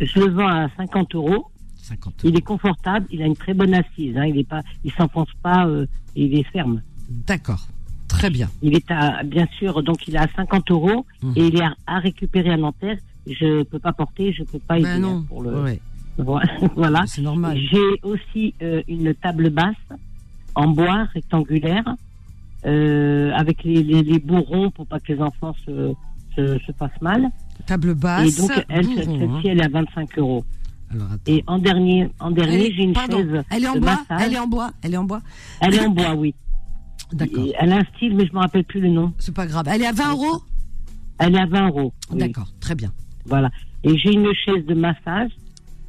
je 0.00 0.20
le 0.20 0.30
vends 0.30 0.46
à 0.48 0.68
50 0.76 1.14
euros. 1.14 1.46
50 1.82 2.20
Il 2.24 2.36
est 2.36 2.42
confortable, 2.42 3.06
il 3.10 3.22
a 3.22 3.26
une 3.26 3.36
très 3.36 3.54
bonne 3.54 3.74
assise. 3.74 4.16
Hein, 4.16 4.26
il 4.26 4.38
est 4.38 4.48
pas, 4.48 4.62
il 4.84 4.92
s'enfonce 4.92 5.30
pas, 5.42 5.66
euh, 5.66 5.86
il 6.14 6.36
est 6.38 6.44
ferme. 6.44 6.82
D'accord. 7.26 7.66
Très 8.08 8.30
bien. 8.30 8.48
Il 8.62 8.74
est 8.76 8.90
à, 8.90 9.22
bien 9.22 9.46
sûr, 9.58 9.82
donc 9.82 10.06
il 10.08 10.14
est 10.14 10.18
à 10.18 10.28
50 10.36 10.70
euros 10.70 11.06
Mhm. 11.22 11.32
et 11.36 11.46
il 11.48 11.56
est 11.56 11.64
à, 11.64 11.74
à 11.86 11.98
récupérer 11.98 12.50
à 12.50 12.56
Nanterre. 12.56 12.98
Je 13.26 13.62
peux 13.64 13.78
pas 13.78 13.92
porter, 13.92 14.32
je 14.32 14.42
peux 14.44 14.58
pas 14.58 14.76
Ben 14.78 14.86
hein, 14.86 14.98
non. 14.98 15.22
pour 15.22 15.42
le. 15.42 15.62
Ouais. 15.62 15.80
voilà. 16.76 17.04
C'est 17.06 17.22
normal. 17.22 17.58
J'ai 17.70 18.00
aussi 18.02 18.54
euh, 18.62 18.82
une 18.88 19.14
table 19.14 19.50
basse 19.50 19.74
en 20.54 20.68
bois 20.68 21.04
rectangulaire 21.14 21.84
euh, 22.66 23.32
avec 23.34 23.62
les, 23.64 23.82
les, 23.82 24.02
les 24.02 24.18
bourrons 24.18 24.70
pour 24.70 24.86
pas 24.86 24.98
que 25.00 25.12
les 25.12 25.20
enfants 25.20 25.54
se, 25.64 25.92
se, 26.36 26.58
se 26.58 26.72
fassent 26.78 27.00
mal. 27.00 27.28
Table 27.66 27.94
basse. 27.94 28.38
et 28.38 28.40
donc 28.40 28.50
elle, 28.68 28.86
bourron, 28.86 28.96
celle-ci, 29.18 29.22
hein. 29.24 29.40
elle 29.44 29.60
est 29.60 29.64
à 29.64 29.68
25 29.68 30.18
euros. 30.18 30.44
Alors. 30.90 31.08
Et 31.26 31.44
en 31.46 31.58
dernier, 31.58 32.08
en 32.18 32.30
dernier, 32.30 32.72
j'ai 32.74 32.82
une 32.84 32.92
pardon, 32.94 33.18
chaise. 33.18 33.44
elle 33.50 33.64
est 33.64 33.68
en 33.68 33.74
de 33.74 33.80
bois? 33.80 33.96
massage. 34.08 34.26
Elle 34.26 34.34
est 34.34 34.38
en 34.38 34.46
bois? 34.46 34.70
Elle 34.82 34.94
est 34.94 34.96
en 34.96 35.04
bois? 35.04 35.20
Elle 35.60 35.74
est 35.74 35.80
en 35.86 35.90
bois, 35.90 36.14
oui. 36.14 36.34
D'accord. 37.12 37.44
Et 37.44 37.52
Elle 37.58 37.72
a 37.72 37.76
un 37.76 37.84
style, 37.96 38.16
mais 38.16 38.26
je 38.26 38.32
me 38.32 38.38
rappelle 38.38 38.64
plus 38.64 38.80
le 38.80 38.88
nom. 38.88 39.12
C'est 39.18 39.34
pas 39.34 39.46
grave. 39.46 39.66
Elle 39.70 39.82
est 39.82 39.86
à 39.86 39.92
20 39.92 40.12
euros? 40.12 40.42
Elle 41.18 41.34
est 41.34 41.40
à 41.40 41.46
20 41.46 41.68
euros. 41.68 41.92
oui. 42.12 42.18
D'accord. 42.18 42.48
Très 42.60 42.74
bien. 42.74 42.92
Voilà. 43.26 43.50
Et 43.84 43.96
j'ai 43.98 44.12
une 44.12 44.32
chaise 44.44 44.64
de 44.66 44.74
massage 44.74 45.30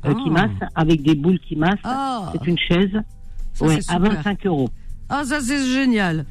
euh, 0.06 0.14
qui 0.14 0.30
Ah. 0.30 0.32
masse 0.32 0.70
avec 0.76 1.02
des 1.02 1.16
boules 1.16 1.40
qui 1.40 1.56
massent. 1.56 1.80
Ah. 1.84 2.32
C'est 2.34 2.48
une 2.48 2.58
chaise 2.58 2.92
Ça, 3.54 3.66
ouais, 3.66 3.78
à 3.78 3.82
super. 3.82 4.00
25 4.00 4.46
euros. 4.48 4.70
Ah, 5.10 5.24
ça 5.24 5.40
c'est 5.42 5.66
génial. 5.66 6.26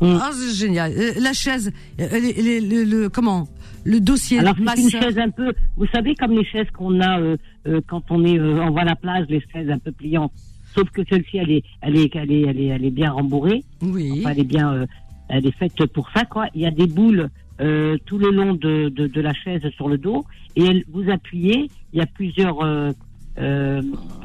Mm. 0.00 0.18
Ah, 0.20 0.30
c'est 0.32 0.54
génial. 0.54 0.92
Euh, 0.92 1.12
la 1.20 1.32
chaise, 1.32 1.72
euh, 2.00 2.08
les- 2.12 2.32
les- 2.34 2.60
le, 2.60 2.84
le- 2.84 3.08
comment 3.08 3.46
Le 3.84 4.00
dossier 4.00 4.38
Alors 4.38 4.54
c'est 4.56 4.82
une 4.82 4.90
chaise 4.90 5.18
un 5.18 5.30
peu, 5.30 5.52
vous 5.76 5.86
savez 5.86 6.14
comme 6.14 6.32
les 6.32 6.44
chaises 6.44 6.70
qu'on 6.72 7.00
a 7.00 7.20
euh, 7.20 7.36
euh, 7.68 7.80
quand 7.86 8.02
on 8.10 8.24
est, 8.24 8.38
euh, 8.38 8.62
on 8.62 8.70
voit 8.70 8.84
la 8.84 8.96
plage, 8.96 9.26
les 9.28 9.42
chaises 9.52 9.68
un 9.70 9.78
peu 9.78 9.92
pliantes. 9.92 10.32
Sauf 10.74 10.88
que 10.90 11.02
celle-ci, 11.08 11.36
elle 11.36 11.50
est, 11.50 11.62
elle 11.82 11.96
est, 11.96 12.10
elle 12.16 12.32
est, 12.32 12.40
elle 12.42 12.60
est, 12.60 12.66
elle 12.66 12.84
est 12.84 12.90
bien 12.90 13.12
rembourrée. 13.12 13.62
Oui. 13.82 14.20
Enfin, 14.20 14.30
elle 14.32 14.40
est 14.40 14.44
bien, 14.44 14.72
euh, 14.72 14.86
elle 15.28 15.46
est 15.46 15.56
faite 15.56 15.84
pour 15.92 16.08
ça, 16.14 16.24
quoi. 16.24 16.46
Il 16.54 16.62
y 16.62 16.66
a 16.66 16.70
des 16.72 16.86
boules 16.86 17.28
euh, 17.60 17.96
tout 18.06 18.18
le 18.18 18.30
long 18.30 18.54
de, 18.54 18.88
de, 18.88 19.06
de 19.06 19.20
la 19.20 19.32
chaise 19.34 19.62
sur 19.76 19.88
le 19.88 19.98
dos 19.98 20.24
et 20.56 20.64
elle, 20.64 20.84
vous 20.92 21.08
appuyez. 21.10 21.70
Il 21.92 21.98
y 22.00 22.02
a 22.02 22.06
plusieurs, 22.06 22.60
euh, 22.64 22.90
euh, 23.38 23.80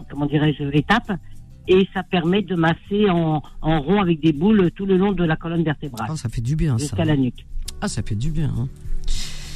comment 0.09 0.25
dirais-je, 0.25 0.63
étapes 0.75 1.11
et 1.69 1.87
ça 1.93 2.03
permet 2.03 2.41
de 2.41 2.55
masser 2.55 3.09
en, 3.09 3.41
en 3.61 3.81
rond 3.81 4.01
avec 4.01 4.19
des 4.19 4.33
boules 4.33 4.69
tout 4.75 4.85
le 4.85 4.97
long 4.97 5.11
de 5.13 5.23
la 5.23 5.35
colonne 5.37 5.63
vertébrale 5.63 6.09
Oh, 6.11 6.15
ça 6.17 6.27
fait 6.27 6.41
du 6.41 6.55
bien, 6.55 6.77
ça. 6.77 6.83
jusqu'à 6.83 7.05
la 7.05 7.15
nuque. 7.15 7.45
Ah, 7.81 7.87
ça 7.87 8.01
fait 8.03 8.15
du 8.15 8.31
bien. 8.31 8.51
Hein. 8.57 8.67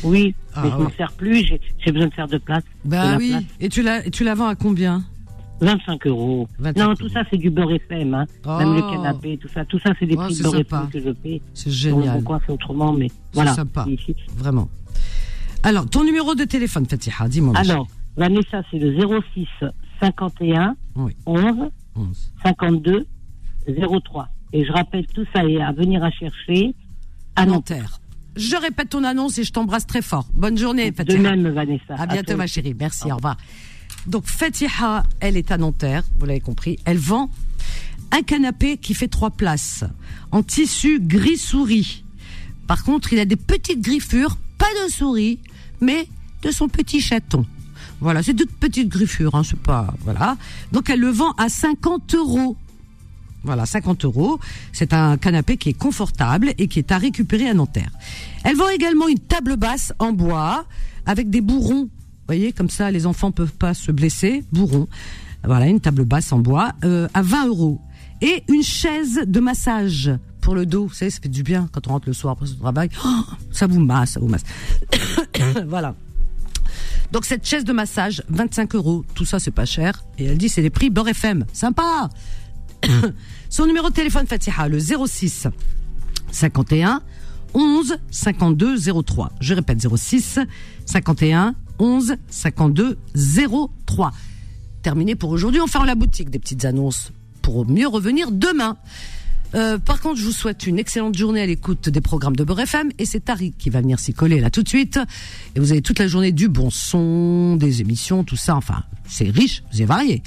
Oui, 0.03 0.35
Ah, 0.53 0.61
mais 0.63 0.69
je 0.71 0.75
m'en 0.75 0.85
ouais. 0.85 0.93
sers 0.97 1.11
plus. 1.13 1.45
J'ai 1.79 1.91
besoin 1.91 2.07
de 2.07 2.13
faire 2.13 2.27
de 2.27 2.37
place. 2.37 2.63
Bah 2.85 3.15
oui. 3.17 3.29
place. 3.31 3.43
Et 3.59 3.69
tu 3.69 3.81
la, 3.81 4.01
tu 4.09 4.23
la 4.23 4.35
vends 4.35 4.47
à 4.47 4.55
combien? 4.55 5.03
25 5.61 6.07
euros. 6.07 6.47
25 6.59 6.79
non, 6.79 6.85
euros. 6.87 6.95
tout 6.95 7.09
ça 7.09 7.23
c'est 7.29 7.37
du 7.37 7.49
beurre 7.49 7.71
FM, 7.71 8.13
hein. 8.13 8.25
Oh. 8.45 8.57
même 8.57 8.75
le 8.75 8.81
canapé, 8.81 9.37
tout 9.37 9.47
ça, 9.47 9.63
tout 9.63 9.79
ça 9.79 9.93
c'est 9.99 10.05
des 10.05 10.15
Oh, 10.17 10.23
prix 10.23 10.35
c'est 10.35 10.43
de 10.43 10.49
beurre 10.49 10.57
sympa. 10.57 10.77
FM 10.77 10.89
que 10.89 10.99
je 11.07 11.13
paie. 11.13 11.41
C'est 11.53 11.71
génial. 11.71 12.21
coin 12.23 12.39
c'est 12.45 12.51
autrement, 12.51 12.91
mais 12.91 13.07
voilà. 13.33 13.53
sympa. 13.53 13.85
Et 13.87 13.93
ici- 13.93 14.15
Vraiment. 14.35 14.67
Alors, 15.65 15.89
ton 15.89 16.03
numéro 16.03 16.35
de 16.35 16.43
téléphone, 16.43 16.85
Fatiha, 16.85 17.29
dis-moi. 17.29 17.53
Alors, 17.55 17.87
Vanessa, 18.17 18.61
c'est 18.69 18.79
le 18.79 18.93
06 19.33 19.47
51 20.01 20.75
Oui. 20.95 21.15
11 21.25 21.39
chérie. 21.41 21.51
11. 21.61 21.69
52 22.43 23.05
03. 23.67 24.27
Et 24.53 24.65
je 24.65 24.71
rappelle 24.71 25.05
tout 25.07 25.25
ça 25.33 25.43
est 25.45 25.61
à 25.61 25.71
venir 25.71 26.03
à 26.03 26.11
chercher 26.11 26.73
à 27.35 27.45
Nanterre. 27.45 27.81
Nanterre. 27.81 27.99
Je 28.35 28.55
répète 28.55 28.89
ton 28.89 29.03
annonce 29.03 29.37
et 29.37 29.43
je 29.43 29.51
t'embrasse 29.51 29.85
très 29.85 30.01
fort. 30.01 30.27
Bonne 30.33 30.57
journée, 30.57 30.89
De 30.91 30.95
Fatiha. 30.95 31.19
même, 31.19 31.47
Vanessa. 31.49 31.95
À 31.97 32.07
bientôt, 32.07 32.35
ma 32.35 32.47
chérie. 32.47 32.75
Merci, 32.77 33.11
au 33.11 33.15
revoir. 33.15 33.37
Donc, 34.07 34.25
Fatiha, 34.25 35.03
elle 35.19 35.37
est 35.37 35.51
à 35.51 35.57
Nanterre, 35.57 36.03
vous 36.19 36.25
l'avez 36.25 36.39
compris. 36.39 36.77
Elle 36.85 36.97
vend 36.97 37.29
un 38.11 38.21
canapé 38.21 38.77
qui 38.77 38.93
fait 38.93 39.07
trois 39.07 39.31
places, 39.31 39.83
en 40.31 40.43
tissu 40.43 40.99
gris 40.99 41.37
souris. 41.37 42.03
Par 42.67 42.83
contre, 42.83 43.13
il 43.13 43.19
a 43.19 43.25
des 43.25 43.35
petites 43.35 43.81
griffures, 43.81 44.37
pas 44.57 44.67
de 44.85 44.91
souris, 44.91 45.39
mais 45.81 46.07
de 46.41 46.51
son 46.51 46.67
petit 46.67 47.01
chaton. 47.01 47.45
Voilà, 48.03 48.21
c'est 48.21 48.33
de 48.33 48.43
petites 48.43 48.89
griffures, 48.89 49.33
hein, 49.33 49.43
c'est 49.45 49.57
pas, 49.57 49.93
voilà. 50.01 50.35
Donc, 50.73 50.89
elle 50.89 50.99
le 50.99 51.07
vend 51.07 51.31
à 51.37 51.47
50 51.47 52.15
euros. 52.15 52.57
Voilà, 53.45 53.65
50 53.65 54.03
euros. 54.03 54.41
C'est 54.73 54.91
un 54.91 55.15
canapé 55.15 55.55
qui 55.55 55.69
est 55.69 55.73
confortable 55.73 56.53
et 56.57 56.67
qui 56.67 56.79
est 56.79 56.91
à 56.91 56.97
récupérer 56.97 57.47
à 57.47 57.53
Nanterre. 57.53 57.91
Elle 58.43 58.57
vend 58.57 58.67
également 58.67 59.07
une 59.07 59.19
table 59.19 59.55
basse 59.55 59.93
en 59.99 60.11
bois 60.11 60.65
avec 61.05 61.29
des 61.29 61.39
bourrons. 61.39 61.83
Vous 61.83 62.27
voyez, 62.27 62.51
comme 62.51 62.69
ça, 62.69 62.91
les 62.91 63.05
enfants 63.05 63.31
peuvent 63.31 63.53
pas 63.53 63.73
se 63.73 63.93
blesser. 63.93 64.43
Bourrons. 64.51 64.89
Voilà, 65.45 65.67
une 65.67 65.79
table 65.79 66.03
basse 66.03 66.33
en 66.33 66.39
bois 66.39 66.73
euh, 66.83 67.07
à 67.13 67.21
20 67.21 67.47
euros. 67.47 67.79
Et 68.21 68.43
une 68.49 68.63
chaise 68.63 69.21
de 69.25 69.39
massage 69.39 70.11
pour 70.41 70.55
le 70.55 70.65
dos. 70.65 70.87
Vous 70.87 70.93
savez, 70.93 71.09
ça 71.09 71.21
fait 71.21 71.29
du 71.29 71.43
bien 71.43 71.69
quand 71.71 71.87
on 71.87 71.91
rentre 71.91 72.09
le 72.09 72.13
soir 72.13 72.33
après 72.33 72.47
son 72.47 72.55
travail. 72.55 72.89
Oh, 73.05 73.23
ça 73.49 73.65
vous 73.65 73.79
masse, 73.79 74.11
ça 74.11 74.19
vous 74.19 74.27
masse. 74.27 74.43
voilà. 75.67 75.95
Donc 77.13 77.25
cette 77.25 77.45
chaise 77.45 77.63
de 77.63 77.73
massage, 77.73 78.23
25 78.29 78.73
euros. 78.73 79.05
Tout 79.13 79.23
ça, 79.23 79.37
c'est 79.37 79.51
pas 79.51 79.65
cher. 79.65 80.03
Et 80.17 80.25
elle 80.25 80.37
dit, 80.39 80.49
c'est 80.49 80.63
les 80.63 80.71
prix 80.71 80.89
Beurre 80.89 81.09
FM. 81.09 81.45
Sympa. 81.53 82.09
Son 83.51 83.67
numéro 83.67 83.89
de 83.89 83.93
téléphone, 83.93 84.25
Fatiha, 84.25 84.67
le 84.67 84.79
06 84.79 85.47
51 86.31 87.03
11 87.53 87.97
52 88.09 89.03
03. 89.03 89.31
Je 89.39 89.53
répète, 89.53 89.87
06 89.95 90.39
51 90.87 91.53
11 91.77 92.15
52 92.29 92.97
03. 93.85 94.11
Terminé 94.81 95.13
pour 95.13 95.29
aujourd'hui. 95.29 95.61
On 95.61 95.67
ferme 95.67 95.85
la 95.85 95.93
boutique 95.93 96.31
des 96.31 96.39
petites 96.39 96.65
annonces 96.65 97.11
pour 97.43 97.69
mieux 97.69 97.87
revenir 97.87 98.31
demain. 98.31 98.75
Euh, 99.55 99.77
par 99.77 100.01
contre, 100.01 100.17
je 100.17 100.25
vous 100.25 100.31
souhaite 100.31 100.65
une 100.65 100.79
excellente 100.79 101.17
journée 101.17 101.41
à 101.41 101.45
l'écoute 101.45 101.89
des 101.89 102.01
programmes 102.01 102.35
de 102.35 102.43
Beurre 102.43 102.61
FM 102.61 102.91
et 102.97 103.05
c'est 103.05 103.21
Tariq 103.21 103.55
qui 103.57 103.69
va 103.69 103.81
venir 103.81 103.99
s'y 103.99 104.13
coller 104.13 104.39
là 104.39 104.49
tout 104.49 104.63
de 104.63 104.69
suite. 104.69 104.99
Et 105.55 105.59
vous 105.59 105.71
avez 105.71 105.81
toute 105.81 105.99
la 105.99 106.07
journée 106.07 106.31
du 106.31 106.47
bon 106.47 106.69
son, 106.69 107.55
des 107.55 107.81
émissions, 107.81 108.23
tout 108.23 108.35
ça. 108.35 108.55
Enfin, 108.55 108.83
c'est 109.07 109.29
riche, 109.29 109.63
c'est 109.71 109.85
varié. 109.85 110.23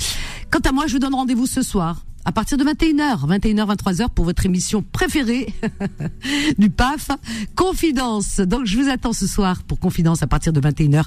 Quant 0.51 0.61
à 0.61 0.73
moi, 0.73 0.87
je 0.87 0.95
vous 0.95 0.99
donne 0.99 1.15
rendez-vous 1.15 1.47
ce 1.47 1.63
soir 1.63 2.05
à 2.25 2.33
partir 2.33 2.59
de 2.59 2.65
21h, 2.65 3.25
21h, 3.25 3.77
23h 3.77 4.09
pour 4.11 4.25
votre 4.25 4.45
émission 4.45 4.83
préférée 4.83 5.47
du 6.59 6.71
PAF, 6.71 7.11
Confidence. 7.55 8.41
Donc 8.41 8.67
je 8.67 8.77
vous 8.79 8.89
attends 8.89 9.13
ce 9.13 9.29
soir 9.29 9.63
pour 9.63 9.79
Confidence 9.79 10.23
à 10.23 10.27
partir 10.27 10.53
de 10.53 10.61
21h. 10.61 11.05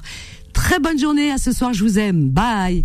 Très 0.54 0.80
bonne 0.80 0.98
journée 0.98 1.30
à 1.30 1.36
ce 1.36 1.52
soir, 1.52 1.74
je 1.74 1.84
vous 1.84 1.98
aime. 1.98 2.30
Bye. 2.30 2.84